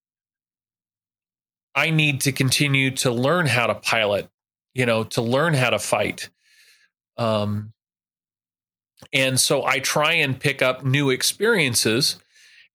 I 1.76 1.90
need 1.90 2.22
to 2.22 2.32
continue 2.32 2.92
to 2.98 3.12
learn 3.12 3.48
how 3.48 3.68
to 3.68 3.76
pilot 3.76 4.30
you 4.74 4.86
know, 4.86 5.04
to 5.04 5.22
learn 5.22 5.54
how 5.54 5.70
to 5.70 5.80
fight. 5.80 6.30
Um, 7.18 7.74
and 9.12 9.40
so 9.40 9.66
I 9.66 9.80
try 9.80 10.14
and 10.14 10.40
pick 10.40 10.62
up 10.62 10.84
new 10.84 11.10
experiences. 11.10 12.18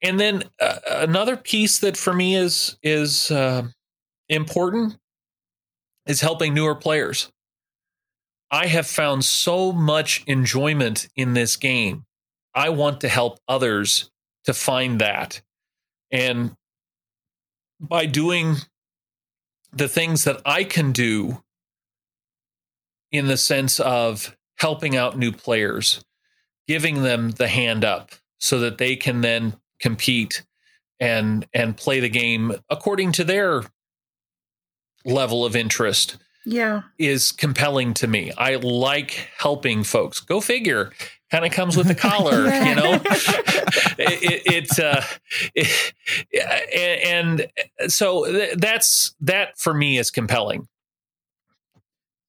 And 0.03 0.21
then 0.21 0.45
uh, 0.61 0.79
another 0.89 1.37
piece 1.37 1.81
that 1.81 1.97
for 1.97 2.13
me 2.13 2.37
is 2.37 2.77
is 2.83 3.31
uh, 3.31 3.67
important 4.29 4.97
is 6.07 6.21
helping 6.21 6.55
newer 6.55 6.75
players. 6.75 7.33
I 8.51 8.67
have 8.67 8.87
found 8.87 9.25
so 9.25 9.73
much 9.73 10.23
enjoyment 10.27 11.09
in 11.17 11.35
this 11.35 11.57
game. 11.57 12.05
I 12.59 12.71
want 12.71 13.03
to 13.03 13.09
help 13.09 13.39
others 13.47 14.11
to 14.45 14.53
find 14.53 15.01
that. 15.01 15.43
And 16.11 16.57
by 17.81 18.07
doing 18.07 18.57
the 19.73 19.87
things 19.87 20.25
that 20.25 20.41
I 20.45 20.65
can 20.65 20.91
do 20.91 21.45
in 23.13 23.29
the 23.29 23.37
sense 23.37 23.79
of 23.79 24.37
helping 24.57 24.97
out 24.97 25.17
new 25.17 25.31
players, 25.31 26.05
giving 26.67 27.05
them 27.05 27.31
the 27.31 27.47
hand 27.47 27.85
up 27.85 28.11
so 28.41 28.59
that 28.59 28.79
they 28.79 28.97
can 28.97 29.21
then 29.21 29.55
compete 29.79 30.43
and 30.99 31.47
and 31.55 31.77
play 31.77 32.01
the 32.01 32.09
game 32.09 32.57
according 32.69 33.13
to 33.13 33.23
their 33.23 33.63
level 35.05 35.45
of 35.45 35.55
interest 35.55 36.17
yeah. 36.45 36.83
is 36.99 37.31
compelling 37.31 37.95
to 37.95 38.09
me. 38.09 38.33
I 38.37 38.57
like 38.57 39.29
helping 39.39 39.85
folks. 39.85 40.19
Go 40.19 40.41
figure. 40.41 40.91
Kind 41.31 41.45
of 41.45 41.53
comes 41.53 41.76
with 41.76 41.89
the 41.89 41.95
collar, 41.95 42.45
you 42.45 42.74
know. 42.74 42.95
it, 43.99 44.22
it, 44.22 44.43
it, 44.47 44.79
uh, 44.79 45.03
it 45.55 47.07
and, 47.07 47.47
and 47.81 47.93
so 47.93 48.24
th- 48.24 48.55
that's 48.57 49.14
that 49.20 49.59
for 49.59 49.74
me 49.74 49.99
is 49.99 50.11
compelling. 50.11 50.66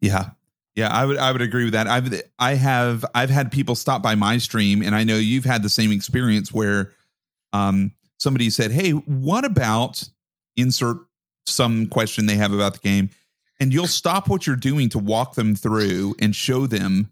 Yeah. 0.01 0.31
Yeah, 0.75 0.89
I 0.89 1.05
would 1.05 1.17
I 1.17 1.31
would 1.31 1.41
agree 1.41 1.65
with 1.65 1.73
that. 1.73 1.87
I've 1.87 2.21
I 2.37 2.53
have 2.53 3.03
I've 3.13 3.29
had 3.29 3.51
people 3.51 3.75
stop 3.75 4.01
by 4.01 4.15
my 4.15 4.37
stream 4.37 4.81
and 4.81 4.95
I 4.95 5.03
know 5.03 5.17
you've 5.17 5.43
had 5.43 5.61
the 5.61 5.69
same 5.69 5.91
experience 5.91 6.53
where 6.53 6.93
um 7.51 7.91
somebody 8.17 8.49
said, 8.49 8.71
"Hey, 8.71 8.91
what 8.91 9.43
about 9.43 10.07
insert 10.55 10.97
some 11.45 11.87
question 11.87 12.27
they 12.27 12.35
have 12.35 12.53
about 12.53 12.73
the 12.73 12.79
game?" 12.79 13.09
And 13.59 13.73
you'll 13.73 13.87
stop 13.87 14.29
what 14.29 14.47
you're 14.47 14.55
doing 14.55 14.87
to 14.89 14.99
walk 14.99 15.35
them 15.35 15.53
through 15.53 16.15
and 16.19 16.33
show 16.33 16.65
them 16.65 17.11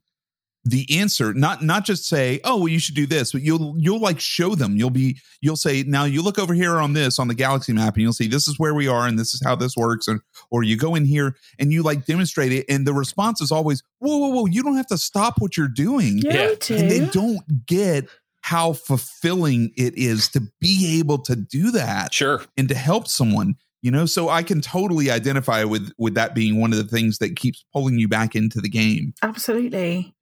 the 0.70 0.86
answer 1.00 1.34
not 1.34 1.64
not 1.64 1.86
just 1.86 2.06
say 2.08 2.40
oh 2.44 2.58
well 2.58 2.68
you 2.68 2.80
should 2.80 2.96
do 2.96 3.06
this 3.06 3.32
but 3.32 3.42
you'll 3.42 3.76
you'll 3.78 4.00
like 4.00 4.20
show 4.20 4.54
them 4.56 4.76
you'll 4.76 4.90
be 4.90 5.18
you'll 5.42 5.56
say 5.56 5.84
now 5.84 6.04
you 6.04 6.22
look 6.22 6.38
over 6.40 6.54
here 6.54 6.78
on 6.78 6.94
this 6.94 7.20
on 7.20 7.28
the 7.28 7.34
galaxy 7.36 7.72
map 7.74 7.94
and 7.94 8.02
you'll 8.04 8.12
see 8.14 8.28
this 8.28 8.48
is 8.48 8.60
where 8.60 8.74
we 8.74 8.88
are 8.88 9.08
and 9.08 9.18
this 9.18 9.34
is 9.34 9.42
how 9.44 9.56
this 9.56 9.76
works 9.78 10.08
and 10.08 10.20
or 10.52 10.64
you 10.64 10.76
go 10.76 10.96
in 10.96 11.06
here 11.06 11.36
and 11.60 11.72
you 11.72 11.84
like 11.84 12.06
demonstrate 12.06 12.52
it 12.52 12.66
and 12.68 12.86
the 12.86 12.94
response 12.94 13.40
is 13.42 13.52
always 13.52 13.82
whoa 14.00 14.18
whoa 14.18 14.30
whoa 14.30 14.46
you 14.46 14.62
don't 14.64 14.76
have 14.78 14.88
to 14.88 14.98
stop 14.98 15.36
what 15.40 15.56
you're 15.56 15.68
doing 15.68 16.18
Yeah, 16.20 16.50
Yeah. 16.50 16.56
too. 16.56 16.76
and 16.76 16.92
they 16.92 17.06
don't 17.06 17.66
get 17.66 18.08
how 18.42 18.74
fulfilling 18.74 19.72
it 19.78 19.98
is 19.98 20.30
to 20.30 20.42
be 20.60 21.00
able 21.00 21.20
to 21.20 21.36
do 21.36 21.72
that 21.72 22.14
Sure. 22.14 22.42
and 22.58 22.68
to 22.70 22.76
help 22.76 23.08
someone 23.08 23.56
you 23.82 23.92
know 23.92 24.06
so 24.06 24.30
i 24.30 24.42
can 24.42 24.62
totally 24.62 25.12
identify 25.12 25.64
with 25.64 25.92
with 25.98 26.16
that 26.16 26.34
being 26.34 26.60
one 26.60 26.72
of 26.72 26.78
the 26.78 26.84
things 26.84 27.18
that 27.20 27.36
keeps 27.36 27.66
pulling 27.74 28.00
you 28.00 28.08
back 28.08 28.36
into 28.36 28.60
the 28.60 28.70
game 28.70 29.14
Absolutely. 29.38 30.16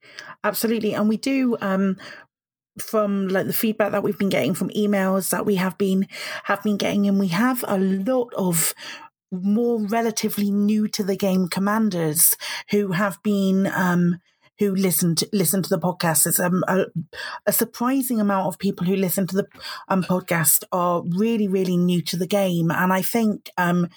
Absolutely. 0.43 0.93
And 0.93 1.09
we 1.09 1.17
do 1.17 1.57
um 1.61 1.97
from 2.79 3.29
like 3.29 3.47
the 3.47 3.53
feedback 3.53 3.91
that 3.91 4.03
we've 4.03 4.17
been 4.17 4.29
getting 4.29 4.53
from 4.53 4.69
emails 4.71 5.29
that 5.29 5.45
we 5.45 5.55
have 5.55 5.77
been 5.77 6.07
have 6.43 6.61
been 6.61 6.75
getting 6.75 7.07
and 7.07 7.19
we 7.19 7.29
have 7.29 7.63
a 7.67 7.77
lot 7.77 8.33
of 8.35 8.73
more 9.31 9.79
relatively 9.87 10.51
new 10.51 10.87
to 10.87 11.03
the 11.03 11.15
game 11.15 11.47
commanders 11.47 12.35
who 12.71 12.91
have 12.91 13.21
been 13.23 13.67
um 13.67 14.19
who 14.59 14.73
listen 14.75 15.15
to 15.15 15.29
listen 15.33 15.61
to 15.63 15.69
the 15.69 15.79
podcast. 15.79 16.27
It's 16.27 16.39
um, 16.39 16.63
a, 16.67 16.85
a 17.45 17.51
surprising 17.51 18.19
amount 18.21 18.47
of 18.47 18.59
people 18.59 18.85
who 18.87 18.95
listen 18.95 19.27
to 19.27 19.35
the 19.35 19.47
um, 19.87 20.03
podcast 20.03 20.63
are 20.71 21.03
really, 21.05 21.47
really 21.47 21.77
new 21.77 22.01
to 22.03 22.17
the 22.17 22.27
game, 22.27 22.71
and 22.71 22.93
I 22.93 23.01
think 23.01 23.49
um, 23.57 23.89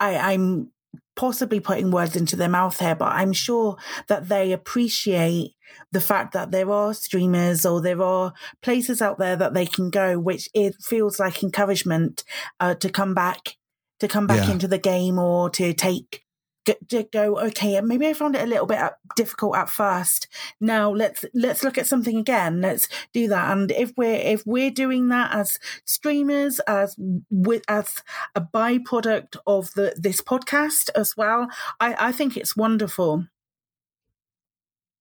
I, 0.00 0.16
I'm 0.32 0.70
possibly 1.16 1.60
putting 1.60 1.90
words 1.92 2.16
into 2.16 2.34
their 2.36 2.48
mouth 2.48 2.78
here, 2.80 2.96
but 2.96 3.12
I'm 3.12 3.32
sure 3.32 3.76
that 4.08 4.28
they 4.28 4.52
appreciate 4.52 5.52
the 5.92 6.00
fact 6.00 6.32
that 6.32 6.50
there 6.50 6.70
are 6.70 6.92
streamers 6.92 7.64
or 7.64 7.80
there 7.80 8.02
are 8.02 8.32
places 8.62 9.00
out 9.00 9.18
there 9.18 9.36
that 9.36 9.54
they 9.54 9.66
can 9.66 9.90
go, 9.90 10.18
which 10.18 10.48
it 10.54 10.74
feels 10.82 11.20
like 11.20 11.42
encouragement 11.42 12.24
uh, 12.60 12.74
to 12.74 12.88
come 12.88 13.14
back 13.14 13.56
to 14.00 14.08
come 14.08 14.26
back 14.26 14.48
Yeah. 14.48 14.52
into 14.54 14.66
the 14.66 14.78
game 14.78 15.20
or 15.20 15.48
to 15.50 15.72
take 15.72 16.23
g- 16.64 16.74
to 16.88 17.02
go 17.12 17.38
okay 17.38 17.80
maybe 17.80 18.06
i 18.06 18.12
found 18.12 18.36
it 18.36 18.42
a 18.42 18.46
little 18.46 18.66
bit 18.66 18.78
uh, 18.78 18.90
difficult 19.16 19.56
at 19.56 19.70
first. 19.70 20.28
Now 20.60 20.90
let's 20.90 21.24
let's 21.34 21.62
look 21.64 21.78
at 21.78 21.86
something 21.86 22.18
again. 22.18 22.60
Let's 22.60 22.88
do 23.12 23.28
that. 23.28 23.52
And 23.52 23.70
if 23.70 23.92
we're 23.96 24.14
if 24.14 24.46
we're 24.46 24.70
doing 24.70 25.08
that 25.08 25.34
as 25.34 25.58
streamers 25.84 26.60
as 26.60 26.96
with 27.30 27.62
as 27.68 28.02
a 28.34 28.40
byproduct 28.40 29.36
of 29.46 29.72
the 29.74 29.94
this 29.96 30.20
podcast 30.20 30.90
as 30.94 31.16
well 31.16 31.48
i 31.80 32.08
i 32.08 32.12
think 32.12 32.36
it's 32.36 32.56
wonderful. 32.56 33.26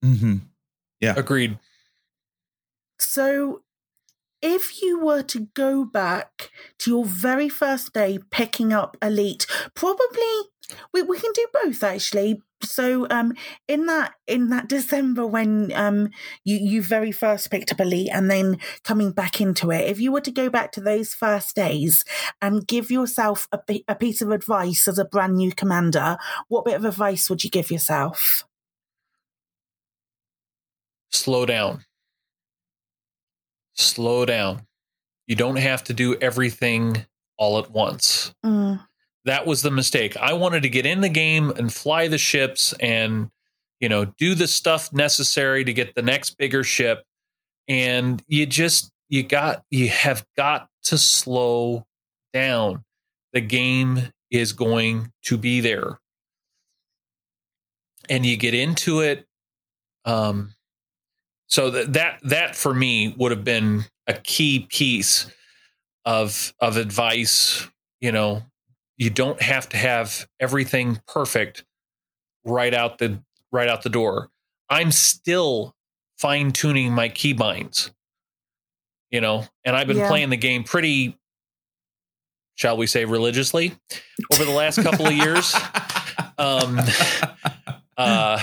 Mm-hmm. 0.03 0.38
Yeah. 0.99 1.14
Agreed. 1.16 1.57
So, 2.99 3.61
if 4.41 4.82
you 4.82 4.99
were 4.99 5.24
to 5.24 5.47
go 5.53 5.86
back 5.86 6.51
to 6.80 6.91
your 6.91 7.05
very 7.05 7.47
first 7.47 7.93
day 7.93 8.20
picking 8.30 8.74
up 8.74 8.97
Elite, 9.01 9.47
probably 9.76 10.53
we, 10.93 11.01
we 11.01 11.19
can 11.19 11.32
do 11.34 11.47
both 11.63 11.84
actually. 11.84 12.41
so 12.61 13.07
um 13.09 13.34
in 13.67 13.86
that 13.86 14.13
in 14.28 14.49
that 14.49 14.67
December 14.67 15.26
when 15.26 15.71
um 15.74 16.09
you 16.43 16.57
you 16.57 16.82
very 16.82 17.11
first 17.11 17.51
picked 17.51 17.71
up 17.71 17.80
Elite 17.80 18.09
and 18.11 18.30
then 18.30 18.57
coming 18.84 19.11
back 19.11 19.41
into 19.41 19.71
it, 19.71 19.89
if 19.89 19.99
you 19.99 20.11
were 20.11 20.21
to 20.21 20.32
go 20.32 20.49
back 20.49 20.71
to 20.74 20.82
those 20.82 21.13
first 21.13 21.55
days 21.55 22.03
and 22.41 22.67
give 22.67 22.91
yourself 22.91 23.47
a, 23.51 23.59
a 23.88 23.95
piece 23.95 24.21
of 24.21 24.32
advice 24.32 24.88
as 24.88 24.97
a 24.97 25.05
brand 25.05 25.36
new 25.36 25.51
commander, 25.51 26.17
what 26.47 26.65
bit 26.65 26.76
of 26.76 26.86
advice 26.86 27.30
would 27.30 27.43
you 27.43 27.49
give 27.49 27.71
yourself? 27.71 28.45
Slow 31.11 31.45
down. 31.45 31.86
Slow 33.76 34.26
down. 34.26 34.65
You 35.28 35.36
don't 35.36 35.57
have 35.57 35.84
to 35.86 35.93
do 35.93 36.15
everything 36.19 37.05
all 37.38 37.59
at 37.59 37.71
once. 37.71 38.34
Mm. 38.45 38.86
That 39.26 39.45
was 39.45 39.61
the 39.61 39.71
mistake. 39.71 40.17
I 40.17 40.34
wanted 40.34 40.63
to 40.63 40.69
get 40.69 40.86
in 40.86 41.01
the 41.01 41.09
game 41.09 41.51
and 41.51 41.74
fly 41.74 42.07
the 42.07 42.17
ships 42.17 42.74
and, 42.80 43.30
you 43.80 43.88
know, 43.88 44.05
do 44.05 44.36
the 44.36 44.47
stuff 44.47 44.91
necessary 44.91 45.63
to 45.63 45.74
get 45.74 45.95
the 45.95 46.01
next 46.01 46.32
bigger 46.38 46.63
ship. 46.63 47.05
And 47.67 48.21
you 48.28 48.45
just, 48.45 48.91
you 49.07 49.24
got, 49.24 49.63
you 49.69 49.88
have 49.89 50.26
got 50.36 50.67
to 50.84 50.97
slow 50.97 51.86
down. 52.34 52.84
The 53.32 53.41
game 53.41 54.11
is 54.30 54.51
going 54.51 55.11
to 55.24 55.38
be 55.38 55.61
there. 55.61 55.99
And 58.09 58.26
you 58.26 58.36
get 58.36 58.53
into 58.53 58.99
it. 58.99 59.26
Um, 60.03 60.53
so 61.47 61.69
that, 61.69 61.93
that, 61.93 62.19
that 62.24 62.55
for 62.57 62.74
me 62.74 63.15
would 63.17 63.32
have 63.32 63.45
been 63.45 63.86
a 64.07 64.13
key 64.13 64.67
piece 64.69 65.32
of, 66.03 66.53
of 66.59 66.76
advice, 66.76 67.65
you 68.01 68.11
know, 68.11 68.43
you 69.04 69.10
don't 69.10 69.41
have 69.41 69.68
to 69.70 69.78
have 69.78 70.28
everything 70.39 71.01
perfect 71.08 71.66
right 72.45 72.74
out 72.74 72.97
the 72.99 73.22
right 73.51 73.68
out 73.68 73.82
the 73.84 73.89
door. 73.89 74.30
I'm 74.70 74.91
still 74.91 75.76
fine 76.18 76.51
tuning 76.54 76.93
my 76.93 77.10
keybinds, 77.10 77.91
you 79.12 79.20
know, 79.22 79.45
and 79.66 79.76
I've 79.76 79.88
been 79.88 79.97
Yeah. 79.97 80.08
playing 80.08 80.30
the 80.30 80.38
game 80.38 80.64
pretty, 80.64 81.18
shall 82.56 82.78
we 82.78 82.88
say, 82.88 83.04
religiously 83.06 83.76
over 84.32 84.45
the 84.45 84.51
last 84.51 84.82
couple 84.82 85.06
of 85.06 85.14
years. 85.14 85.54
Um, 86.38 86.80
uh, 87.97 88.39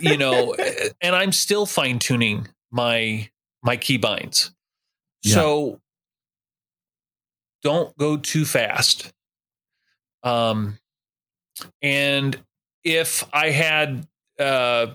you 0.00 0.16
know, 0.16 0.54
and 1.00 1.14
I'm 1.16 1.32
still 1.32 1.66
fine 1.66 1.98
tuning 1.98 2.48
my 2.70 3.28
my 3.62 3.76
keybinds. 3.76 4.52
Yeah. 5.22 5.34
So 5.34 5.80
don't 7.62 7.94
go 7.98 8.16
too 8.16 8.44
fast. 8.44 9.12
Um, 10.22 10.78
and 11.82 12.38
if 12.84 13.24
I 13.32 13.50
had 13.50 14.06
uh, 14.38 14.88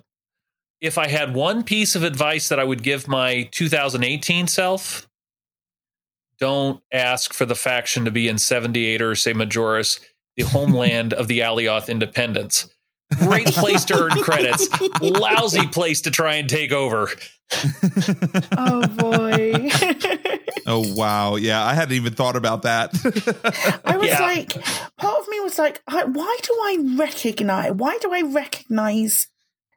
if 0.82 0.98
I 0.98 1.08
had 1.08 1.34
one 1.34 1.64
piece 1.64 1.96
of 1.96 2.04
advice 2.04 2.50
that 2.50 2.60
I 2.60 2.64
would 2.64 2.84
give 2.84 3.08
my 3.08 3.50
2018 3.52 4.48
self, 4.48 5.08
don't 6.40 6.82
ask 6.92 7.34
for 7.34 7.46
the 7.46 7.56
faction 7.56 8.06
to 8.06 8.12
be 8.12 8.28
in 8.28 8.38
78 8.38 9.02
Ursae 9.02 9.34
Majoris, 9.34 10.00
the 10.36 10.44
homeland 10.48 11.14
of 11.14 11.28
the 11.28 11.40
Alioth 11.40 11.90
Independence. 11.90 12.68
Great 13.20 13.47
place 13.47 13.86
to 13.86 13.99
earn 14.03 14.11
credits. 14.11 14.68
Lousy 15.01 15.68
place 15.68 16.01
to 16.01 16.11
try 16.11 16.36
and 16.36 16.49
take 16.49 16.72
over. 16.72 17.09
oh 18.57 18.88
boy. 18.88 19.70
oh 20.68 20.93
wow, 20.95 21.36
yeah, 21.36 21.63
I 21.63 21.74
hadn't 21.74 21.95
even 21.95 22.13
thought 22.13 22.36
about 22.36 22.63
that. 22.63 22.91
I 23.86 23.97
was 23.97 24.07
Yeah. 24.07 24.20
like, 24.22 24.53
part 24.97 25.20
of 25.20 25.28
me 25.28 25.39
was 25.41 25.57
like, 25.59 25.82
why 25.88 26.38
do 26.41 26.53
I 26.53 26.95
recognize? 26.97 27.72
Why 27.74 27.97
do 28.01 28.11
I 28.13 28.22
recognize 28.22 29.28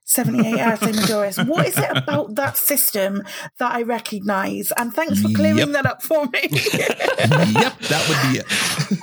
78 0.09 0.59
Ursae 0.59 0.93
Majoris? 0.95 1.47
What 1.47 1.67
is 1.67 1.77
it 1.77 1.91
about 1.95 2.35
that 2.37 2.57
system 2.57 3.23
that 3.59 3.73
I 3.73 3.83
recognize? 3.83 4.73
And 4.79 4.93
thanks 4.93 5.21
for 5.21 5.29
clearing 5.29 5.59
Yep. 5.59 5.69
that 5.69 5.87
up 5.87 6.03
for 6.03 6.25
me. 6.27 6.41
yep, 6.51 7.79
that 7.79 8.07
would 8.09 8.33
be 8.33 8.39
it. 8.39 8.47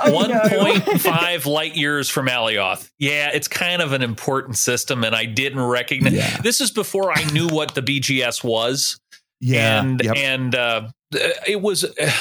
Oh, 0.01 0.25
no. 0.25 0.39
1.5 0.39 1.45
light 1.45 1.75
years 1.75 2.09
from 2.09 2.27
Alioth. 2.27 2.89
Yeah, 2.97 3.29
it's 3.33 3.47
kind 3.47 3.83
of 3.83 3.93
an 3.93 4.01
important 4.01 4.57
system, 4.57 5.03
and 5.03 5.15
I 5.15 5.25
didn't 5.25 5.61
recognize. 5.61 6.13
Yeah. 6.13 6.37
This 6.41 6.59
is 6.59 6.71
before 6.71 7.11
I 7.11 7.23
knew 7.25 7.47
what 7.49 7.75
the 7.75 7.81
BGS 7.81 8.43
was. 8.43 8.99
Yeah, 9.39 9.81
and 9.81 10.01
yep. 10.03 10.15
and 10.15 10.55
uh, 10.55 10.87
it 11.45 11.61
was 11.61 11.83
uh, 11.83 12.11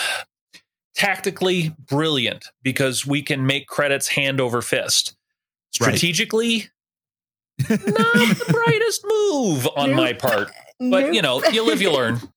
tactically 0.94 1.74
brilliant 1.86 2.50
because 2.62 3.06
we 3.06 3.22
can 3.22 3.46
make 3.46 3.66
credits 3.66 4.08
hand 4.08 4.40
over 4.42 4.60
fist. 4.60 5.16
Right. 5.80 5.98
Not 7.58 7.78
the 7.78 8.62
brightest 8.66 9.04
move 9.06 9.68
on 9.76 9.90
Nope. 9.90 9.96
my 9.96 10.12
part, 10.12 10.50
but 10.80 11.14
you 11.14 11.22
know, 11.22 11.42
you 11.52 11.64
live, 11.64 11.80
you 11.80 11.92
learn. 11.92 12.20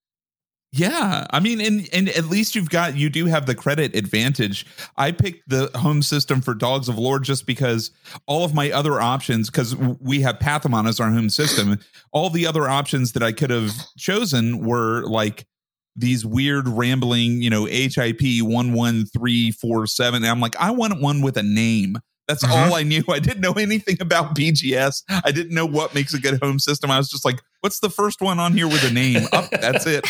Yeah, 0.74 1.26
I 1.32 1.40
mean, 1.40 1.62
and 1.62 1.88
and 1.94 2.10
at 2.10 2.26
least 2.26 2.54
you've 2.54 2.70
got 2.70 2.98
you 2.98 3.10
do 3.10 3.26
have 3.26 3.46
the 3.46 3.56
credit 3.56 3.96
advantage. 3.96 4.66
I 4.98 5.14
picked 5.14 5.48
the 5.48 5.72
home 5.76 6.02
system 6.02 6.42
for 6.42 6.54
Dogs 6.54 6.90
of 6.90 6.98
Lore 7.00 7.20
just 7.20 7.48
because 7.48 7.90
all 8.26 8.44
of 8.44 8.54
my 8.54 8.70
other 8.72 9.00
options, 9.00 9.50
because 9.50 9.76
we 9.78 10.22
have 10.22 10.40
Pathamon 10.40 10.88
as 10.88 11.00
our 11.00 11.10
home 11.10 11.30
system, 11.30 11.80
all 12.12 12.30
the 12.30 12.46
other 12.46 12.68
options 12.68 13.14
that 13.14 13.24
I 13.24 13.32
could 13.32 13.50
have 13.50 13.72
chosen 13.98 14.60
were 14.60 15.04
like 15.04 15.48
these 15.96 16.26
weird 16.26 16.68
rambling, 16.68 17.42
you 17.42 17.50
know, 17.50 17.64
HIP 17.64 18.22
one 18.42 18.74
one 18.74 19.06
three 19.06 19.52
four 19.52 19.88
seven. 19.88 20.22
And 20.24 20.30
I'm 20.30 20.42
like, 20.42 20.58
I 20.58 20.72
want 20.72 21.02
one 21.02 21.22
with 21.22 21.38
a 21.38 21.44
name. 21.44 21.98
That's 22.28 22.44
Mhm. 22.46 22.52
all 22.52 22.76
I 22.76 22.84
knew. 22.84 23.04
I 23.10 23.20
didn't 23.20 23.42
know 23.42 23.54
anything 23.54 23.98
about 24.02 24.36
BGS. 24.36 25.04
I 25.24 25.32
didn't 25.32 25.54
know 25.54 25.66
what 25.66 25.94
makes 25.96 26.14
a 26.14 26.20
good 26.20 26.40
home 26.42 26.60
system. 26.60 26.92
I 26.92 26.98
was 26.98 27.10
just 27.10 27.24
like, 27.26 27.42
what's 27.62 27.80
the 27.80 27.90
first 27.90 28.22
one 28.22 28.40
on 28.40 28.54
here 28.54 28.68
with 28.68 28.84
a 28.84 28.92
name? 28.94 29.28
Up, 29.32 29.50
that's 29.52 29.86
it. 29.88 30.06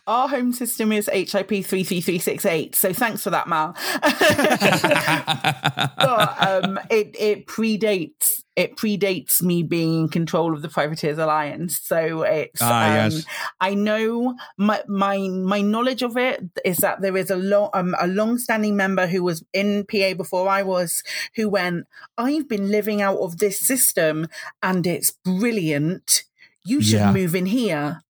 Our 0.06 0.28
home 0.28 0.52
system 0.52 0.92
is 0.92 1.10
HIP 1.12 1.48
33368. 1.48 2.76
So 2.76 2.92
thanks 2.92 3.24
for 3.24 3.30
that, 3.30 3.48
Mal. 3.48 3.74
but 5.98 6.64
um, 6.64 6.78
it 6.90 7.14
it 7.18 7.46
predates 7.46 8.42
it 8.54 8.76
predates 8.76 9.42
me 9.42 9.62
being 9.62 10.02
in 10.02 10.08
control 10.08 10.54
of 10.54 10.62
the 10.62 10.68
Privateers 10.68 11.18
Alliance. 11.18 11.80
So 11.82 12.22
it's 12.22 12.60
Ah, 12.62 12.88
um, 12.88 12.94
yes. 13.10 13.24
I 13.60 13.74
know 13.74 14.34
my 14.56 14.82
my 14.88 15.18
my 15.28 15.60
knowledge 15.60 16.02
of 16.02 16.16
it 16.16 16.42
is 16.64 16.78
that 16.78 17.00
there 17.02 17.16
is 17.16 17.30
a 17.30 17.36
long 17.36 17.70
um, 17.74 17.94
a 18.00 18.06
long 18.06 18.38
standing 18.38 18.76
member 18.76 19.06
who 19.06 19.22
was 19.22 19.44
in 19.52 19.84
PA 19.90 20.14
before 20.14 20.48
I 20.48 20.62
was 20.62 21.02
who 21.34 21.48
went. 21.48 21.86
I've 22.16 22.48
been 22.48 22.70
living 22.70 23.02
out 23.02 23.18
of 23.18 23.38
this 23.38 23.58
system 23.58 24.28
and 24.62 24.86
it's 24.86 25.10
brilliant. 25.24 26.22
You 26.64 26.82
should 26.82 27.00
Yeah. 27.00 27.12
move 27.12 27.34
in 27.34 27.46
here. 27.46 28.02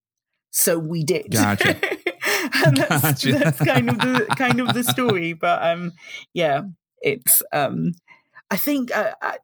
So 0.57 0.79
we 0.79 1.05
did. 1.05 1.31
Gotcha. 1.31 1.77
and 2.65 2.79
that's, 2.79 3.03
Gotcha. 3.03 3.33
that's 3.33 3.59
kind 3.59 3.91
of 3.91 3.99
the 3.99 4.27
kind 4.39 4.59
of 4.59 4.73
the 4.73 4.85
story. 4.85 5.35
But 5.35 5.63
um, 5.63 5.93
yeah, 6.33 6.63
it's 7.03 7.43
um, 7.53 7.93
I 8.51 8.57
think 8.57 8.91
uh, 8.97 9.13
I 9.21 9.37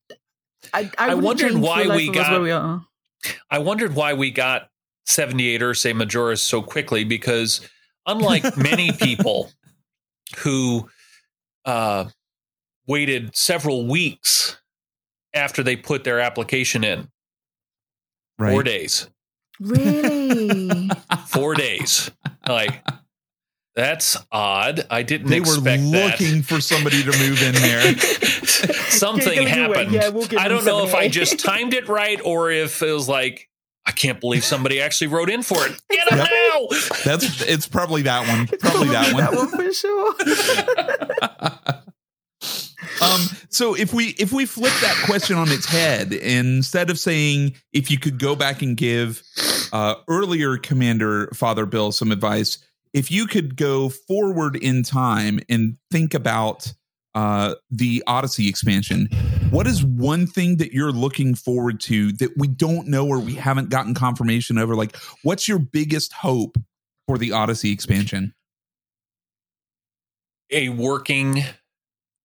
I, 0.72 0.90
I, 0.96 1.10
I 1.10 1.14
wondered 1.14 1.52
why 1.52 1.86
we 1.94 2.10
got- 2.10 2.40
we 2.40 2.50
are. 2.50 2.86
I 3.50 3.58
wondered 3.58 3.94
why 3.94 4.14
we 4.14 4.30
got 4.30 4.70
78 5.04 5.60
Ursae 5.60 5.94
Majoris 5.94 6.38
so 6.38 6.62
quickly 6.62 7.04
because 7.04 7.60
unlike 8.06 8.56
many 8.56 8.90
people 8.90 9.50
who 10.38 10.88
uh, 11.66 12.06
waited 12.86 13.36
several 13.36 13.86
weeks 13.86 14.56
after 15.34 15.62
they 15.62 15.76
put 15.76 16.04
their 16.04 16.20
application 16.20 16.82
in, 16.84 17.08
four 18.38 18.62
days, 18.62 19.08
Really? 19.60 20.88
four 21.26 21.54
days. 21.54 22.10
Like, 22.48 22.84
that's 23.74 24.16
odd. 24.30 24.86
I 24.90 25.02
didn't 25.02 25.28
They 25.28 25.40
were 25.40 25.46
expect 25.54 25.82
looking 25.84 26.42
for 26.42 26.60
somebody 26.60 27.02
to 27.02 27.10
move 27.18 27.42
in 27.42 27.54
there. 27.54 27.96
Something 28.90 29.34
Give 29.34 29.48
them 29.48 29.64
away. 29.70 29.76
happened. 29.78 29.92
Yeah, 29.92 30.08
we'll 30.10 30.28
I 30.38 30.48
don't 30.48 30.64
know 30.64 30.84
if 30.84 30.94
I 30.94 31.08
just 31.08 31.38
timed 31.40 31.72
it 31.74 31.88
right 31.88 32.20
or 32.24 32.50
if 32.50 32.82
it 32.82 32.92
was 32.92 33.08
like, 33.08 33.48
I 33.86 33.90
can't 33.92 34.20
believe 34.20 34.44
somebody 34.44 34.80
actually 34.80 35.08
wrote 35.08 35.28
in 35.30 35.42
for 35.42 35.56
it. 35.66 35.72
Get 35.90 36.08
them 36.10 36.18
Yep. 36.18 36.28
now. 36.30 36.66
That's 37.04 37.42
it's 37.42 37.66
probably 37.66 38.02
that 38.02 38.28
one. 38.28 38.48
It's 38.52 38.62
Probably 38.62 38.88
that 38.90 39.12
one. 39.14 39.48
for 39.48 39.72
sure. 39.72 40.14
um 43.02 43.20
so 43.48 43.74
if 43.74 43.92
we 43.92 44.08
if 44.18 44.32
we 44.32 44.46
flip 44.46 44.72
that 44.80 44.96
question 45.04 45.36
on 45.36 45.48
its 45.50 45.66
head 45.66 46.12
instead 46.12 46.90
of 46.90 46.98
saying 46.98 47.54
if 47.72 47.90
you 47.90 47.98
could 47.98 48.18
go 48.18 48.34
back 48.34 48.62
and 48.62 48.76
give 48.76 49.22
uh 49.72 49.94
earlier 50.08 50.56
commander 50.56 51.28
father 51.34 51.66
bill 51.66 51.92
some 51.92 52.12
advice 52.12 52.58
if 52.92 53.10
you 53.10 53.26
could 53.26 53.56
go 53.56 53.88
forward 53.88 54.56
in 54.56 54.82
time 54.82 55.40
and 55.48 55.76
think 55.90 56.14
about 56.14 56.72
uh 57.14 57.54
the 57.70 58.02
odyssey 58.06 58.48
expansion 58.48 59.08
what 59.50 59.66
is 59.66 59.84
one 59.84 60.26
thing 60.26 60.56
that 60.56 60.72
you're 60.72 60.92
looking 60.92 61.34
forward 61.34 61.78
to 61.78 62.12
that 62.12 62.30
we 62.38 62.48
don't 62.48 62.86
know 62.86 63.06
or 63.06 63.18
we 63.18 63.34
haven't 63.34 63.68
gotten 63.68 63.92
confirmation 63.92 64.56
over 64.56 64.74
like 64.74 64.96
what's 65.22 65.46
your 65.46 65.58
biggest 65.58 66.12
hope 66.14 66.56
for 67.06 67.18
the 67.18 67.32
odyssey 67.32 67.72
expansion? 67.72 68.34
A 70.50 70.68
working 70.68 71.44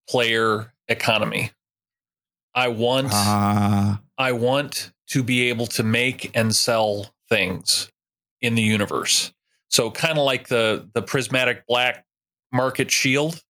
player 0.09 0.73
economy. 0.87 1.51
I 2.55 2.69
want 2.69 3.09
Ah, 3.11 4.01
I 4.17 4.31
want 4.31 4.91
to 5.09 5.23
be 5.23 5.49
able 5.49 5.67
to 5.67 5.83
make 5.83 6.31
and 6.35 6.55
sell 6.55 7.13
things 7.29 7.91
in 8.41 8.55
the 8.55 8.61
universe. 8.61 9.33
So 9.69 9.91
kind 9.91 10.17
of 10.17 10.23
like 10.25 10.47
the 10.47 10.89
the 10.93 11.01
prismatic 11.01 11.67
black 11.67 12.05
market 12.51 12.89
shield, 12.89 13.43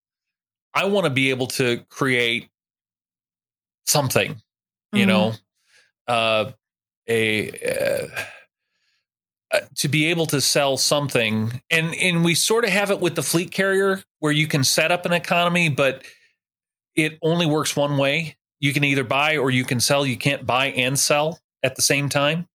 I 0.74 0.86
want 0.86 1.06
to 1.06 1.10
be 1.12 1.30
able 1.30 1.48
to 1.48 1.78
create 1.90 2.50
something, 3.86 4.42
you 4.92 5.06
Mhm. 5.06 5.08
know, 5.08 5.34
uh, 6.08 6.52
a 7.08 7.50
uh, 7.52 8.08
uh, 9.52 9.60
to 9.76 9.88
be 9.88 10.08
able 10.08 10.26
to 10.26 10.42
sell 10.42 10.76
something, 10.76 11.62
and 11.70 11.96
and 11.96 12.26
we 12.26 12.36
sort 12.36 12.66
of 12.66 12.72
have 12.72 12.92
it 12.92 13.00
with 13.00 13.16
the 13.16 13.24
fleet 13.24 13.52
carrier 13.52 14.04
where 14.20 14.34
you 14.34 14.48
can 14.48 14.64
set 14.64 14.92
up 14.92 15.06
an 15.06 15.14
economy, 15.14 15.70
but 15.70 16.04
it 16.98 17.18
only 17.22 17.46
works 17.46 17.76
one 17.76 17.98
way. 17.98 18.36
You 18.60 18.74
can 18.74 18.84
either 18.84 19.04
buy 19.04 19.38
or 19.38 19.52
you 19.52 19.64
can 19.64 19.80
sell. 19.80 20.06
You 20.06 20.18
can't 20.18 20.46
buy 20.46 20.68
and 20.72 20.98
sell 21.00 21.40
at 21.64 21.76
the 21.76 21.82
same 21.82 22.10
time. 22.10 22.48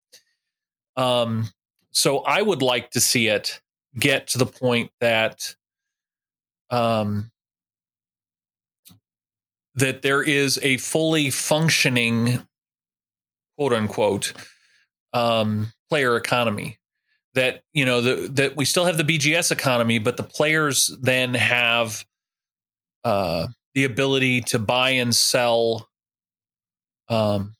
Um, 0.96 1.50
so 1.92 2.20
I 2.20 2.42
would 2.42 2.62
like 2.62 2.90
to 2.92 3.00
see 3.00 3.28
it 3.28 3.60
get 3.98 4.28
to 4.28 4.38
the 4.38 4.46
point 4.46 4.90
that 5.00 5.54
um, 6.70 7.30
that 9.74 10.02
there 10.02 10.22
is 10.22 10.58
a 10.62 10.78
fully 10.78 11.30
functioning 11.30 12.46
quote 13.58 13.72
unquote 13.72 14.32
um, 15.12 15.72
player 15.88 16.16
economy 16.16 16.78
that 17.34 17.62
you 17.72 17.84
know 17.84 18.00
the, 18.00 18.28
that 18.28 18.56
we 18.56 18.64
still 18.64 18.84
have 18.84 18.96
the 18.96 19.04
bgs 19.04 19.50
economy 19.50 19.98
but 19.98 20.16
the 20.16 20.22
players 20.22 20.96
then 21.00 21.34
have 21.34 22.04
uh, 23.04 23.46
the 23.74 23.84
ability 23.84 24.40
to 24.42 24.58
buy 24.58 24.90
and 24.90 25.14
sell 25.14 25.88
um, 27.08 27.56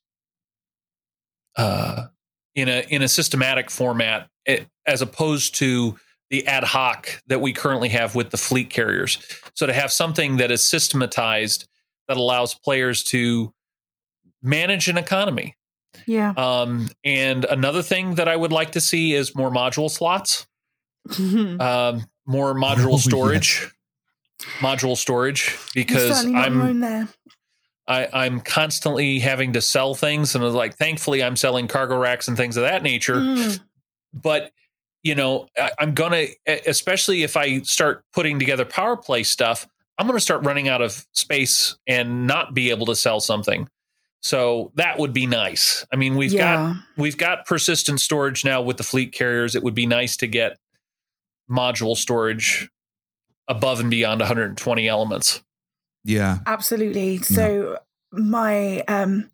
uh, 1.57 2.07
in 2.55 2.69
a 2.69 2.85
in 2.89 3.03
a 3.03 3.09
systematic 3.09 3.71
format 3.71 4.29
eh, 4.47 4.65
as 4.87 5.03
opposed 5.03 5.55
to 5.57 5.97
the 6.31 6.47
ad 6.47 6.65
hoc 6.65 7.21
that 7.27 7.41
we 7.41 7.53
currently 7.53 7.89
have 7.89 8.15
with 8.15 8.31
the 8.31 8.37
fleet 8.37 8.71
carriers. 8.71 9.19
So 9.55 9.67
to 9.67 9.73
have 9.73 9.93
something 9.93 10.37
that 10.37 10.51
is 10.51 10.65
systematized 10.65 11.69
that 12.09 12.17
allows 12.17 12.55
players 12.55 13.03
to 13.05 13.53
manage 14.43 14.89
an 14.89 14.97
economy. 14.97 15.57
Yeah. 16.07 16.33
Um, 16.37 16.89
and 17.05 17.45
another 17.45 17.83
thing 17.83 18.15
that 18.15 18.29
I 18.29 18.37
would 18.37 18.53
like 18.53 18.73
to 18.73 18.81
see 18.81 19.13
is 19.13 19.35
more 19.35 19.51
module 19.51 19.91
slots, 19.91 20.47
um, 21.19 22.05
more 22.27 22.55
module 22.55 22.95
Oh, 22.95 22.99
storage, 22.99 23.71
module 24.59 24.97
storage, 24.97 25.57
because 25.74 26.24
I'm. 26.24 27.09
I, 27.88 28.09
I'm 28.12 28.41
constantly 28.41 29.18
having 29.18 29.55
to 29.55 29.61
sell 29.61 29.95
things, 29.95 30.36
and 30.36 30.45
like 30.55 30.76
thankfully 30.76 31.24
I'm 31.24 31.34
selling 31.34 31.66
cargo 31.66 31.99
racks 31.99 32.28
and 32.28 32.36
things 32.36 32.57
of 32.57 32.62
that 32.62 32.84
nature. 32.84 33.16
Mm. 33.16 33.61
But 34.14 34.53
you 35.03 35.16
know, 35.16 35.49
I, 35.59 35.72
I'm 35.78 35.95
gonna, 35.95 36.26
especially 36.47 37.24
if 37.24 37.36
I 37.36 37.62
start 37.62 38.05
putting 38.12 38.38
together 38.38 38.64
power 38.64 38.97
play 38.97 39.24
stuff, 39.24 39.66
I'm 39.99 40.07
gonna 40.07 40.20
start 40.20 40.45
running 40.45 40.68
out 40.68 40.82
of 40.82 41.05
space 41.12 41.76
and 41.86 42.28
not 42.28 42.55
be 42.55 42.70
able 42.70 42.86
to 42.86 42.95
sell 42.95 43.18
something. 43.18 43.68
So 44.22 44.70
that 44.76 44.99
would 44.99 45.12
be 45.12 45.26
nice. 45.26 45.84
I 45.93 45.97
mean, 45.97 46.14
we've 46.14 46.36
got 46.36 46.76
we've 46.97 47.16
got 47.16 47.47
persistent 47.47 48.01
storage 48.01 48.45
now 48.45 48.62
with 48.62 48.76
the 48.76 48.84
fleet 48.84 49.12
carriers. 49.12 49.57
It 49.57 49.64
would 49.64 49.74
be 49.74 49.86
nice 49.86 50.16
to 50.18 50.26
get 50.28 50.59
module 51.51 51.97
storage 51.97 52.68
above 53.51 53.80
and 53.80 53.90
beyond 53.90 54.20
120 54.20 54.88
elements. 54.88 55.42
yeah. 56.05 56.38
Absolutely. 56.46 57.18
So 57.18 57.78
my 58.12 58.80
um 58.88 59.28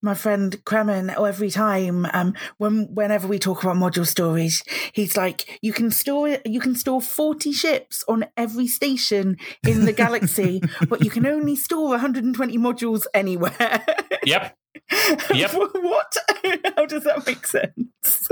my 0.00 0.14
friend 0.14 0.56
Kremen 0.64 1.12
every 1.26 1.50
time 1.50 2.06
um 2.14 2.34
when 2.58 2.86
whenever 2.94 3.26
we 3.26 3.38
talk 3.38 3.62
about 3.62 3.76
module 3.76 4.06
storage, 4.06 4.62
he's 4.92 5.16
like, 5.16 5.58
you 5.60 5.72
can 5.72 5.90
store 5.90 6.38
you 6.46 6.60
can 6.60 6.74
store 6.76 7.02
40 7.02 7.52
ships 7.52 8.04
on 8.08 8.24
every 8.36 8.68
station 8.68 9.36
in 9.66 9.84
the 9.84 9.92
galaxy, 9.92 10.62
but 10.88 11.04
you 11.04 11.10
can 11.10 11.26
only 11.26 11.56
store 11.56 11.88
120 11.90 12.56
modules 12.58 13.06
anywhere. 13.12 13.84
Yep. 14.24 14.54
Yep. 15.34 15.52
what? 15.52 16.16
How 16.76 16.86
does 16.86 17.04
that 17.04 17.26
make 17.26 17.46
sense? 17.46 18.28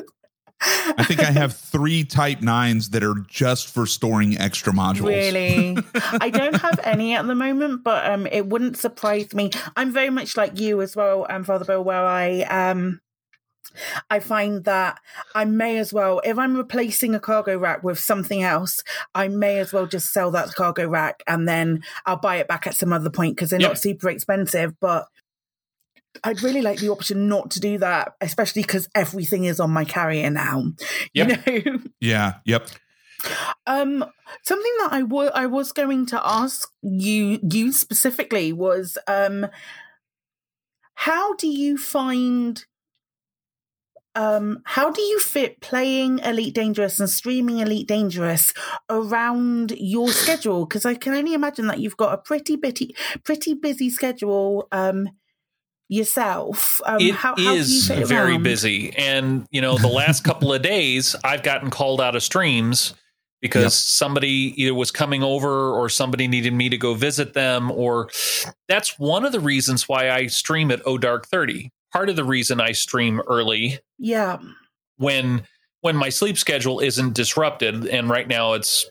I 0.98 1.04
think 1.04 1.20
I 1.20 1.30
have 1.30 1.54
three 1.56 2.04
Type 2.04 2.40
Nines 2.42 2.90
that 2.90 3.02
are 3.02 3.16
just 3.28 3.72
for 3.72 3.86
storing 3.86 4.38
extra 4.38 4.72
modules. 4.72 5.06
Really? 5.06 5.78
I 6.20 6.30
don't 6.30 6.54
have 6.56 6.80
any 6.84 7.14
at 7.14 7.26
the 7.26 7.34
moment, 7.34 7.84
but 7.84 8.10
um, 8.10 8.26
it 8.26 8.46
wouldn't 8.46 8.76
surprise 8.76 9.34
me. 9.34 9.50
I'm 9.76 9.92
very 9.92 10.10
much 10.10 10.36
like 10.36 10.58
you 10.58 10.80
as 10.82 10.96
well, 10.96 11.26
um, 11.28 11.44
Father 11.44 11.64
Bill, 11.64 11.82
where 11.84 12.04
I 12.04 12.42
um, 12.42 13.00
I 14.10 14.20
find 14.20 14.64
that 14.64 14.98
I 15.34 15.44
may 15.44 15.78
as 15.78 15.92
well, 15.92 16.20
if 16.24 16.38
I'm 16.38 16.56
replacing 16.56 17.14
a 17.14 17.20
cargo 17.20 17.58
rack 17.58 17.82
with 17.82 17.98
something 17.98 18.42
else, 18.42 18.82
I 19.14 19.28
may 19.28 19.58
as 19.58 19.72
well 19.72 19.86
just 19.86 20.12
sell 20.12 20.30
that 20.30 20.54
cargo 20.54 20.88
rack 20.88 21.22
and 21.26 21.46
then 21.48 21.82
I'll 22.06 22.16
buy 22.16 22.36
it 22.36 22.48
back 22.48 22.66
at 22.66 22.74
some 22.74 22.92
other 22.92 23.10
point 23.10 23.36
because 23.36 23.50
they're 23.50 23.60
Yep. 23.60 23.70
not 23.70 23.78
super 23.78 24.08
expensive. 24.08 24.74
But 24.80 25.08
I'd 26.24 26.42
really 26.42 26.62
like 26.62 26.78
the 26.78 26.90
option 26.90 27.28
not 27.28 27.50
to 27.52 27.60
do 27.60 27.78
that, 27.78 28.14
especially 28.20 28.62
because 28.62 28.88
everything 28.94 29.44
is 29.44 29.60
on 29.60 29.70
my 29.70 29.84
carrier 29.84 30.30
now. 30.30 30.72
Yep. 31.14 31.46
You 31.46 31.62
know. 31.64 31.78
Yeah. 32.00 32.34
Yep. 32.44 32.68
Um, 33.66 34.04
something 34.42 34.72
that 34.80 34.92
I 34.92 35.02
wa- 35.02 35.30
I 35.34 35.46
was 35.46 35.72
going 35.72 36.06
to 36.06 36.20
ask 36.24 36.68
you 36.82 37.38
you 37.50 37.72
specifically 37.72 38.52
was 38.52 38.98
um, 39.06 39.46
how 40.94 41.34
do 41.34 41.48
you 41.48 41.76
find 41.78 42.64
um 44.14 44.62
how 44.64 44.90
do 44.90 45.02
you 45.02 45.18
fit 45.20 45.60
playing 45.60 46.18
Elite 46.20 46.54
Dangerous 46.54 46.98
and 46.98 47.08
streaming 47.08 47.58
Elite 47.58 47.86
Dangerous 47.86 48.52
around 48.88 49.72
your 49.76 50.08
schedule? 50.08 50.64
Because 50.66 50.86
I 50.86 50.94
can 50.94 51.14
only 51.14 51.34
imagine 51.34 51.66
that 51.66 51.80
you've 51.80 51.96
got 51.98 52.14
a 52.14 52.18
pretty 52.18 52.56
bitty 52.56 52.94
pretty 53.24 53.54
busy 53.54 53.90
schedule 53.90 54.68
um 54.72 55.08
yourself. 55.88 56.80
Um, 56.84 56.96
It 57.00 57.04
is 57.10 57.14
how, 57.16 57.34
how 57.34 57.34
do 57.36 57.42
you 58.00 58.06
very 58.06 58.32
around? 58.32 58.42
busy 58.42 58.94
and 58.96 59.46
you 59.50 59.60
know 59.60 59.78
the 59.78 59.86
last 59.88 60.24
couple 60.24 60.52
of 60.52 60.60
days 60.62 61.14
i've 61.22 61.42
gotten 61.44 61.70
called 61.70 62.00
out 62.00 62.16
of 62.16 62.22
streams 62.22 62.94
because 63.40 63.62
Yep. 63.62 63.72
somebody 63.72 64.52
either 64.60 64.74
was 64.74 64.90
coming 64.90 65.22
over 65.22 65.70
or 65.70 65.88
somebody 65.88 66.26
needed 66.26 66.52
me 66.52 66.68
to 66.70 66.76
go 66.76 66.94
visit 66.94 67.34
them 67.34 67.70
or 67.70 68.08
that's 68.68 68.98
one 68.98 69.24
of 69.24 69.30
the 69.32 69.38
reasons 69.40 69.88
why 69.88 70.10
i 70.10 70.26
stream 70.26 70.70
at 70.72 70.82
oh 70.86 70.98
dark 70.98 71.26
30 71.28 71.70
part 71.92 72.08
of 72.08 72.16
the 72.16 72.24
reason 72.24 72.60
i 72.60 72.72
stream 72.72 73.20
early 73.28 73.78
Yeah. 73.98 74.38
when 74.96 75.46
when 75.82 75.94
my 75.96 76.08
sleep 76.08 76.36
schedule 76.36 76.80
isn't 76.80 77.14
disrupted 77.14 77.86
and 77.86 78.10
right 78.10 78.26
now 78.26 78.54
it's 78.54 78.86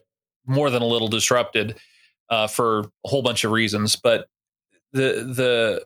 more 0.48 0.70
than 0.70 0.82
a 0.82 0.86
little 0.88 1.10
disrupted 1.10 1.76
uh, 2.30 2.48
for 2.48 2.80
a 2.80 3.08
whole 3.10 3.22
bunch 3.22 3.44
of 3.44 3.52
reasons 3.52 3.96
but 3.98 4.28
the 4.94 5.26
the 5.36 5.86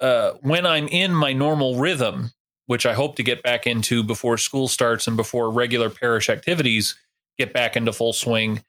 uh, 0.00 0.32
when 0.42 0.66
i'm 0.66 0.88
in 0.88 1.14
my 1.14 1.32
normal 1.32 1.76
rhythm 1.76 2.30
which 2.66 2.86
i 2.86 2.92
hope 2.92 3.16
to 3.16 3.22
get 3.22 3.42
back 3.42 3.66
into 3.66 4.02
before 4.02 4.38
school 4.38 4.68
starts 4.68 5.06
and 5.06 5.16
before 5.16 5.50
regular 5.50 5.90
parish 5.90 6.28
activities 6.28 6.96
get 7.38 7.52
back 7.52 7.76
into 7.76 7.92
full 7.92 8.12
swing 8.12 8.62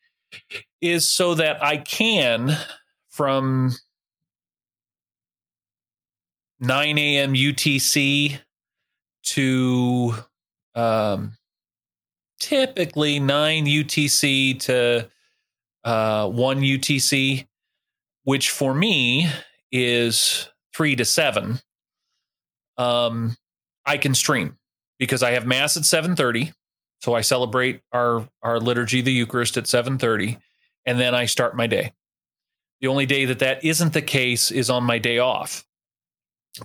is 0.82 1.11
so 1.11 1.34
that 1.34 1.61
i 1.63 1.78
can 1.78 2.57
from 3.09 3.71
9 6.59 6.97
a.m 6.97 7.34
utc 7.34 8.39
to 9.23 10.13
um, 10.75 11.34
typically 12.39 13.19
9 13.19 13.65
UTC 13.65 14.59
to 14.61 15.09
uh, 15.84 16.30
1 16.30 16.61
UTC, 16.61 17.47
which 18.23 18.49
for 18.51 18.73
me 18.73 19.30
is 19.71 20.49
3 20.78 20.95
to 20.95 21.05
7. 21.05 21.59
Um, 22.78 23.36
I 23.84 23.97
can 23.97 24.13
stream 24.13 24.57
because 24.99 25.23
I 25.23 25.32
have 25.32 25.47
mass 25.47 25.75
at 25.75 25.84
7:30, 25.84 26.53
so 27.01 27.15
I 27.15 27.21
celebrate 27.21 27.82
our 27.91 28.30
our 28.43 28.59
liturgy 28.59 29.01
the 29.01 29.11
Eucharist 29.11 29.57
at 29.57 29.65
7:30 29.65 30.38
and 30.86 30.99
then 30.99 31.15
I 31.15 31.25
start 31.25 31.55
my 31.55 31.65
day. 31.65 31.93
The 32.82 32.88
only 32.88 33.07
day 33.07 33.25
that 33.25 33.39
that 33.39 33.65
isn't 33.65 33.93
the 33.93 34.03
case 34.03 34.51
is 34.51 34.69
on 34.69 34.84
my 34.84 34.99
day 34.99 35.17
off. 35.17 35.65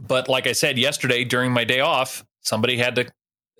But 0.00 0.28
like 0.28 0.46
I 0.46 0.52
said 0.52 0.78
yesterday 0.78 1.24
during 1.24 1.52
my 1.52 1.64
day 1.64 1.80
off, 1.80 2.24
somebody 2.42 2.76
had 2.76 2.96
to 2.96 3.06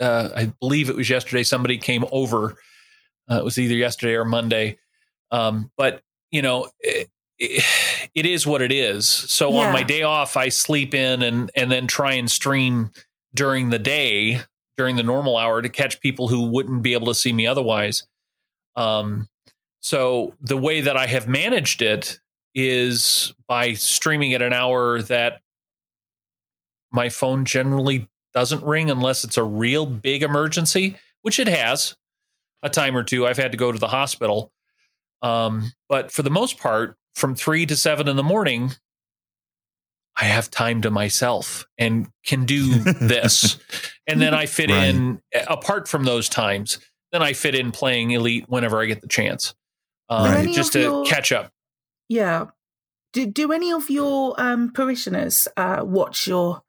uh, 0.00 0.28
I 0.36 0.52
believe 0.60 0.90
it 0.90 0.96
was 0.96 1.08
yesterday. 1.08 1.44
Somebody 1.44 1.78
came 1.78 2.04
over. 2.12 2.58
Uh, 3.30 3.36
it 3.36 3.44
was 3.44 3.58
either 3.58 3.74
yesterday 3.74 4.14
or 4.14 4.24
Monday. 4.24 4.78
Um, 5.30 5.70
but 5.78 6.02
you 6.30 6.42
know, 6.42 6.68
it, 6.80 7.08
it 8.14 8.26
is 8.26 8.46
what 8.46 8.62
it 8.62 8.72
is. 8.72 9.08
So 9.08 9.56
on 9.56 9.72
my 9.72 9.82
day 9.82 10.02
off, 10.02 10.36
I 10.36 10.48
sleep 10.48 10.94
in 10.94 11.22
and 11.22 11.50
and 11.56 11.70
then 11.70 11.86
try 11.86 12.12
and 12.14 12.30
stream 12.30 12.90
during 13.34 13.70
the 13.70 13.78
day 13.78 14.40
during 14.76 14.96
the 14.96 15.02
normal 15.02 15.36
hour 15.36 15.60
to 15.60 15.68
catch 15.68 16.00
people 16.00 16.28
who 16.28 16.48
wouldn't 16.48 16.82
be 16.82 16.94
able 16.94 17.06
to 17.06 17.14
see 17.14 17.32
me 17.32 17.46
otherwise. 17.46 18.04
Um, 18.74 19.28
so 19.80 20.34
the 20.40 20.56
way 20.56 20.80
that 20.80 20.96
I 20.96 21.06
have 21.06 21.28
managed 21.28 21.82
it 21.82 22.18
is 22.54 23.34
by 23.46 23.74
streaming 23.74 24.32
at 24.34 24.42
an 24.42 24.52
hour 24.52 25.02
that 25.02 25.40
my 26.90 27.08
phone 27.08 27.44
generally 27.44 28.08
doesn't 28.34 28.64
ring 28.64 28.90
unless 28.90 29.24
it's 29.24 29.36
a 29.36 29.44
real 29.44 29.84
big 29.84 30.22
emergency, 30.22 30.96
which 31.22 31.38
it 31.38 31.48
has 31.48 31.96
a 32.62 32.70
time 32.70 32.96
or 32.96 33.02
two. 33.02 33.26
I've 33.26 33.36
had 33.36 33.52
to 33.52 33.58
go 33.58 33.72
to 33.72 33.78
the 33.78 33.88
hospital. 33.88 34.52
Um, 35.20 35.72
but 35.88 36.10
for 36.10 36.22
the 36.22 36.30
most 36.30 36.58
part, 36.58 36.96
from 37.14 37.34
three 37.34 37.66
to 37.66 37.76
seven 37.76 38.08
in 38.08 38.16
the 38.16 38.22
morning, 38.22 38.72
I 40.16 40.24
have 40.24 40.50
time 40.50 40.82
to 40.82 40.90
myself 40.90 41.66
and 41.78 42.08
can 42.24 42.44
do 42.44 42.68
this. 43.00 43.58
and 44.06 44.20
then 44.20 44.34
I 44.34 44.46
fit 44.46 44.70
Right. 44.70 44.88
in, 44.88 45.20
apart 45.48 45.88
from 45.88 46.04
those 46.04 46.28
times, 46.28 46.78
then 47.12 47.22
I 47.22 47.32
fit 47.32 47.54
in 47.54 47.72
playing 47.72 48.10
Elite 48.10 48.44
whenever 48.48 48.80
I 48.80 48.86
get 48.86 49.00
the 49.00 49.08
chance, 49.08 49.54
um, 50.08 50.24
Right. 50.30 50.54
Just 50.54 50.72
to 50.74 50.80
your- 50.80 51.04
catch 51.04 51.32
up. 51.32 51.50
Yeah. 52.08 52.46
Do 53.14 53.26
do 53.26 53.52
any 53.52 53.70
of 53.72 53.90
your 53.90 54.34
um, 54.40 54.70
parishioners 54.72 55.46
uh, 55.58 55.82
watch 55.84 56.26
your 56.26 56.62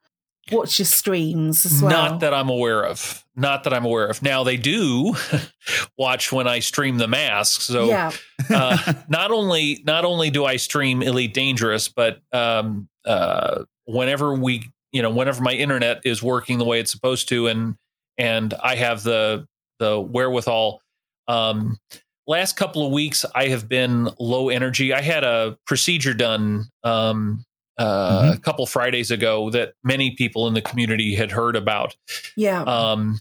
watch 0.52 0.78
your 0.78 0.84
streams 0.86 1.64
as 1.64 1.80
well? 1.82 1.90
Not 1.90 2.20
that 2.20 2.34
I'm 2.34 2.50
aware 2.50 2.84
of. 2.84 3.23
Not 3.36 3.64
that 3.64 3.74
I'm 3.74 3.84
aware 3.84 4.06
of. 4.06 4.22
Now 4.22 4.44
they 4.44 4.56
do 4.56 5.16
watch 5.98 6.30
when 6.30 6.46
I 6.46 6.60
stream 6.60 6.98
the 6.98 7.08
mass. 7.08 7.50
So 7.50 7.86
yeah. 7.86 8.12
uh, 8.48 8.94
not 9.08 9.30
only 9.32 9.82
not 9.84 10.04
only 10.04 10.30
do 10.30 10.44
I 10.44 10.56
stream 10.56 11.02
Elite 11.02 11.34
Dangerous, 11.34 11.88
but 11.88 12.20
um, 12.32 12.88
uh, 13.04 13.64
whenever 13.86 14.34
we, 14.34 14.70
you 14.92 15.02
know, 15.02 15.10
whenever 15.10 15.42
my 15.42 15.52
internet 15.52 16.02
is 16.04 16.22
working 16.22 16.58
the 16.58 16.64
way 16.64 16.78
it's 16.78 16.92
supposed 16.92 17.28
to, 17.30 17.48
and 17.48 17.74
and 18.18 18.54
I 18.62 18.76
have 18.76 19.02
the 19.02 19.46
the 19.80 20.00
wherewithal. 20.00 20.80
Um, 21.26 21.78
last 22.26 22.56
couple 22.56 22.86
of 22.86 22.92
weeks, 22.92 23.24
I 23.34 23.48
have 23.48 23.68
been 23.68 24.10
low 24.20 24.48
energy. 24.48 24.92
I 24.92 25.00
had 25.00 25.24
a 25.24 25.58
procedure 25.66 26.14
done 26.14 26.66
um, 26.84 27.44
uh, 27.78 28.32
a 28.34 28.38
couple 28.38 28.64
Fridays 28.66 29.10
ago 29.10 29.50
that 29.50 29.74
many 29.82 30.12
people 30.12 30.46
in 30.48 30.54
the 30.54 30.62
community 30.62 31.14
had 31.14 31.32
heard 31.32 31.56
about 31.56 31.96
Yeah. 32.36 32.62
um, 32.62 33.20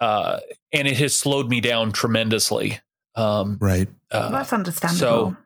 uh, 0.00 0.40
and 0.72 0.88
it 0.88 0.96
has 0.98 1.14
slowed 1.14 1.48
me 1.48 1.60
down 1.60 1.92
tremendously. 1.92 2.80
Um, 3.14 3.58
right. 3.60 3.88
uh, 4.10 4.30
That's 4.30 4.52
understandable. 4.52 4.98
so- 5.30 5.36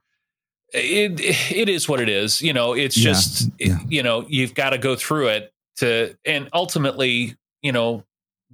it 0.75 1.19
it 1.51 1.69
is 1.71 1.89
what 1.89 1.99
it 1.99 2.11
is. 2.11 2.43
You 2.43 2.53
know, 2.53 2.75
it's 2.75 2.95
Yeah, 2.97 3.03
just 3.13 3.49
yeah. 3.59 3.79
you 3.89 4.03
know 4.03 4.27
you've 4.29 4.53
got 4.55 4.71
to 4.71 4.79
go 4.79 4.97
through 4.97 5.29
it 5.29 5.51
to, 5.79 6.15
and 6.27 6.51
ultimately, 6.53 7.37
you 7.63 7.73
know, 7.73 8.05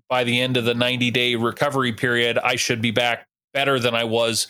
by 0.08 0.22
the 0.22 0.40
end 0.40 0.56
of 0.56 0.64
the 0.64 0.74
ninety 0.74 1.10
day 1.10 1.34
recovery 1.34 1.92
period, 1.92 2.38
I 2.38 2.54
should 2.54 2.80
be 2.80 2.92
back 2.92 3.26
better 3.52 3.80
than 3.80 3.96
I 3.96 4.04
was 4.04 4.46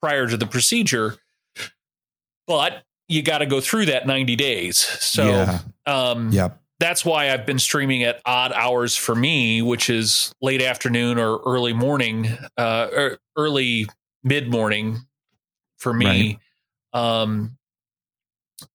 prior 0.00 0.26
to 0.26 0.38
the 0.38 0.46
procedure. 0.46 1.16
But 2.46 2.82
you 3.12 3.22
got 3.22 3.38
to 3.38 3.46
go 3.46 3.60
through 3.60 3.86
that 3.86 4.06
ninety 4.06 4.36
days. 4.36 4.78
So, 4.78 5.26
yeah. 5.26 5.58
um, 5.86 6.30
Yep. 6.32 6.60
that's 6.80 7.04
why 7.04 7.30
I've 7.32 7.46
been 7.46 7.58
streaming 7.58 8.02
at 8.02 8.20
odd 8.24 8.52
hours 8.52 8.96
for 8.96 9.14
me, 9.14 9.62
which 9.62 9.90
is 9.90 10.32
late 10.40 10.62
afternoon 10.62 11.18
or 11.18 11.38
early 11.44 11.72
morning, 11.72 12.28
uh, 12.56 12.88
or 12.92 13.18
early 13.36 13.86
mid 14.24 14.50
morning 14.50 14.98
for 15.78 15.92
me. 15.92 16.38
Um, 16.92 17.56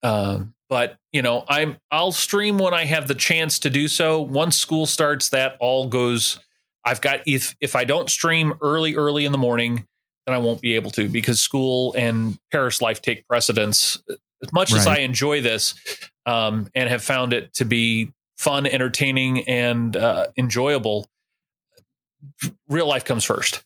uh, 0.04 0.40
but 0.70 0.98
you 1.12 1.22
know, 1.22 1.46
I'm 1.48 1.78
I'll 1.92 2.12
stream 2.12 2.58
when 2.58 2.74
I 2.74 2.86
have 2.86 3.08
the 3.08 3.16
chance 3.16 3.60
to 3.60 3.70
do 3.70 3.88
so. 3.88 4.22
Once 4.22 4.58
school 4.58 4.86
starts, 4.86 5.30
that 5.30 5.56
all 5.60 5.88
goes. 5.88 6.40
I've 6.84 7.02
got 7.02 7.22
if 7.26 7.56
if 7.62 7.76
I 7.76 7.86
don't 7.86 8.10
stream 8.10 8.54
early 8.62 8.96
early 8.96 9.26
in 9.26 9.32
the 9.32 9.38
morning, 9.38 9.86
then 10.26 10.36
I 10.36 10.40
won't 10.40 10.62
be 10.62 10.76
able 10.76 10.92
to 10.92 11.08
because 11.08 11.40
school 11.40 11.94
and 11.98 12.38
parish 12.52 12.82
life 12.82 13.02
take 13.02 13.26
precedence. 13.28 14.02
As 14.44 14.54
much 14.54 14.72
as 14.74 14.86
I 14.88 14.98
enjoy 15.00 15.42
this, 15.42 15.74
um, 16.26 16.70
and 16.76 16.90
have 16.90 17.04
found 17.04 17.34
it 17.34 17.54
to 17.56 17.66
be 17.66 18.12
fun, 18.38 18.66
entertaining, 18.68 19.48
and 19.48 19.96
uh, 19.98 20.28
enjoyable. 20.38 21.08
Real 22.70 22.88
life 22.88 23.04
comes 23.06 23.24
first, 23.24 23.64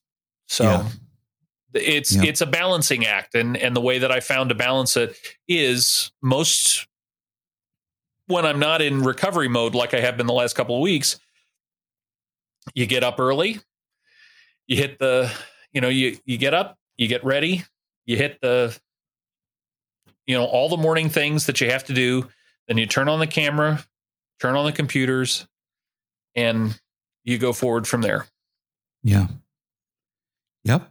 so 0.48 0.64
Yeah. 0.64 0.88
it's 1.74 2.16
Yeah. 2.16 2.24
it's 2.24 2.42
a 2.42 2.46
balancing 2.46 3.06
act, 3.06 3.36
and 3.36 3.58
and 3.58 3.76
the 3.76 3.82
way 3.82 4.00
that 4.00 4.12
I 4.12 4.20
found 4.22 4.50
to 4.50 4.56
balance 4.56 4.96
it 4.96 5.16
is 5.48 6.12
most 6.22 6.88
when 8.28 8.46
I'm 8.46 8.60
not 8.60 8.82
in 8.82 9.02
recovery 9.04 9.50
mode, 9.50 9.76
like 9.76 9.94
I 9.94 10.00
have 10.00 10.16
been 10.16 10.28
the 10.28 10.34
last 10.34 10.54
couple 10.56 10.76
of 10.76 10.82
weeks. 10.82 11.20
You 12.74 12.86
get 12.86 13.04
up 13.04 13.20
early, 13.20 13.60
you 14.68 14.78
hit 14.78 15.00
the, 15.00 15.30
you 15.74 15.82
know, 15.82 15.90
you 15.90 16.18
you 16.26 16.38
get 16.38 16.54
up, 16.54 16.78
you 16.96 17.08
get 17.10 17.26
ready, 17.26 17.66
you 18.06 18.16
hit 18.16 18.40
the 18.42 18.78
you 20.28 20.36
know 20.36 20.46
all 20.46 20.70
the 20.70 20.78
morning 20.78 21.10
things 21.10 21.46
that 21.48 21.60
you 21.62 21.70
have 21.70 21.84
to 21.84 21.94
do 21.94 22.28
then 22.68 22.78
you 22.78 22.86
turn 22.86 23.08
on 23.10 23.20
the 23.20 23.28
camera 23.28 23.84
turn 24.40 24.56
on 24.56 24.66
the 24.66 24.72
computers 24.72 25.48
and 26.36 26.80
you 27.24 27.38
go 27.38 27.54
forward 27.54 27.88
from 27.88 28.02
there 28.02 28.26
Yeah. 29.04 29.28
Yep. 30.64 30.90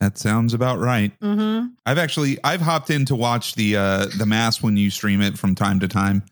That 0.00 0.18
sounds 0.18 0.52
about 0.54 0.78
right. 0.80 1.12
hmm 1.20 1.66
I've 1.86 1.98
actually 1.98 2.38
I've 2.44 2.60
hopped 2.60 2.90
in 2.90 3.04
to 3.06 3.14
watch 3.14 3.54
the 3.54 3.76
uh 3.76 4.06
the 4.18 4.26
mass 4.26 4.62
when 4.62 4.76
you 4.76 4.90
stream 4.90 5.20
it 5.22 5.38
from 5.38 5.54
time 5.54 5.80
to 5.80 5.88
time. 5.88 6.24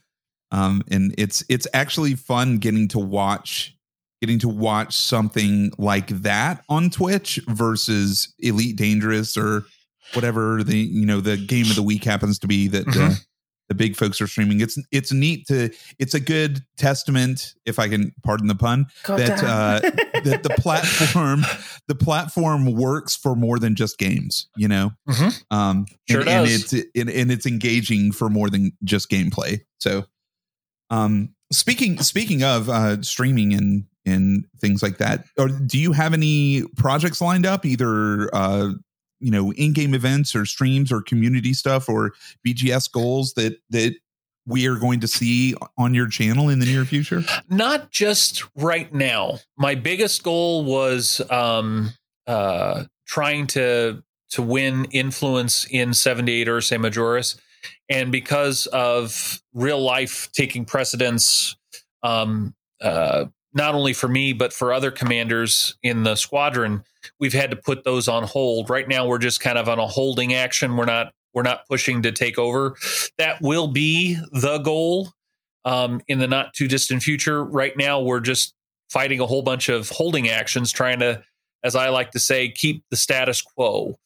Um 0.50 0.82
and 0.90 1.14
it's 1.16 1.44
it's 1.48 1.66
actually 1.72 2.14
fun 2.16 2.58
getting 2.58 2.88
to 2.88 2.98
watch 2.98 3.74
getting 4.20 4.38
to 4.40 4.48
watch 4.48 4.94
something 4.94 5.72
like 5.78 6.08
that 6.08 6.64
on 6.68 6.90
Twitch 6.90 7.40
versus 7.48 8.34
Elite 8.38 8.76
Dangerous 8.76 9.36
or 9.36 9.64
whatever 10.14 10.62
the 10.62 10.76
you 10.78 11.06
know 11.06 11.20
the 11.20 11.36
game 11.36 11.66
of 11.70 11.76
the 11.76 11.82
week 11.82 12.04
happens 12.04 12.38
to 12.40 12.46
be 12.46 12.68
that 12.68 12.86
uh, 12.88 12.90
Mhm. 12.92 13.16
the 13.68 13.74
big 13.74 13.96
folks 13.96 14.20
are 14.20 14.26
streaming. 14.26 14.60
It's 14.60 14.78
it's 14.90 15.12
neat 15.12 15.46
to 15.46 15.70
it's 15.98 16.14
a 16.14 16.20
good 16.20 16.60
testament 16.76 17.54
if 17.64 17.78
I 17.78 17.88
can 17.88 18.12
pardon 18.22 18.46
the 18.48 18.54
pun 18.54 18.86
God 19.04 19.18
that 19.20 19.42
uh, 19.42 19.80
that 20.24 20.42
the 20.42 20.50
platform 20.58 21.44
the 21.88 21.94
platform 21.94 22.72
works 22.74 23.16
for 23.16 23.34
more 23.34 23.58
than 23.58 23.74
just 23.74 23.98
games 23.98 24.48
you 24.56 24.68
know 24.68 24.90
Mhm. 25.08 25.42
um 25.50 25.86
Sure 26.10 26.20
and, 26.20 26.28
and 26.30 26.48
it's 26.48 26.72
and, 26.72 27.08
and 27.10 27.30
it's 27.32 27.46
engaging 27.46 28.12
for 28.12 28.28
more 28.28 28.50
than 28.50 28.72
just 28.84 29.08
gameplay 29.10 29.60
so 29.78 30.04
um 30.90 31.34
speaking 31.52 31.98
speaking 32.02 32.42
of 32.42 32.68
uh 32.68 33.00
streaming 33.02 33.52
and 33.54 33.84
and 34.04 34.44
things 34.60 34.82
like 34.82 34.98
that 34.98 35.24
or 35.38 35.48
do 35.48 35.78
you 35.78 35.92
have 35.92 36.12
any 36.12 36.64
projects 36.76 37.20
lined 37.20 37.46
up 37.46 37.64
either 37.64 38.28
uh 38.34 38.70
you 39.22 39.30
know 39.30 39.52
in-game 39.52 39.94
events 39.94 40.34
or 40.34 40.44
streams 40.44 40.92
or 40.92 41.00
community 41.00 41.54
stuff 41.54 41.88
or 41.88 42.12
bgs 42.46 42.90
goals 42.90 43.32
that 43.34 43.56
that 43.70 43.94
we 44.46 44.66
are 44.66 44.76
going 44.76 45.00
to 45.00 45.08
see 45.08 45.54
on 45.78 45.94
your 45.94 46.08
channel 46.08 46.48
in 46.48 46.58
the 46.58 46.66
near 46.66 46.84
future? 46.84 47.22
Not 47.48 47.90
just 47.90 48.44
right 48.56 48.92
now. 48.92 49.38
My 49.56 49.74
biggest 49.74 50.22
goal 50.22 50.64
was 50.64 51.20
um 51.30 51.90
uh 52.26 52.84
trying 53.06 53.46
to 53.48 54.02
to 54.30 54.42
win 54.42 54.86
influence 54.86 55.66
in 55.70 55.92
78 55.92 56.48
or 56.48 56.58
Ursae 56.58 56.78
Majoris. 56.78 57.38
And 57.88 58.10
because 58.10 58.66
of 58.68 59.42
real 59.52 59.80
life 59.80 60.30
taking 60.32 60.64
precedence 60.64 61.56
um 62.02 62.54
uh 62.80 63.26
not 63.54 63.74
only 63.74 63.92
for 63.92 64.08
me 64.08 64.32
but 64.32 64.52
for 64.52 64.72
other 64.72 64.90
commanders 64.90 65.76
in 65.82 66.02
the 66.04 66.14
squadron 66.16 66.82
we've 67.20 67.32
had 67.32 67.50
to 67.50 67.56
put 67.56 67.84
those 67.84 68.08
on 68.08 68.22
hold 68.24 68.70
right 68.70 68.88
now 68.88 69.06
we're 69.06 69.18
just 69.18 69.40
kind 69.40 69.58
of 69.58 69.68
on 69.68 69.78
a 69.78 69.86
holding 69.86 70.34
action 70.34 70.76
we're 70.76 70.84
not 70.84 71.12
we're 71.34 71.42
not 71.42 71.66
pushing 71.68 72.02
to 72.02 72.12
take 72.12 72.38
over 72.38 72.76
that 73.18 73.40
will 73.40 73.68
be 73.68 74.16
the 74.32 74.58
goal 74.58 75.12
um, 75.64 76.00
in 76.08 76.18
the 76.18 76.26
not 76.26 76.52
too 76.54 76.66
distant 76.66 77.04
future. 77.04 77.44
Right 77.44 77.76
now, 77.76 78.00
we're 78.00 78.18
just 78.18 78.52
fighting 78.90 79.20
a 79.20 79.26
whole 79.26 79.42
bunch 79.42 79.68
of 79.68 79.88
holding 79.90 80.28
actions, 80.28 80.72
trying 80.72 80.98
to, 80.98 81.22
as 81.62 81.76
I 81.76 81.88
like 81.90 82.10
to 82.10 82.18
say, 82.18 82.48
keep 82.50 82.82
the 82.90 82.96
status 82.96 83.40
quo, 83.40 83.96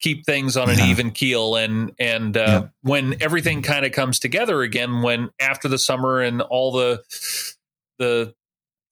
keep 0.00 0.26
things 0.26 0.56
on 0.56 0.68
an 0.68 0.78
Yeah. 0.78 0.86
even 0.88 1.12
keel. 1.12 1.54
And 1.54 1.92
and 2.00 2.36
uh, 2.36 2.40
Yeah. 2.40 2.62
when 2.82 3.14
everything 3.22 3.62
kind 3.62 3.86
of 3.86 3.92
comes 3.92 4.18
together 4.18 4.62
again, 4.62 5.02
when 5.02 5.30
after 5.40 5.68
the 5.68 5.78
summer 5.78 6.20
and 6.20 6.42
all 6.42 6.72
the 6.72 7.02
the 7.98 8.34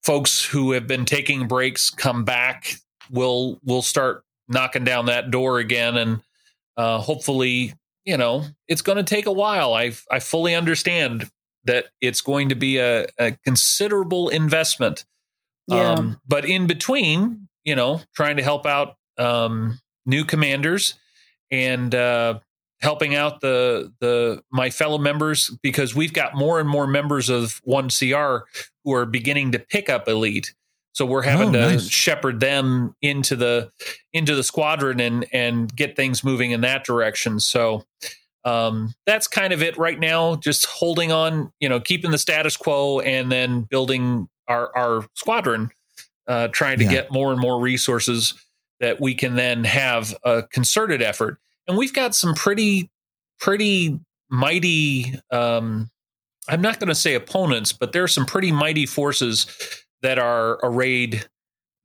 folks 0.02 0.44
who 0.44 0.72
have 0.72 0.86
been 0.86 1.04
taking 1.04 1.46
breaks 1.46 1.90
come 1.90 2.24
back, 2.24 2.74
we'll 3.10 3.58
we'll 3.64 3.82
start 3.82 4.24
knocking 4.48 4.84
down 4.84 5.06
that 5.06 5.30
door 5.30 5.58
again, 5.58 5.96
and 5.96 6.20
uh, 6.76 6.98
hopefully, 6.98 7.74
you 8.04 8.16
know, 8.16 8.44
it's 8.68 8.82
going 8.82 8.98
to 8.98 9.04
take 9.04 9.26
a 9.26 9.32
while. 9.32 9.74
I 9.74 9.92
I 10.10 10.18
fully 10.18 10.54
understand 10.54 11.30
that 11.64 11.86
it's 12.00 12.20
going 12.20 12.48
to 12.48 12.54
be 12.54 12.78
a, 12.78 13.06
a 13.18 13.32
considerable 13.44 14.28
investment. 14.28 15.04
Yeah. 15.68 15.92
Um, 15.92 16.20
but 16.26 16.44
in 16.44 16.66
between, 16.66 17.48
you 17.64 17.76
know, 17.76 18.00
trying 18.16 18.36
to 18.38 18.42
help 18.42 18.66
out 18.66 18.96
um, 19.16 19.78
new 20.04 20.24
commanders 20.24 20.94
and 21.50 21.94
uh, 21.94 22.40
helping 22.80 23.14
out 23.14 23.40
the 23.40 23.92
the 24.00 24.42
my 24.50 24.70
fellow 24.70 24.98
members 24.98 25.56
because 25.62 25.94
we've 25.94 26.12
got 26.12 26.34
more 26.34 26.58
and 26.58 26.68
more 26.68 26.86
members 26.86 27.30
of 27.30 27.60
one 27.64 27.88
CR 27.88 28.38
who 28.84 28.92
are 28.94 29.06
beginning 29.06 29.52
to 29.52 29.58
pick 29.58 29.88
up 29.88 30.08
elite. 30.08 30.54
So 30.94 31.06
we're 31.06 31.22
having 31.22 31.48
Oh, 31.50 31.52
to 31.52 31.58
nice. 31.72 31.88
shepherd 31.88 32.40
them 32.40 32.94
into 33.00 33.34
the 33.36 33.70
into 34.12 34.34
the 34.34 34.42
squadron 34.42 35.00
and 35.00 35.24
and 35.32 35.74
get 35.74 35.96
things 35.96 36.22
moving 36.22 36.50
in 36.50 36.60
that 36.62 36.84
direction. 36.84 37.40
So 37.40 37.84
um, 38.44 38.92
that's 39.06 39.26
kind 39.28 39.52
of 39.52 39.62
it 39.62 39.78
right 39.78 39.98
now. 39.98 40.34
Just 40.36 40.66
holding 40.66 41.10
on, 41.12 41.52
you 41.60 41.68
know, 41.68 41.80
keeping 41.80 42.10
the 42.10 42.18
status 42.18 42.56
quo, 42.56 43.00
and 43.00 43.30
then 43.32 43.62
building 43.62 44.28
our 44.48 44.76
our 44.76 45.06
squadron, 45.14 45.70
uh, 46.26 46.48
trying 46.48 46.78
to 46.78 46.84
Yeah. 46.84 46.90
get 46.90 47.12
more 47.12 47.32
and 47.32 47.40
more 47.40 47.58
resources 47.60 48.34
that 48.80 49.00
we 49.00 49.14
can 49.14 49.36
then 49.36 49.64
have 49.64 50.14
a 50.24 50.42
concerted 50.42 51.00
effort. 51.00 51.38
And 51.68 51.78
we've 51.78 51.94
got 51.94 52.14
some 52.14 52.34
pretty 52.34 52.90
pretty 53.40 53.98
mighty. 54.28 55.14
Um, 55.30 55.90
I'm 56.48 56.60
not 56.60 56.80
going 56.80 56.88
to 56.88 56.94
say 56.94 57.14
opponents, 57.14 57.72
but 57.72 57.92
there 57.92 58.02
are 58.02 58.08
some 58.08 58.26
pretty 58.26 58.52
mighty 58.52 58.86
forces 58.86 59.46
that 60.02 60.18
are 60.18 60.58
arrayed 60.62 61.24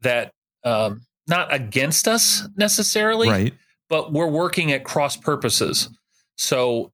that 0.02 0.32
um, 0.64 1.02
not 1.28 1.54
against 1.54 2.08
us 2.08 2.48
necessarily, 2.56 3.30
right. 3.30 3.54
but 3.90 4.12
we're 4.12 4.28
working 4.28 4.72
at 4.72 4.84
cross 4.84 5.16
purposes. 5.16 5.90
So 6.38 6.92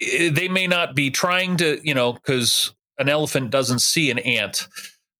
eh, 0.00 0.30
they 0.30 0.48
may 0.48 0.66
not 0.66 0.94
be 0.94 1.10
trying 1.10 1.56
to, 1.58 1.80
you 1.82 1.94
know, 1.94 2.12
because 2.12 2.74
an 2.98 3.08
elephant 3.08 3.50
doesn't 3.50 3.80
see 3.80 4.10
an 4.10 4.18
ant, 4.18 4.68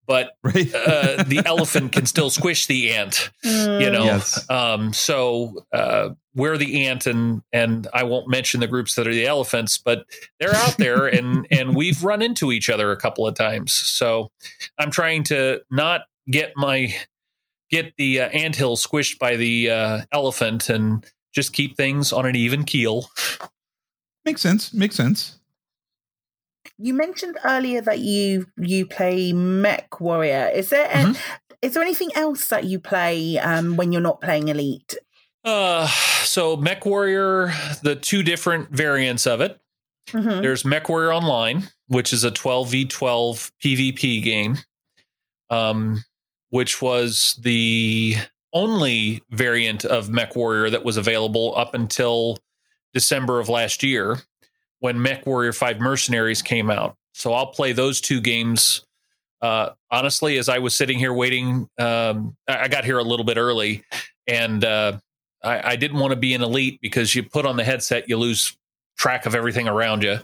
but 0.06 0.32
Right. 0.42 0.72
uh, 0.74 1.22
the 1.24 1.42
elephant 1.44 1.92
can 1.92 2.06
still 2.06 2.30
squish 2.30 2.66
the 2.66 2.92
ant, 2.92 3.30
you 3.42 3.90
know. 3.90 4.04
Yes. 4.04 4.48
Um, 4.48 4.92
so 4.92 5.64
uh, 5.72 6.10
we're 6.34 6.56
the 6.56 6.86
ant, 6.86 7.06
and 7.06 7.42
and 7.52 7.86
I 7.92 8.04
won't 8.04 8.28
mention 8.28 8.60
the 8.60 8.66
groups 8.68 8.94
that 8.94 9.06
are 9.06 9.12
the 9.14 9.26
elephants, 9.26 9.78
but 9.78 10.06
they're 10.38 10.54
out 10.54 10.76
there, 10.78 11.06
and 11.06 11.46
and 11.50 11.74
we've 11.74 12.02
run 12.04 12.22
into 12.22 12.52
each 12.52 12.70
other 12.70 12.92
a 12.92 12.96
couple 12.96 13.26
of 13.26 13.34
times. 13.34 13.72
So 13.72 14.30
I'm 14.78 14.90
trying 14.90 15.24
to 15.24 15.60
not 15.70 16.02
get 16.30 16.52
my 16.56 16.94
get 17.70 17.92
the 17.96 18.20
uh, 18.20 18.28
anthill 18.28 18.76
squished 18.76 19.18
by 19.18 19.36
the 19.36 19.70
uh, 19.70 20.00
elephant, 20.12 20.68
and 20.70 21.04
just 21.34 21.52
keep 21.52 21.76
things 21.76 22.12
on 22.12 22.24
an 22.26 22.36
even 22.36 22.64
keel. 22.64 23.10
Makes 24.24 24.40
sense. 24.40 24.72
Makes 24.72 24.96
sense. 24.96 25.38
You 26.78 26.94
mentioned 26.94 27.38
earlier 27.44 27.80
that 27.82 28.00
you 28.00 28.46
you 28.58 28.86
play 28.86 29.32
Mech 29.32 30.00
Warrior. 30.00 30.50
Is 30.54 30.70
there 30.70 30.88
Mm-hmm. 30.88 31.12
is 31.62 31.74
there 31.74 31.82
anything 31.82 32.10
else 32.14 32.48
that 32.48 32.64
you 32.64 32.78
play 32.78 33.38
um, 33.38 33.76
when 33.76 33.92
you're 33.92 34.00
not 34.02 34.20
playing 34.20 34.48
Elite? 34.48 34.96
Uh, 35.44 35.86
so 36.24 36.56
Mech 36.56 36.84
Warrior, 36.84 37.52
the 37.82 37.94
two 37.96 38.22
different 38.22 38.70
variants 38.70 39.26
of 39.26 39.40
it. 39.40 39.58
Mhm. 40.08 40.42
There's 40.42 40.64
Mech 40.64 40.88
Warrior 40.88 41.12
Online, 41.12 41.68
which 41.88 42.12
is 42.12 42.24
a 42.24 42.30
12v12 42.30 43.50
PvP 43.62 44.22
game, 44.22 44.58
um, 45.50 46.04
which 46.50 46.82
was 46.82 47.38
the 47.42 48.16
only 48.52 49.22
variant 49.30 49.84
of 49.84 50.08
Mech 50.10 50.36
Warrior 50.36 50.70
that 50.70 50.84
was 50.84 50.96
available 50.96 51.54
up 51.56 51.74
until 51.74 52.38
December 52.92 53.40
of 53.40 53.48
last 53.48 53.82
year 53.82 54.18
when 54.80 55.00
Mech 55.00 55.26
Warrior 55.26 55.52
5 55.52 55.80
Mercenaries 55.80 56.42
came 56.42 56.70
out. 56.70 56.96
So 57.14 57.32
I'll 57.32 57.46
play 57.46 57.72
those 57.72 58.00
two 58.00 58.20
games. 58.20 58.84
Uh, 59.40 59.70
honestly, 59.90 60.38
as 60.38 60.48
I 60.48 60.58
was 60.58 60.74
sitting 60.74 60.98
here 60.98 61.12
waiting, 61.12 61.68
um, 61.78 62.36
I 62.48 62.68
got 62.68 62.84
here 62.84 62.98
a 62.98 63.04
little 63.04 63.24
bit 63.24 63.36
early 63.36 63.84
and 64.26 64.64
uh, 64.64 64.98
I, 65.42 65.72
I 65.72 65.76
didn't 65.76 65.98
want 65.98 66.12
to 66.12 66.16
be 66.16 66.34
an 66.34 66.42
elite 66.42 66.78
because 66.80 67.14
you 67.14 67.22
put 67.22 67.46
on 67.46 67.56
the 67.56 67.64
headset, 67.64 68.08
you 68.08 68.16
lose 68.16 68.56
track 68.98 69.26
of 69.26 69.34
everything 69.34 69.68
around 69.68 70.02
you. 70.02 70.18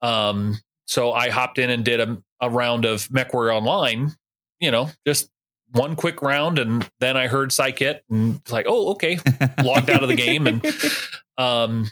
Um, 0.00 0.58
so 0.86 1.12
I 1.12 1.30
hopped 1.30 1.58
in 1.58 1.70
and 1.70 1.84
did 1.84 2.00
a, 2.00 2.22
a 2.40 2.50
round 2.50 2.84
of 2.84 3.08
MechWarrior 3.08 3.54
Online, 3.54 4.12
you 4.60 4.70
know, 4.70 4.90
just 5.06 5.30
one 5.72 5.96
quick 5.96 6.22
round. 6.22 6.58
And 6.58 6.88
then 7.00 7.16
I 7.16 7.28
heard 7.28 7.50
Psykit 7.50 8.00
and 8.10 8.36
it's 8.36 8.52
like, 8.52 8.66
oh, 8.68 8.92
okay, 8.92 9.18
logged 9.62 9.90
out 9.90 10.02
of 10.02 10.08
the 10.08 10.16
game. 10.16 10.46
And, 10.46 10.64
um, 11.38 11.90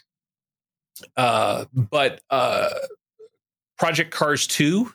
uh, 1.17 1.65
but, 1.73 2.21
uh, 2.31 2.71
Project 3.79 4.11
Cars 4.11 4.47
2 4.47 4.93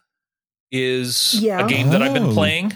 is 0.72 1.36
Yeah. 1.42 1.66
a 1.66 1.68
game 1.70 1.90
that 1.92 2.02
I've 2.02 2.14
been 2.14 2.28
Oh. 2.32 2.34
playing. 2.34 2.76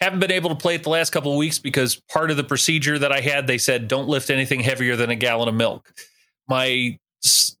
Haven't 0.00 0.20
been 0.20 0.30
able 0.30 0.50
to 0.50 0.56
play 0.56 0.74
it 0.76 0.82
the 0.84 0.90
last 0.90 1.10
couple 1.10 1.32
of 1.32 1.38
weeks 1.38 1.58
because 1.58 1.96
part 2.12 2.30
of 2.30 2.36
the 2.36 2.44
procedure 2.44 2.98
that 2.98 3.12
I 3.12 3.20
had, 3.20 3.46
they 3.46 3.58
said 3.58 3.88
don't 3.88 4.08
lift 4.08 4.30
anything 4.30 4.60
heavier 4.60 4.96
than 4.96 5.10
a 5.10 5.16
gallon 5.16 5.48
of 5.48 5.54
milk. 5.54 5.92
My 6.48 6.98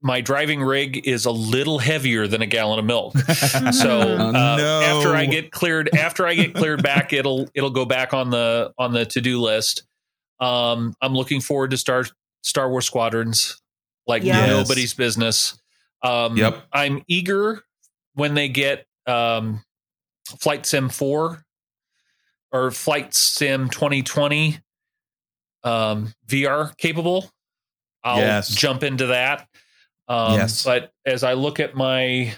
my 0.02 0.20
driving 0.20 0.60
rig 0.60 1.06
is 1.08 1.24
a 1.24 1.30
little 1.30 1.78
heavier 1.78 2.26
than 2.26 2.42
a 2.42 2.46
gallon 2.46 2.78
of 2.78 2.84
milk. 2.84 3.14
So 3.72 4.00
Oh, 4.02 4.28
uh, 4.28 4.56
no. 4.56 4.80
after 4.82 5.14
I 5.16 5.24
get 5.24 5.50
cleared, 5.52 5.88
after 5.96 6.26
I 6.26 6.34
get 6.34 6.54
cleared 6.54 6.82
back, 6.82 7.14
it'll 7.14 7.48
it'll 7.54 7.70
go 7.70 7.86
back 7.86 8.12
on 8.12 8.28
the 8.30 8.72
on 8.78 8.92
the 8.92 9.06
to 9.06 9.20
do 9.22 9.40
list. 9.40 9.84
Um, 10.40 10.94
I'm 11.00 11.14
looking 11.14 11.40
forward 11.40 11.70
to 11.70 11.78
Star 11.78 12.04
Star 12.42 12.68
Wars 12.70 12.84
Squadrons, 12.84 13.62
like 14.06 14.22
Yes. 14.22 14.48
nobody's 14.48 14.94
business. 14.94 15.60
Um, 16.02 16.36
Yep. 16.36 16.64
I'm 16.72 17.02
eager 17.08 17.62
when 18.14 18.34
they 18.34 18.48
get 18.48 18.86
um, 19.06 19.62
Flight 20.40 20.66
Sim 20.66 20.88
Four 20.88 21.44
or 22.52 22.70
Flight 22.70 23.14
Sim 23.14 23.68
2020 23.70 24.58
um, 25.64 26.12
VR 26.26 26.76
capable. 26.76 27.30
I'll 28.02 28.18
Yes. 28.18 28.48
jump 28.54 28.82
into 28.82 29.06
that. 29.06 29.48
Um, 30.08 30.34
Yes. 30.34 30.62
But 30.64 30.92
as 31.06 31.24
I 31.24 31.32
look 31.32 31.58
at 31.60 31.74
my 31.74 32.34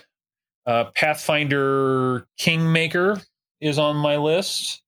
uh, 0.65 0.85
Pathfinder 0.97 2.27
Kingmaker 2.39 3.21
is 3.61 3.79
on 3.79 3.97
my 3.97 4.17
list. 4.17 4.83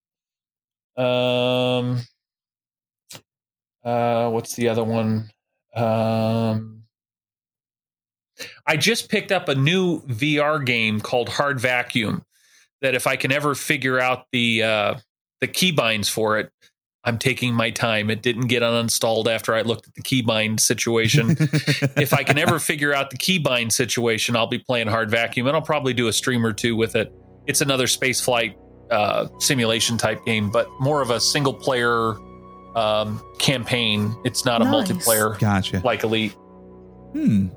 Um, 0.97 2.01
uh, 3.85 4.29
what's 4.31 4.55
the 4.57 4.69
other 4.69 4.83
one? 4.85 5.31
Um, 5.79 6.83
I 8.67 8.77
just 8.77 9.09
picked 9.09 9.33
up 9.33 9.49
a 9.49 9.55
new 9.55 10.01
VR 10.03 10.65
game 10.65 11.01
called 11.01 11.29
Hard 11.29 11.61
Vacuum. 11.61 12.25
That 12.81 12.95
if 12.95 13.07
I 13.09 13.17
can 13.17 13.33
ever 13.33 13.55
figure 13.57 13.99
out 13.99 14.27
the 14.31 14.63
uh, 14.63 14.95
the 15.41 15.49
keybinds 15.49 16.09
for 16.09 16.39
it, 16.39 16.53
I'm 17.03 17.19
taking 17.19 17.55
my 17.55 17.71
time. 17.71 18.11
It 18.11 18.23
didn't 18.23 18.47
get 18.47 18.63
uninstalled 18.63 19.27
after 19.27 19.55
I 19.55 19.63
looked 19.63 19.89
at 19.89 19.95
the 19.95 20.03
keybind 20.03 20.61
situation. 20.61 21.37
if 21.97 22.13
I 22.13 22.23
can 22.23 22.39
ever 22.39 22.59
figure 22.61 22.95
out 22.95 23.11
the 23.11 23.17
keybind 23.17 23.73
situation, 23.73 24.37
I'll 24.37 24.47
be 24.47 24.59
playing 24.59 24.89
Hard 24.89 25.11
Vacuum, 25.11 25.47
and 25.47 25.57
I'll 25.57 25.63
probably 25.63 25.93
do 25.93 26.07
a 26.07 26.13
stream 26.13 26.45
or 26.47 26.53
two 26.53 26.77
with 26.77 26.95
it. 26.95 27.13
It's 27.47 27.61
another 27.61 27.87
space 27.87 28.21
flight 28.21 28.57
uh, 28.91 29.29
simulation 29.39 29.97
type 29.97 30.25
game, 30.25 30.51
but 30.51 30.69
more 30.81 31.03
of 31.03 31.11
a 31.11 31.19
single 31.19 31.55
player 31.55 32.15
um, 32.79 33.23
campaign. 33.39 34.15
It's 34.25 34.45
not 34.45 34.63
a 34.63 34.65
multiplayer 34.65 35.39
Gotcha. 35.39 35.81
like 35.85 36.05
Elite. 36.05 36.33
Hmm. 37.13 37.49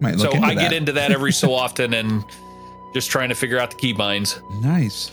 Might 0.00 0.16
look 0.16 0.30
So 0.32 0.36
into 0.36 0.46
I 0.46 0.54
get 0.54 0.72
into 0.72 0.92
that 0.92 1.12
every 1.12 1.32
so 1.32 1.54
often 1.64 1.94
and 1.94 2.24
just 2.94 3.10
trying 3.10 3.28
to 3.28 3.34
figure 3.34 3.58
out 3.58 3.70
the 3.70 3.76
keybinds. 3.76 4.40
Nice. 4.62 5.10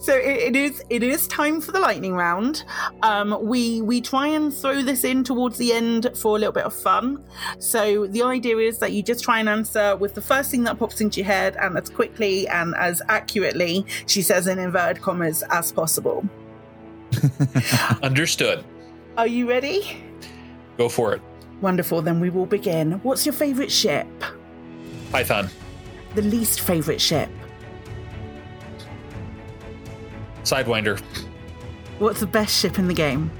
So 0.00 0.14
it, 0.16 0.54
it 0.54 0.56
is 0.56 0.82
it 0.88 1.02
is 1.02 1.26
time 1.28 1.60
for 1.60 1.72
the 1.72 1.78
lightning 1.78 2.14
round. 2.14 2.64
Um, 3.02 3.38
we 3.42 3.82
we 3.82 4.00
try 4.00 4.26
and 4.28 4.54
throw 4.54 4.82
this 4.82 5.04
in 5.04 5.24
towards 5.24 5.58
the 5.58 5.74
end 5.74 6.10
for 6.14 6.36
a 6.36 6.38
little 6.40 6.52
bit 6.52 6.64
of 6.64 6.74
fun. 6.74 7.22
So 7.58 8.06
the 8.06 8.22
idea 8.22 8.56
is 8.56 8.78
that 8.78 8.92
you 8.92 9.02
just 9.02 9.22
try 9.22 9.40
and 9.40 9.48
answer 9.48 9.94
with 9.96 10.14
the 10.14 10.22
first 10.22 10.50
thing 10.50 10.64
that 10.64 10.78
pops 10.78 11.02
into 11.02 11.20
your 11.20 11.26
head 11.26 11.56
and 11.60 11.76
as 11.76 11.90
quickly 11.90 12.48
and 12.48 12.74
as 12.76 13.02
accurately, 13.08 13.84
she 14.06 14.22
says 14.22 14.46
in 14.46 14.58
inverted 14.58 15.02
commas, 15.02 15.44
as 15.50 15.70
possible. 15.70 16.26
Understood. 18.02 18.64
Are 19.16 19.26
you 19.26 19.48
ready? 19.48 20.02
Go 20.76 20.88
for 20.88 21.12
it. 21.14 21.22
Wonderful. 21.60 22.02
Then 22.02 22.20
we 22.20 22.30
will 22.30 22.46
begin. 22.46 22.92
What's 23.02 23.26
your 23.26 23.32
favorite 23.32 23.72
ship? 23.72 24.06
Python. 25.10 25.48
The 26.14 26.22
least 26.22 26.60
favorite 26.60 27.00
ship? 27.00 27.28
Sidewinder. 30.42 31.00
What's 31.98 32.20
the 32.20 32.26
best 32.26 32.58
ship 32.58 32.78
in 32.78 32.86
the 32.86 32.94
game? 32.94 33.30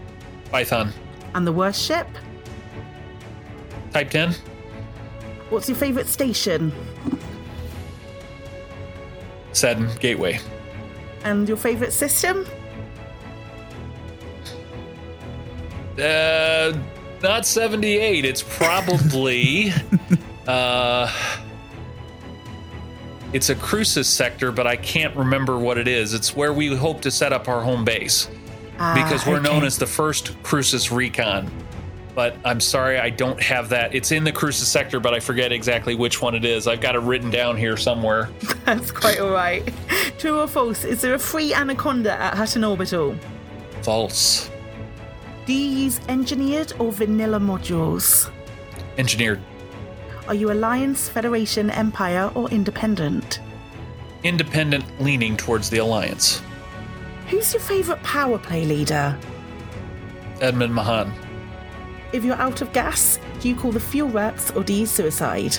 Python. 0.51 0.93
And 1.35 1.47
the 1.47 1.53
worst 1.53 1.81
ship? 1.81 2.09
Type 3.93 4.11
10. 4.11 4.35
What's 5.51 5.69
your 5.69 5.77
favorite 5.77 6.09
station? 6.09 6.73
Seddon. 9.53 9.89
Gateway. 10.01 10.41
And 11.25 11.49
your 11.49 11.57
favorite 11.57 11.93
system? 11.93 12.47
Uh, 15.99 16.79
not 17.23 17.47
78. 17.47 18.25
It's 18.25 18.43
probably. 18.43 19.73
uh, 20.47 21.13
it's 23.33 23.51
a 23.51 23.55
Crucis 23.55 24.09
sector, 24.09 24.53
but 24.53 24.67
I 24.67 24.77
can't 24.77 25.15
remember 25.17 25.59
what 25.59 25.77
it 25.79 25.89
is. 25.89 26.15
It's 26.15 26.35
where 26.35 26.53
we 26.53 26.75
hope 26.75 27.01
to 27.03 27.11
set 27.11 27.33
up 27.33 27.49
our 27.49 27.63
home 27.63 27.85
base 27.85 28.27
because 28.95 29.27
Ah, 29.27 29.31
we're 29.31 29.41
known 29.41 29.65
as 29.65 29.77
the 29.77 29.87
first 29.87 30.41
Crucis 30.43 30.93
recon. 30.93 31.51
But 32.15 32.37
I'm 32.45 32.61
sorry, 32.61 32.99
I 32.99 33.11
don't 33.11 33.41
have 33.41 33.69
that. 33.69 33.95
It's 33.95 34.11
in 34.13 34.25
the 34.25 34.33
Crucis 34.33 34.67
sector, 34.67 34.99
but 34.99 35.15
I 35.15 35.21
forget 35.21 35.53
exactly 35.53 35.95
which 35.95 36.21
one 36.23 36.35
it 36.35 36.45
is. 36.45 36.67
I've 36.67 36.81
got 36.81 36.97
it 36.97 37.01
written 37.01 37.31
down 37.31 37.57
here 37.57 37.77
somewhere. 37.77 38.29
That's 38.65 38.91
quite 38.91 39.21
all 39.21 39.31
right. 39.31 39.69
True 40.19 40.41
or 40.41 40.49
false? 40.49 40.85
Is 40.85 41.01
there 41.01 41.15
a 41.15 41.19
free 41.19 41.53
anaconda 41.55 42.13
at 42.13 42.35
Hutton 42.35 42.65
Orbital? 42.65 43.15
False. 43.83 44.51
Do 45.49 45.55
you 45.55 45.85
use 45.85 45.99
engineered 46.11 46.75
or 46.79 46.93
vanilla 46.93 47.41
modules? 47.41 48.31
Engineered. 48.99 49.41
Are 50.27 50.35
you 50.35 50.53
Alliance, 50.53 51.09
Federation, 51.09 51.71
Empire, 51.71 52.31
or 52.35 52.51
Independent? 52.51 53.41
Independent 54.25 54.85
leaning 55.01 55.39
towards 55.39 55.71
the 55.71 55.79
Alliance. 55.79 56.43
Who's 57.29 57.55
your 57.55 57.63
favourite 57.63 58.03
power 58.03 58.39
play 58.39 58.67
leader? 58.67 59.19
Edmund 60.43 60.75
Mahan. 60.75 61.11
If 62.13 62.27
you're 62.27 62.37
out 62.37 62.61
of 62.61 62.71
gas, 62.75 63.19
do 63.41 63.49
you 63.49 63.57
call 63.57 63.73
the 63.73 63.81
fuel 63.81 64.11
rats 64.11 64.51
or 64.51 64.63
do 64.63 64.75
you 64.75 64.85
suicide? 64.85 65.57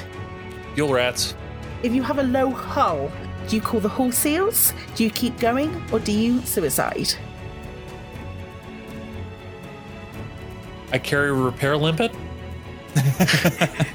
Fuel 0.76 0.94
rats. 0.94 1.34
If 1.82 1.94
you 1.94 2.04
have 2.04 2.20
a 2.20 2.24
low 2.24 2.52
hull, 2.52 3.12
do 3.48 3.56
you 3.56 3.62
call 3.64 3.80
the 3.80 3.90
hull 3.90 4.12
seals? 4.12 4.72
Do 4.94 5.04
you 5.04 5.10
keep 5.10 5.40
going 5.40 5.84
or 5.92 6.00
do 6.00 6.12
you 6.12 6.42
suicide? 6.42 7.12
I 10.92 10.98
carry 10.98 11.30
a 11.30 11.34
repair 11.34 11.78
limpet. 11.78 12.12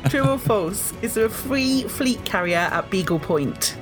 True 0.09 0.29
or 0.29 0.39
false? 0.39 0.93
Is 1.03 1.15
there 1.15 1.27
a 1.27 1.31
free 1.31 1.83
fleet 1.85 2.25
carrier 2.25 2.69
at 2.71 2.91
Beagle 2.91 3.19
Point? 3.19 3.77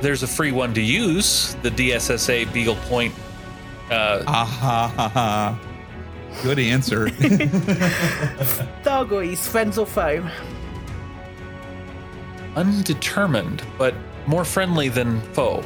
There's 0.00 0.22
a 0.22 0.26
free 0.26 0.52
one 0.52 0.74
to 0.74 0.80
use, 0.80 1.54
the 1.62 1.70
DSSA 1.70 2.52
Beagle 2.52 2.76
Point. 2.88 3.14
Uh, 3.90 4.24
Ah 4.26 4.44
ha 4.44 4.92
ha 4.96 5.08
ha. 5.08 5.58
Good 6.42 6.58
answer. 6.58 7.06
Thargoids, 8.82 9.48
friends 9.48 9.78
or 9.78 9.86
foe? 9.86 10.28
undetermined, 12.56 13.62
but 13.78 13.94
more 14.26 14.44
friendly 14.44 14.88
than 14.88 15.20
foe. 15.32 15.64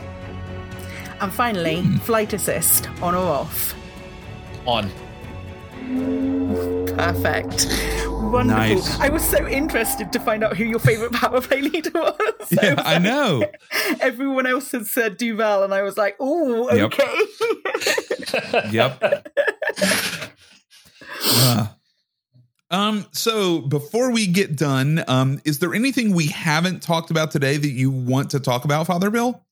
And 1.21 1.33
finally, 1.33 1.83
flight 2.01 2.33
assist, 2.33 2.89
on 3.01 3.15
or 3.15 3.25
off? 3.25 3.75
On. 4.67 4.91
Perfect. 6.97 7.67
Wonderful. 8.09 8.47
Nice. 8.77 8.99
I 9.01 9.09
was 9.11 9.23
so 9.23 9.47
interested 9.47 10.13
to 10.13 10.21
find 10.21 10.43
out 10.43 10.57
who 10.57 10.65
your 10.65 10.79
favourite 10.79 11.13
power 11.21 11.41
play 11.41 11.61
leader 11.61 11.91
was. 11.95 12.53
yeah, 12.53 12.75
I 12.85 12.99
know. 12.99 13.45
Everyone 14.01 14.47
else 14.47 14.73
had 14.73 14.87
said 14.87 15.17
Duval, 15.17 15.63
and 15.63 15.73
I 15.75 15.83
was 15.83 15.97
like, 15.97 16.17
oh, 16.21 16.73
Yep. 16.75 16.93
okay. 16.95 18.71
Yep. 18.73 19.29
Uh, 21.25 21.67
um. 22.71 23.07
So 23.13 23.61
before 23.61 24.11
we 24.11 24.27
get 24.27 24.57
done, 24.57 25.05
um, 25.07 25.41
is 25.45 25.59
there 25.61 25.75
anything 25.75 26.15
we 26.15 26.27
haven't 26.27 26.83
talked 26.83 27.11
about 27.11 27.31
today 27.31 27.57
that 27.57 27.69
you 27.69 27.91
want 27.91 28.31
to 28.31 28.41
talk 28.41 28.65
about, 28.65 28.87
Father 28.87 29.11
Bill? 29.11 29.45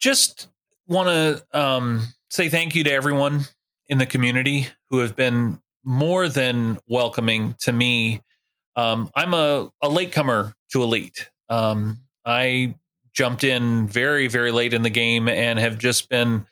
Just 0.00 0.48
want 0.86 1.08
to 1.08 1.58
um, 1.58 2.02
say 2.28 2.48
thank 2.50 2.74
you 2.74 2.84
to 2.84 2.92
everyone 2.92 3.44
in 3.94 3.98
the 3.98 4.06
community 4.06 4.66
who 4.90 4.98
have 4.98 5.14
been 5.14 5.56
more 5.84 6.28
than 6.28 6.76
welcoming 6.88 7.54
to 7.60 7.72
me. 7.72 8.20
Um, 8.74 9.08
I'm 9.14 9.32
a, 9.34 9.70
a 9.80 9.88
latecomer 9.88 10.52
to 10.72 10.82
Elite. 10.82 11.30
Um, 11.48 12.00
I 12.26 12.74
jumped 13.12 13.44
in 13.44 13.86
very, 13.86 14.26
very 14.26 14.50
late 14.50 14.74
in 14.74 14.82
the 14.82 14.90
game 14.90 15.28
and 15.28 15.60
have 15.60 15.78
just 15.78 16.08
been 16.08 16.44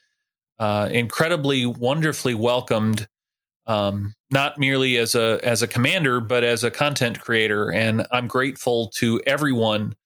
uh, 0.60 0.89
incredibly, 0.93 1.66
wonderfully 1.66 2.35
welcomed. 2.35 3.09
Um, 3.66 4.14
not 4.31 4.56
merely 4.56 4.97
as 4.97 5.16
a 5.16 5.40
as 5.43 5.62
a 5.62 5.69
commander, 5.69 6.20
but 6.20 6.44
as 6.44 6.62
a 6.62 6.70
content 6.70 7.20
creator, 7.20 7.73
and 7.73 8.06
I'm 8.12 8.28
grateful 8.28 8.89
to 8.98 9.20
everyone 9.27 9.97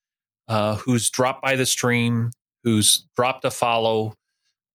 uh, 0.48 0.76
who's 0.76 1.10
dropped 1.10 1.42
by 1.42 1.56
the 1.56 1.66
stream, 1.66 2.30
who's 2.64 3.06
dropped 3.14 3.44
a 3.44 3.50
follow, 3.50 4.14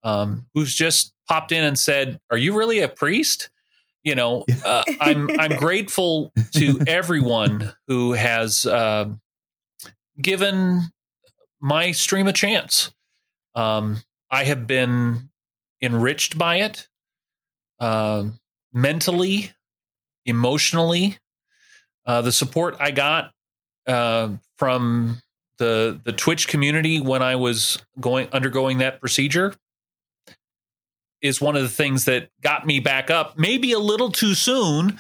um, 0.03 0.45
who's 0.53 0.75
just 0.75 1.13
popped 1.31 1.53
in 1.53 1.63
and 1.63 1.79
said, 1.79 2.19
"Are 2.29 2.37
you 2.37 2.57
really 2.57 2.79
a 2.79 2.89
priest?" 2.89 3.49
You 4.03 4.15
know, 4.15 4.43
uh, 4.65 4.83
I'm 4.99 5.29
I'm 5.39 5.55
grateful 5.55 6.33
to 6.55 6.81
everyone 6.87 7.71
who 7.87 8.11
has 8.11 8.65
uh, 8.65 9.09
given 10.21 10.81
my 11.61 11.93
stream 11.93 12.27
a 12.27 12.33
chance. 12.33 12.91
Um, 13.55 14.01
I 14.29 14.43
have 14.43 14.67
been 14.67 15.29
enriched 15.81 16.37
by 16.37 16.57
it, 16.57 16.89
uh, 17.79 18.25
mentally, 18.73 19.51
emotionally. 20.25 21.17
Uh, 22.05 22.21
the 22.21 22.31
support 22.33 22.75
I 22.77 22.91
got 22.91 23.31
uh, 23.87 24.31
from 24.57 25.21
the 25.59 25.97
the 26.03 26.11
Twitch 26.11 26.49
community 26.49 26.99
when 26.99 27.21
I 27.21 27.37
was 27.37 27.77
going 28.01 28.27
undergoing 28.33 28.79
that 28.79 28.99
procedure 28.99 29.53
is 31.21 31.39
one 31.39 31.55
of 31.55 31.61
the 31.61 31.69
things 31.69 32.05
that 32.05 32.29
got 32.41 32.65
me 32.65 32.79
back 32.79 33.09
up, 33.11 33.37
maybe 33.37 33.71
a 33.73 33.79
little 33.79 34.11
too 34.11 34.33
soon, 34.33 34.99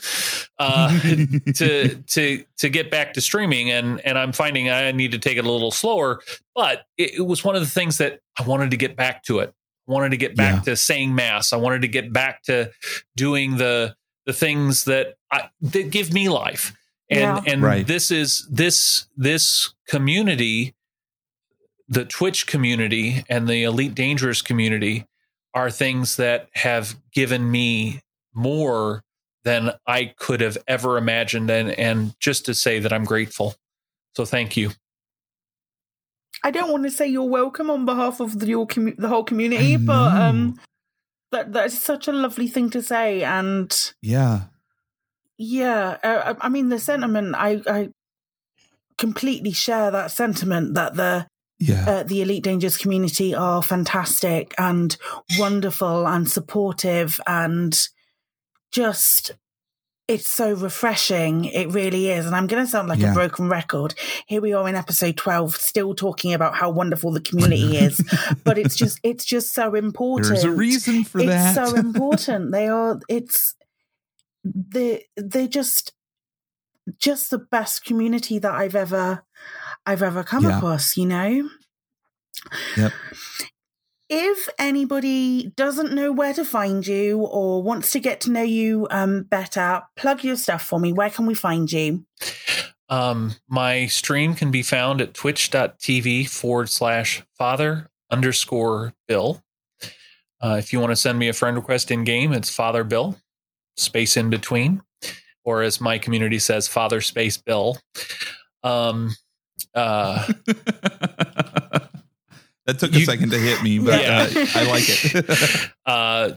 uh, 0.59 0.89
to 1.55 1.95
to 2.07 2.43
to 2.57 2.69
get 2.69 2.91
back 2.91 3.13
to 3.13 3.21
streaming. 3.21 3.71
And 3.71 3.99
and 4.05 4.17
I'm 4.17 4.31
finding 4.31 4.69
I 4.69 4.91
need 4.91 5.11
to 5.11 5.19
take 5.19 5.37
it 5.37 5.45
a 5.45 5.51
little 5.51 5.71
slower. 5.71 6.21
But 6.55 6.83
it, 6.97 7.15
it 7.19 7.21
was 7.25 7.43
one 7.43 7.55
of 7.55 7.61
the 7.61 7.69
things 7.69 7.97
that 7.97 8.19
I 8.39 8.43
wanted 8.43 8.71
to 8.71 8.77
get 8.77 8.95
back 8.95 9.23
to 9.23 9.39
it. 9.39 9.53
I 9.87 9.91
wanted 9.91 10.11
to 10.11 10.17
get 10.17 10.35
back 10.35 10.55
Yeah. 10.57 10.73
to 10.73 10.75
saying 10.75 11.15
mass. 11.15 11.53
I 11.53 11.57
wanted 11.57 11.81
to 11.81 11.87
get 11.87 12.13
back 12.13 12.43
to 12.43 12.71
doing 13.15 13.57
the 13.57 13.95
the 14.25 14.33
things 14.33 14.85
that 14.85 15.15
I, 15.31 15.49
that 15.61 15.89
give 15.89 16.13
me 16.13 16.29
life. 16.29 16.73
And 17.09 17.19
Yeah. 17.45 17.51
and 17.53 17.61
Right. 17.63 17.85
this 17.87 18.11
is 18.11 18.47
this 18.49 19.07
this 19.17 19.73
community, 19.87 20.75
the 21.89 22.05
Twitch 22.05 22.45
community 22.47 23.25
and 23.27 23.47
the 23.47 23.63
Elite 23.63 23.95
Dangerous 23.95 24.41
community 24.43 25.05
are 25.53 25.71
things 25.71 26.15
that 26.17 26.49
have 26.53 26.95
given 27.11 27.49
me 27.49 28.01
more 28.33 29.03
than 29.43 29.71
I 29.87 30.13
could 30.17 30.41
have 30.41 30.57
ever 30.67 30.97
imagined 30.97 31.49
and 31.49 31.71
and 31.71 32.13
just 32.19 32.45
to 32.45 32.53
say 32.53 32.79
that 32.79 32.93
I'm 32.93 33.05
grateful. 33.05 33.55
So 34.15 34.25
thank 34.25 34.55
you. 34.55 34.71
I 36.43 36.51
don't 36.51 36.71
want 36.71 36.83
to 36.83 36.91
say 36.91 37.07
you're 37.07 37.23
welcome 37.23 37.69
on 37.69 37.85
behalf 37.85 38.19
of 38.19 38.39
the, 38.39 38.47
your 38.47 38.65
commu- 38.67 38.97
the 38.97 39.07
whole 39.07 39.23
community, 39.23 39.77
but 39.77 40.15
um, 40.17 40.59
that 41.31 41.53
that's 41.53 41.77
such 41.77 42.07
a 42.07 42.11
lovely 42.11 42.47
thing 42.47 42.69
to 42.71 42.81
say, 42.81 43.23
and 43.23 43.71
Yeah. 44.01 44.43
yeah, 45.37 45.97
uh, 46.03 46.35
I 46.41 46.45
I 46.47 46.49
mean 46.49 46.69
the 46.69 46.79
sentiment. 46.79 47.35
I 47.37 47.61
I 47.67 47.89
completely 48.97 49.51
share 49.51 49.91
that 49.91 50.11
sentiment 50.11 50.73
that 50.75 50.95
the 50.95 51.27
Yeah. 51.61 51.89
uh, 51.89 52.03
the 52.03 52.21
Elite 52.21 52.43
Dangerous 52.43 52.75
community 52.77 53.33
are 53.35 53.61
fantastic 53.63 54.53
and 54.57 54.97
wonderful 55.37 56.07
and 56.07 56.29
supportive 56.29 57.19
and 57.27 57.79
just 58.71 59.31
it's 60.07 60.27
so 60.27 60.53
refreshing. 60.53 61.45
It 61.45 61.71
really 61.71 62.09
is. 62.09 62.25
And 62.25 62.35
I'm 62.35 62.47
going 62.47 62.61
to 62.65 62.69
sound 62.69 62.89
like 62.89 62.99
Yeah. 62.99 63.11
a 63.11 63.13
broken 63.13 63.47
record. 63.47 63.93
Here 64.25 64.41
we 64.41 64.51
are 64.51 64.67
in 64.67 64.75
episode 64.75 65.15
12, 65.15 65.55
still 65.55 65.93
talking 65.95 66.33
about 66.33 66.55
how 66.55 66.69
wonderful 66.69 67.11
the 67.13 67.21
community 67.21 67.77
is. 67.85 68.01
but 68.43 68.57
it's 68.57 68.75
just, 68.75 68.99
it's 69.03 69.23
just 69.23 69.53
so 69.53 69.73
important. 69.73 70.27
There's 70.33 70.43
a 70.43 70.51
reason 70.51 71.05
for 71.05 71.19
it's 71.19 71.27
that. 71.29 71.57
It's 71.57 71.71
so 71.71 71.77
important. 71.79 72.51
They 72.51 72.67
are, 72.67 72.99
it's, 73.07 73.55
they, 74.43 75.05
they're 75.15 75.47
just, 75.47 75.93
just 76.97 77.29
the 77.29 77.37
best 77.39 77.85
community 77.85 78.37
that 78.39 78.51
I've 78.53 78.75
ever, 78.75 79.23
I've 79.85 80.03
ever 80.03 80.23
come 80.23 80.43
Yeah. 80.43 80.57
across, 80.57 80.97
you 80.97 81.05
know? 81.05 81.49
Yep. 82.77 82.93
If 84.09 84.49
anybody 84.59 85.53
doesn't 85.55 85.93
know 85.93 86.11
where 86.11 86.33
to 86.33 86.43
find 86.43 86.85
you 86.85 87.19
or 87.19 87.63
wants 87.63 87.91
to 87.93 87.99
get 87.99 88.19
to 88.21 88.31
know 88.31 88.41
you 88.43 88.87
um, 88.91 89.23
better, 89.23 89.83
plug 89.95 90.23
your 90.23 90.35
stuff 90.35 90.63
for 90.63 90.79
me. 90.79 90.91
Where 90.91 91.09
can 91.09 91.25
we 91.25 91.33
find 91.33 91.71
you? 91.71 92.05
Um, 92.89 93.35
my 93.47 93.85
stream 93.85 94.35
can 94.35 94.51
be 94.51 94.63
found 94.63 94.99
at 94.99 95.13
twitch.tv 95.13 96.27
forward 96.29 96.69
slash 96.69 97.23
father 97.37 97.89
underscore 98.09 98.93
bill. 99.07 99.41
Uh, 100.41 100.55
if 100.59 100.73
you 100.73 100.79
want 100.81 100.91
to 100.91 100.95
send 100.97 101.17
me 101.17 101.29
a 101.29 101.33
friend 101.33 101.55
request 101.55 101.89
in 101.91 102.03
game, 102.03 102.33
it's 102.33 102.49
Father 102.49 102.83
Bill, 102.83 103.15
space 103.77 104.17
in 104.17 104.29
between, 104.29 104.81
or 105.45 105.61
as 105.61 105.79
my 105.79 105.97
community 105.99 106.39
says, 106.39 106.67
Father 106.67 106.99
Space 106.99 107.37
Bill. 107.37 107.77
Um, 108.63 109.11
uh, 109.73 110.27
that 112.65 112.79
took 112.79 112.93
a 112.93 112.99
You- 112.99 113.05
second 113.05 113.31
to 113.31 113.39
hit 113.39 113.61
me, 113.63 113.79
but 113.79 114.01
Yeah. 114.01 114.27
uh, 114.29 114.45
I 114.55 114.63
like 114.63 114.83
it. 114.87 115.71
uh, 115.85 116.31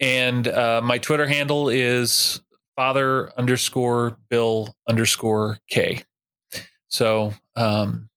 and 0.00 0.48
uh, 0.48 0.80
my 0.82 0.98
Twitter 0.98 1.26
handle 1.26 1.68
is 1.68 2.40
father 2.76 3.32
underscore 3.38 4.16
bill 4.30 4.74
underscore 4.88 5.58
k. 5.68 6.02
So 6.88 7.34
um, 7.56 8.08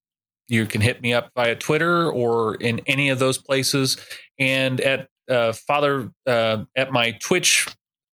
you 0.48 0.66
can 0.66 0.82
hit 0.82 1.02
me 1.02 1.14
up 1.14 1.32
via 1.36 1.56
Twitter 1.56 2.10
or 2.12 2.56
in 2.56 2.80
any 2.88 3.10
of 3.10 3.20
those 3.20 3.38
places. 3.38 3.98
And 4.40 4.80
at 4.82 5.08
uh, 5.30 5.52
father 5.54 6.12
uh, 6.26 6.64
at 6.76 6.92
my 6.92 7.12
Twitch 7.22 7.68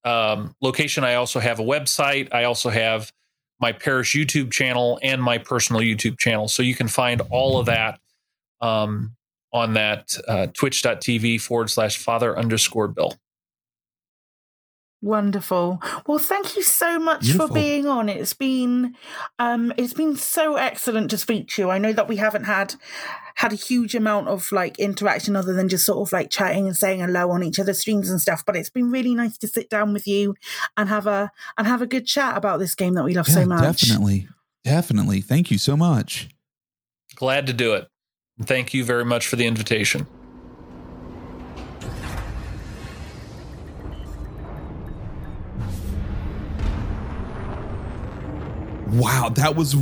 um, 0.04 0.54
location, 0.60 1.04
I 1.04 1.14
also 1.14 1.38
have 1.40 1.60
a 1.60 1.64
website. 1.64 2.32
I 2.32 2.44
also 2.44 2.70
have 2.70 3.12
my 3.60 3.72
parish 3.72 4.14
YouTube 4.14 4.50
channel 4.50 4.98
and 5.02 5.22
my 5.22 5.38
personal 5.38 5.82
YouTube 5.82 6.18
channel. 6.18 6.48
So 6.48 6.62
you 6.62 6.74
can 6.74 6.88
find 6.88 7.20
all 7.30 7.58
of 7.58 7.66
that 7.66 8.00
um, 8.60 9.16
on 9.52 9.74
that 9.74 10.16
uh, 10.26 10.46
twitch.tv 10.54 11.40
forward 11.40 11.70
slash 11.70 11.98
father 11.98 12.38
underscore 12.38 12.88
bill. 12.88 13.16
Wonderful. 15.02 15.80
Well, 16.06 16.18
thank 16.18 16.56
you 16.56 16.62
so 16.62 16.98
much 16.98 17.22
Beautiful. 17.22 17.48
for 17.48 17.54
being 17.54 17.86
on. 17.86 18.10
It's 18.10 18.34
been 18.34 18.94
um 19.38 19.72
it's 19.78 19.94
been 19.94 20.14
so 20.14 20.56
excellent 20.56 21.10
to 21.10 21.18
speak 21.18 21.48
to 21.50 21.62
you. 21.62 21.70
I 21.70 21.78
know 21.78 21.92
that 21.94 22.06
we 22.06 22.16
haven't 22.16 22.44
had 22.44 22.74
had 23.36 23.54
a 23.54 23.56
huge 23.56 23.94
amount 23.94 24.28
of 24.28 24.52
like 24.52 24.78
interaction 24.78 25.36
other 25.36 25.54
than 25.54 25.70
just 25.70 25.86
sort 25.86 26.06
of 26.06 26.12
like 26.12 26.28
chatting 26.28 26.66
and 26.66 26.76
saying 26.76 27.00
hello 27.00 27.30
on 27.30 27.42
each 27.42 27.58
other's 27.58 27.80
streams 27.80 28.10
and 28.10 28.20
stuff, 28.20 28.44
but 28.44 28.56
it's 28.56 28.68
been 28.68 28.90
really 28.90 29.14
nice 29.14 29.38
to 29.38 29.48
sit 29.48 29.70
down 29.70 29.94
with 29.94 30.06
you 30.06 30.34
and 30.76 30.90
have 30.90 31.06
a 31.06 31.32
and 31.56 31.66
have 31.66 31.80
a 31.80 31.86
good 31.86 32.06
chat 32.06 32.36
about 32.36 32.58
this 32.58 32.74
game 32.74 32.92
that 32.94 33.04
we 33.04 33.14
love 33.14 33.26
so 33.26 33.46
much. 33.46 33.62
Definitely. 33.62 34.28
Definitely. 34.64 35.22
Thank 35.22 35.50
you 35.50 35.56
so 35.56 35.78
much. 35.78 36.28
Glad 37.14 37.46
to 37.46 37.54
do 37.54 37.72
it. 37.72 37.88
Thank 38.42 38.74
you 38.74 38.84
very 38.84 39.06
much 39.06 39.26
for 39.26 39.36
the 39.36 39.46
invitation. 39.46 40.06
Wow, 48.92 49.30
that 49.30 49.56
was 49.56 49.76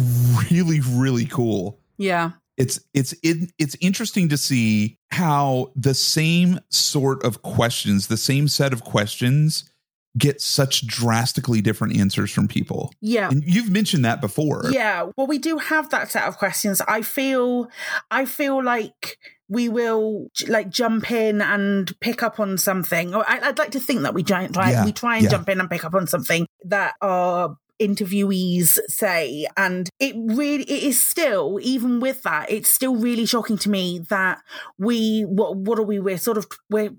really 0.50 0.80
really 0.80 1.26
cool. 1.26 1.78
Yeah. 1.96 2.32
It's 2.56 2.80
it's 2.92 3.14
it, 3.22 3.52
it's 3.58 3.76
interesting 3.80 4.28
to 4.30 4.36
see 4.36 4.98
how 5.10 5.72
the 5.76 5.94
same 5.94 6.58
sort 6.70 7.22
of 7.24 7.42
questions, 7.42 8.08
the 8.08 8.16
same 8.16 8.48
set 8.48 8.72
of 8.72 8.82
questions 8.82 9.70
get 10.16 10.40
such 10.40 10.86
drastically 10.86 11.60
different 11.60 11.96
answers 11.96 12.32
from 12.32 12.48
people. 12.48 12.92
Yeah. 13.00 13.28
And 13.28 13.44
you've 13.44 13.70
mentioned 13.70 14.04
that 14.04 14.20
before. 14.20 14.64
Yeah, 14.70 15.10
well, 15.16 15.26
we 15.26 15.38
do 15.38 15.58
have 15.58 15.90
that 15.90 16.10
set 16.10 16.24
of 16.24 16.38
questions. 16.38 16.80
I 16.88 17.02
feel, 17.02 17.68
I 18.10 18.24
feel 18.24 18.62
like 18.62 19.18
we 19.48 19.68
will 19.68 20.28
like 20.48 20.70
jump 20.70 21.10
in 21.10 21.40
and 21.40 21.98
pick 22.00 22.22
up 22.22 22.40
on 22.40 22.58
something. 22.58 23.14
Or 23.14 23.24
I, 23.28 23.46
would 23.48 23.58
like 23.58 23.70
to 23.72 23.80
think 23.80 24.02
that 24.02 24.14
we 24.14 24.22
try, 24.22 24.46
try 24.48 24.72
Yeah, 24.72 24.84
we 24.84 24.92
try 24.92 25.16
and 25.16 25.24
yeah. 25.24 25.30
jump 25.30 25.48
in 25.48 25.60
and 25.60 25.70
pick 25.70 25.84
up 25.84 25.94
on 25.94 26.06
something 26.06 26.46
that 26.64 26.94
our 27.00 27.56
interviewees 27.80 28.78
say 28.88 29.46
and 29.56 29.88
it 30.00 30.14
really 30.16 30.64
it 30.64 30.82
is 30.82 31.02
still 31.02 31.58
even 31.62 32.00
with 32.00 32.22
that 32.22 32.50
it's 32.50 32.68
still 32.72 32.96
really 32.96 33.24
shocking 33.24 33.56
to 33.56 33.70
me 33.70 34.00
that 34.10 34.40
we 34.78 35.22
what 35.22 35.56
what 35.56 35.78
are 35.78 35.84
we 35.84 35.98
we're 36.00 36.18
sort 36.18 36.36
of 36.36 36.46
we're 36.68 36.90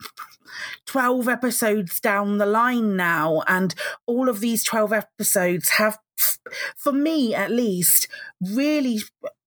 12 0.85 1.27
episodes 1.27 1.99
down 1.99 2.37
the 2.37 2.45
line 2.45 2.95
now 2.95 3.41
and 3.47 3.75
all 4.05 4.29
of 4.29 4.39
these 4.39 4.63
12 4.63 4.93
episodes 4.93 5.69
have 5.71 5.99
for 6.75 6.91
me 6.91 7.35
at 7.35 7.51
least 7.51 8.07
really 8.41 8.99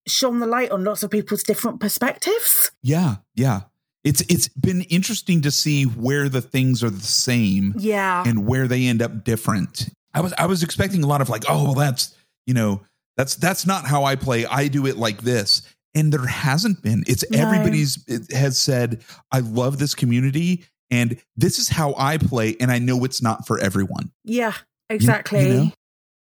shone 0.06 0.40
the 0.40 0.46
light 0.46 0.70
on 0.70 0.84
lots 0.84 1.02
of 1.02 1.10
people's 1.10 1.42
different 1.42 1.80
perspectives 1.80 2.72
Yeah, 2.82 3.16
yeah. 3.34 3.62
It's 4.04 4.20
it's 4.22 4.48
been 4.48 4.82
interesting 4.82 5.42
to 5.42 5.52
see 5.52 5.84
where 5.84 6.28
the 6.28 6.42
things 6.42 6.82
are 6.82 6.90
the 6.90 7.00
same 7.00 7.74
yeah 7.78 8.24
and 8.26 8.46
where 8.46 8.66
they 8.66 8.86
end 8.86 9.00
up 9.00 9.22
different. 9.22 9.90
I 10.14 10.20
was 10.20 10.32
I 10.38 10.46
was 10.46 10.62
expecting 10.62 11.02
a 11.02 11.06
lot 11.06 11.20
of 11.20 11.28
like, 11.28 11.44
oh, 11.48 11.64
well, 11.64 11.74
that's 11.74 12.16
you 12.46 12.54
know, 12.54 12.82
that's 13.16 13.36
that's 13.36 13.66
not 13.66 13.86
how 13.86 14.04
I 14.04 14.16
play. 14.16 14.46
I 14.46 14.68
do 14.68 14.86
it 14.86 14.96
like 14.96 15.22
this. 15.22 15.62
And 15.94 16.12
there 16.12 16.26
hasn't 16.26 16.82
been. 16.82 17.04
It's 17.06 17.28
No. 17.30 17.38
everybody's 17.38 18.02
it 18.08 18.32
has 18.32 18.58
said, 18.58 19.02
I 19.30 19.40
love 19.40 19.78
this 19.78 19.94
community 19.94 20.64
and 20.90 21.20
this 21.36 21.58
is 21.58 21.68
how 21.68 21.94
I 21.96 22.18
play. 22.18 22.56
And 22.60 22.70
I 22.70 22.78
know 22.78 23.04
it's 23.04 23.22
not 23.22 23.46
for 23.46 23.58
everyone. 23.58 24.10
yeah 24.24 24.54
exactly 24.90 25.46
you 25.46 25.54
know? 25.54 25.72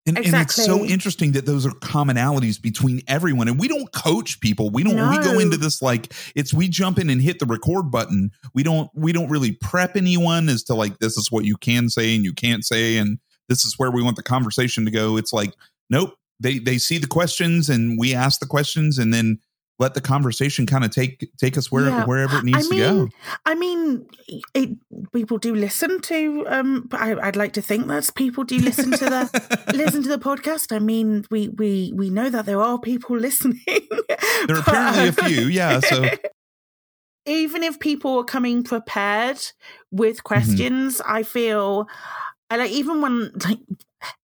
And, 0.06 0.18
and 0.18 0.34
it's 0.34 0.54
so 0.62 0.84
interesting 0.84 1.32
that 1.32 1.46
those 1.46 1.64
are 1.64 1.70
commonalities 1.70 2.60
between 2.60 3.00
everyone. 3.08 3.48
And 3.48 3.58
we 3.58 3.68
don't 3.68 3.90
coach 3.90 4.38
people. 4.40 4.68
We 4.68 4.82
don't 4.82 5.10
we 5.10 5.18
go 5.24 5.38
into 5.38 5.56
this 5.56 5.80
like 5.80 6.12
it's 6.34 6.52
we 6.52 6.68
jump 6.68 6.98
in 6.98 7.08
and 7.08 7.22
hit 7.22 7.38
the 7.38 7.46
record 7.46 7.90
button. 7.90 8.30
We 8.52 8.62
don't 8.62 8.90
we 8.94 9.12
don't 9.12 9.30
really 9.30 9.52
prep 9.52 9.96
anyone 9.96 10.50
as 10.50 10.62
to 10.64 10.74
like 10.74 10.98
this 10.98 11.16
is 11.16 11.32
what 11.32 11.46
you 11.46 11.56
can 11.56 11.88
say 11.88 12.14
and 12.14 12.22
you 12.22 12.34
can't 12.34 12.66
say 12.66 12.98
and 12.98 13.18
this 13.48 13.64
is 13.64 13.74
where 13.78 13.90
we 13.90 14.02
want 14.02 14.16
the 14.16 14.22
conversation 14.22 14.84
to 14.84 14.90
go. 14.90 15.16
It's 15.16 15.32
like, 15.32 15.52
nope. 15.90 16.14
They 16.40 16.58
they 16.58 16.78
see 16.78 16.98
the 16.98 17.06
questions 17.06 17.68
and 17.70 17.98
we 17.98 18.14
ask 18.14 18.40
the 18.40 18.46
questions 18.46 18.98
and 18.98 19.14
then 19.14 19.38
let 19.80 19.94
the 19.94 20.00
conversation 20.00 20.66
kind 20.66 20.84
of 20.84 20.90
take 20.90 21.30
take 21.38 21.56
us 21.56 21.70
where, 21.70 21.86
Yeah. 21.86 22.04
wherever 22.04 22.38
it 22.38 22.44
needs 22.44 22.66
I 22.66 22.70
to 22.70 22.76
go. 22.76 23.08
I 23.46 23.54
mean, 23.54 24.06
it, 24.54 24.70
people 25.12 25.38
do 25.38 25.54
listen 25.54 26.00
to. 26.02 26.44
Um, 26.48 26.88
I, 26.92 27.14
I'd 27.14 27.36
like 27.36 27.52
to 27.54 27.62
think 27.62 27.86
that 27.86 28.10
people 28.14 28.44
do 28.44 28.58
listen 28.58 28.90
to 28.92 29.04
the 29.04 29.72
listen 29.74 30.02
to 30.02 30.08
the 30.08 30.18
podcast. 30.18 30.74
I 30.74 30.78
mean, 30.80 31.24
we 31.30 31.48
we 31.48 31.92
we 31.94 32.10
know 32.10 32.30
that 32.30 32.46
there 32.46 32.60
are 32.60 32.78
people 32.78 33.16
listening. 33.28 33.60
There 34.46 34.56
are 34.56 34.60
apparently 34.60 35.08
a 35.08 35.12
few, 35.12 35.46
yeah. 35.46 35.80
So 35.80 36.04
even 37.26 37.62
if 37.62 37.78
people 37.80 38.18
are 38.18 38.24
coming 38.24 38.62
prepared 38.64 39.38
with 39.90 40.16
Mm-hmm. 40.18 40.22
questions, 40.26 41.00
I 41.06 41.22
feel. 41.22 41.86
I 42.54 42.56
like 42.56 42.70
even 42.70 43.00
when 43.02 43.32
like 43.44 43.58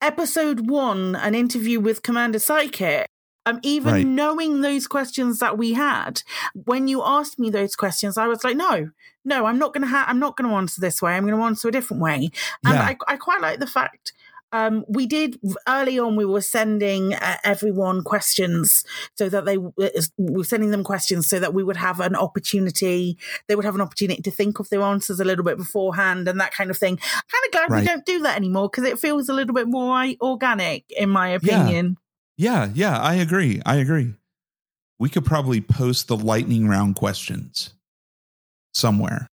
episode 0.01 0.71
one, 0.71 1.17
an 1.17 1.35
interview 1.35 1.81
with 1.81 2.03
Commander 2.03 2.39
Psychic. 2.39 3.07
Um, 3.47 3.59
even 3.63 3.93
Right. 3.93 4.07
knowing 4.07 4.61
those 4.61 4.87
questions 4.87 5.39
that 5.39 5.57
we 5.57 5.73
had, 5.73 6.23
when 6.53 6.89
you 6.89 7.03
asked 7.03 7.39
me 7.39 7.49
those 7.49 7.75
questions, 7.75 8.19
I 8.19 8.27
was 8.27 8.45
like, 8.45 8.55
no, 8.55 8.91
no, 9.25 9.47
I'm 9.47 9.59
not 9.59 9.73
going 9.73 9.81
to 9.81 9.89
have, 9.89 10.07
I'm 10.09 10.19
not 10.19 10.37
to 10.49 10.55
answer 10.55 10.79
this 10.81 11.01
way. 11.01 11.15
I'm 11.15 11.27
going 11.27 11.35
to 11.37 11.43
answer 11.45 11.67
a 11.69 11.73
different 11.73 12.03
way. 12.03 12.31
And 12.65 12.75
Yeah. 12.75 12.83
I, 12.83 12.97
I 13.09 13.17
quite 13.17 13.41
like 13.41 13.59
the 13.59 13.67
fact 13.67 14.13
um, 14.53 14.85
we 14.89 15.07
did 15.07 15.39
early 15.69 15.99
on. 15.99 16.17
We 16.17 16.25
were 16.25 16.41
sending 16.41 17.15
uh, 17.15 17.37
everyone 17.45 18.03
questions 18.03 18.85
so 19.17 19.29
that 19.29 19.45
they 19.45 19.57
uh, 19.57 20.01
we 20.19 20.37
were 20.39 20.45
sending 20.45 20.71
them 20.71 20.85
questions 20.85 21.29
so 21.29 21.39
that 21.39 21.55
we 21.55 21.63
would 21.63 21.77
have 21.77 22.01
an 22.01 22.17
opportunity. 22.17 23.17
They 23.49 23.55
would 23.57 23.65
have 23.65 23.75
an 23.75 23.81
opportunity 23.81 24.23
to 24.23 24.31
think 24.31 24.59
of 24.59 24.69
their 24.69 24.83
answers 24.83 25.21
a 25.21 25.25
little 25.25 25.45
bit 25.45 25.57
beforehand 25.57 26.27
and 26.29 26.41
that 26.41 26.53
kind 26.53 26.71
of 26.71 26.77
thing. 26.77 26.97
Kind 26.97 27.45
of 27.47 27.53
glad 27.53 27.71
Right. 27.71 27.81
we 27.81 27.87
don't 27.87 28.05
do 28.05 28.23
that 28.23 28.37
anymore 28.37 28.69
because 28.69 28.85
it 28.85 28.99
feels 28.99 29.29
a 29.29 29.33
little 29.33 29.55
bit 29.55 29.69
more 29.69 30.05
organic, 30.21 30.85
in 30.91 31.11
my 31.11 31.29
opinion. 31.29 31.97
Yeah, 32.37 32.69
yeah, 32.75 32.99
I 32.99 33.15
agree. 33.15 33.61
I 33.65 33.77
agree. 33.77 34.15
We 34.99 35.09
could 35.09 35.25
probably 35.25 35.61
post 35.61 36.09
the 36.09 36.17
lightning 36.17 36.69
round 36.69 36.97
questions 36.97 37.75
somewhere. 38.75 39.30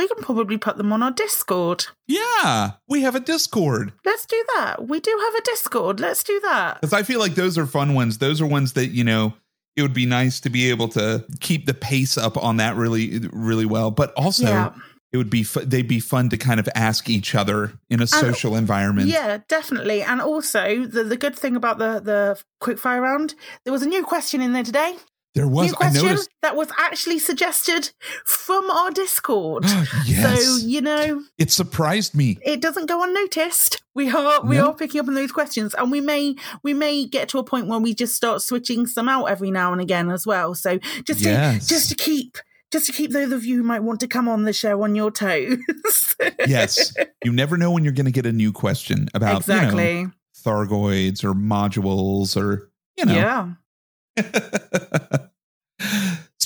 We 0.00 0.08
can 0.08 0.24
probably 0.24 0.56
put 0.56 0.78
them 0.78 0.94
on 0.94 1.02
our 1.02 1.10
Discord. 1.10 1.88
Yeah, 2.08 2.70
we 2.88 3.02
have 3.02 3.14
a 3.14 3.20
Discord 3.20 3.92
Let's 4.02 4.24
do 4.24 4.42
that. 4.56 4.88
We 4.88 4.98
do 4.98 5.10
have 5.10 5.34
a 5.34 5.42
Discord. 5.42 6.00
Let's 6.00 6.24
do 6.24 6.40
that. 6.40 6.80
because 6.80 6.94
I 6.94 7.02
feel 7.02 7.20
like 7.20 7.34
those 7.34 7.58
are 7.58 7.66
fun 7.66 7.92
ones. 7.92 8.16
Those 8.16 8.40
are 8.40 8.46
ones 8.46 8.72
that 8.72 8.86
you 8.86 9.04
know 9.04 9.34
it 9.76 9.82
would 9.82 9.92
be 9.92 10.06
nice 10.06 10.40
to 10.40 10.48
be 10.48 10.70
able 10.70 10.88
to 10.88 11.26
keep 11.40 11.66
the 11.66 11.74
pace 11.74 12.16
up 12.16 12.38
on 12.38 12.56
that 12.56 12.76
really, 12.76 13.20
really 13.30 13.66
well. 13.66 13.90
But 13.90 14.14
also, 14.14 14.44
yeah. 14.44 14.72
it 15.12 15.18
would 15.18 15.28
be 15.28 15.42
fu- 15.42 15.66
they'd 15.66 15.86
be 15.86 16.00
fun 16.00 16.30
to 16.30 16.38
kind 16.38 16.60
of 16.60 16.68
ask 16.74 17.10
each 17.10 17.34
other 17.34 17.74
in 17.90 18.00
a 18.00 18.06
social 18.06 18.56
environment. 18.56 19.08
Yeah, 19.08 19.40
definitely. 19.48 20.00
And 20.02 20.22
also 20.22 20.86
the, 20.86 21.04
the 21.04 21.18
good 21.18 21.36
thing 21.36 21.56
about 21.56 21.76
the 21.76 22.00
the 22.00 22.42
quickfire 22.62 23.02
round, 23.02 23.34
there 23.64 23.72
was 23.72 23.82
a 23.82 23.88
new 23.88 24.02
question 24.02 24.40
in 24.40 24.54
there 24.54 24.64
today. 24.64 24.96
There 25.34 25.46
was. 25.46 25.68
new 25.68 25.74
I 25.74 25.76
question 25.76 26.06
noticed. 26.06 26.28
that 26.42 26.56
was 26.56 26.68
actually 26.78 27.18
suggested 27.20 27.90
from 28.24 28.68
our 28.70 28.90
Discord. 28.90 29.62
Oh, 29.66 29.86
yes, 30.06 30.44
So, 30.44 30.66
you 30.66 30.80
know, 30.80 31.22
it 31.38 31.52
surprised 31.52 32.14
me. 32.16 32.38
it 32.44 32.60
doesn't 32.60 32.86
go 32.86 33.02
unnoticed. 33.04 33.80
We 33.94 34.10
are 34.10 34.42
we 34.44 34.56
No. 34.56 34.68
are 34.68 34.74
picking 34.74 35.00
up 35.00 35.08
on 35.08 35.14
those 35.14 35.30
questions, 35.32 35.74
and 35.74 35.90
we 35.90 36.00
may 36.00 36.34
we 36.64 36.74
may 36.74 37.06
get 37.06 37.28
to 37.30 37.38
a 37.38 37.44
point 37.44 37.68
where 37.68 37.78
we 37.78 37.94
just 37.94 38.14
start 38.14 38.42
switching 38.42 38.86
some 38.86 39.08
out 39.08 39.26
every 39.26 39.50
now 39.50 39.72
and 39.72 39.80
again 39.80 40.10
as 40.10 40.26
well. 40.26 40.54
So 40.54 40.78
just 41.04 41.20
Yes. 41.20 41.66
to 41.66 41.74
just 41.74 41.88
to 41.90 41.94
keep 41.96 42.38
just 42.72 42.86
to 42.86 42.92
keep 42.92 43.10
those 43.12 43.32
of 43.32 43.44
you 43.44 43.56
who 43.58 43.62
might 43.64 43.82
want 43.82 43.98
to 44.00 44.06
come 44.08 44.28
on 44.28 44.44
the 44.44 44.52
show 44.52 44.82
on 44.82 44.94
your 44.94 45.10
toes. 45.10 45.58
Yes, 46.46 46.92
you 47.24 47.32
never 47.32 47.56
know 47.56 47.70
when 47.70 47.82
you're 47.84 47.92
going 47.94 48.04
to 48.06 48.12
get 48.12 48.26
a 48.26 48.32
new 48.32 48.52
question 48.52 49.08
about 49.14 49.46
you 49.46 49.54
know, 49.54 49.60
exactly. 49.60 50.06
Thargoids 50.44 51.24
or 51.24 51.34
modules 51.34 52.36
or 52.36 52.70
you 52.96 53.04
know. 53.06 53.14
Yeah. 53.14 53.48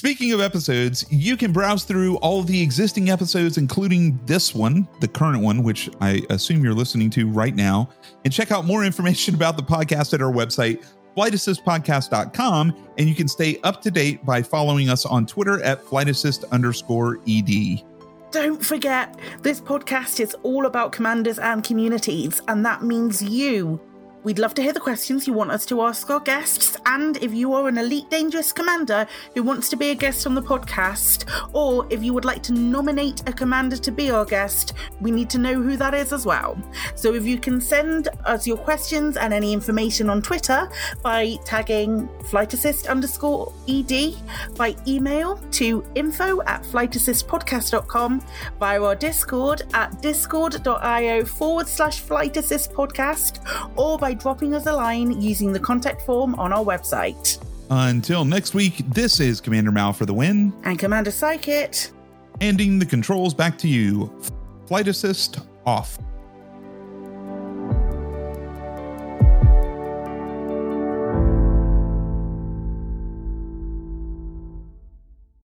Speaking 0.04 0.32
of 0.32 0.40
episodes, 0.40 1.06
you 1.10 1.36
can 1.36 1.50
browse 1.50 1.84
through 1.84 2.16
all 2.16 2.40
of 2.40 2.46
the 2.46 2.60
existing 2.60 3.08
episodes, 3.08 3.56
including 3.56 4.20
this 4.26 4.54
one, 4.54 4.86
the 5.00 5.08
current 5.08 5.42
one, 5.42 5.62
which 5.62 5.88
I 6.00 6.22
assume 6.28 6.62
you're 6.62 6.74
listening 6.74 7.08
to 7.10 7.26
right 7.26 7.54
now, 7.54 7.88
and 8.24 8.32
check 8.32 8.50
out 8.50 8.66
more 8.66 8.84
information 8.84 9.34
about 9.36 9.56
the 9.56 9.62
podcast 9.62 10.12
at 10.12 10.20
our 10.20 10.30
website, 10.30 10.84
flightassistpodcast.com. 11.16 12.76
And 12.98 13.08
you 13.08 13.14
can 13.14 13.28
stay 13.28 13.58
up 13.62 13.80
to 13.80 13.90
date 13.90 14.26
by 14.26 14.42
following 14.42 14.90
us 14.90 15.06
on 15.06 15.24
Twitter 15.24 15.62
at 15.62 15.82
flightassist 15.82 16.50
underscore 16.50 17.18
ed. 17.26 17.82
Don't 18.30 18.62
forget, 18.62 19.18
this 19.42 19.60
podcast 19.60 20.20
is 20.20 20.34
all 20.42 20.66
about 20.66 20.92
commanders 20.92 21.38
and 21.38 21.64
communities, 21.64 22.42
and 22.48 22.66
that 22.66 22.82
means 22.82 23.22
you. 23.22 23.80
We'd 24.24 24.38
love 24.38 24.54
to 24.54 24.62
hear 24.62 24.72
the 24.72 24.80
questions 24.80 25.26
you 25.26 25.34
want 25.34 25.50
us 25.50 25.66
to 25.66 25.82
ask 25.82 26.08
our 26.08 26.18
guests, 26.18 26.78
And 26.86 27.18
if 27.18 27.34
you 27.34 27.52
are 27.52 27.68
an 27.68 27.76
Elite 27.76 28.08
Dangerous 28.08 28.54
commander 28.54 29.06
who 29.34 29.42
wants 29.42 29.68
to 29.68 29.76
be 29.76 29.90
a 29.90 29.94
guest 29.94 30.26
on 30.26 30.34
the 30.34 30.40
podcast, 30.40 31.30
or 31.52 31.86
if 31.90 32.02
you 32.02 32.14
would 32.14 32.24
like 32.24 32.42
to 32.44 32.54
nominate 32.54 33.22
a 33.28 33.34
commander 33.34 33.76
to 33.76 33.92
be 33.92 34.10
our 34.10 34.24
guest, 34.24 34.72
we 35.02 35.10
need 35.10 35.28
to 35.28 35.36
know 35.36 35.60
who 35.60 35.76
that 35.76 35.92
is 35.92 36.10
as 36.14 36.24
well. 36.24 36.56
So 36.94 37.12
if 37.12 37.26
you 37.26 37.38
can 37.38 37.60
send 37.60 38.08
us 38.24 38.46
your 38.46 38.56
questions 38.56 39.18
and 39.18 39.34
any 39.34 39.52
information 39.52 40.08
on 40.08 40.22
Twitter 40.22 40.70
by 41.02 41.36
tagging 41.44 42.08
flight 42.24 42.54
assist 42.54 42.86
underscore 42.86 43.52
ed, 43.68 44.14
by 44.56 44.74
email 44.86 45.36
to 45.50 45.84
info 45.96 46.40
at 46.44 46.62
flightassistpodcast.com, 46.62 48.24
via 48.58 48.82
our 48.82 48.94
Discord 48.94 49.64
at 49.74 50.00
discord.io 50.00 51.26
forward 51.26 51.68
slash 51.68 52.00
flight 52.00 52.38
assist 52.38 52.72
podcast, 52.72 53.40
or 53.76 53.98
by 53.98 54.13
dropping 54.14 54.54
us 54.54 54.66
a 54.66 54.72
line 54.72 55.20
using 55.20 55.52
the 55.52 55.60
contact 55.60 56.02
form 56.02 56.34
on 56.36 56.52
our 56.52 56.64
website. 56.64 57.38
Until 57.70 58.24
next 58.24 58.54
week, 58.54 58.82
this 58.90 59.20
is 59.20 59.40
Commander 59.40 59.72
Mal 59.72 59.92
for 59.92 60.06
the 60.06 60.14
win, 60.14 60.52
And 60.64 60.78
Commander 60.78 61.10
Psychit. 61.10 61.90
handing 62.40 62.78
the 62.78 62.86
controls 62.86 63.32
back 63.34 63.56
to 63.58 63.68
you. 63.68 64.12
Flight 64.66 64.88
assist 64.88 65.38
off. 65.66 65.98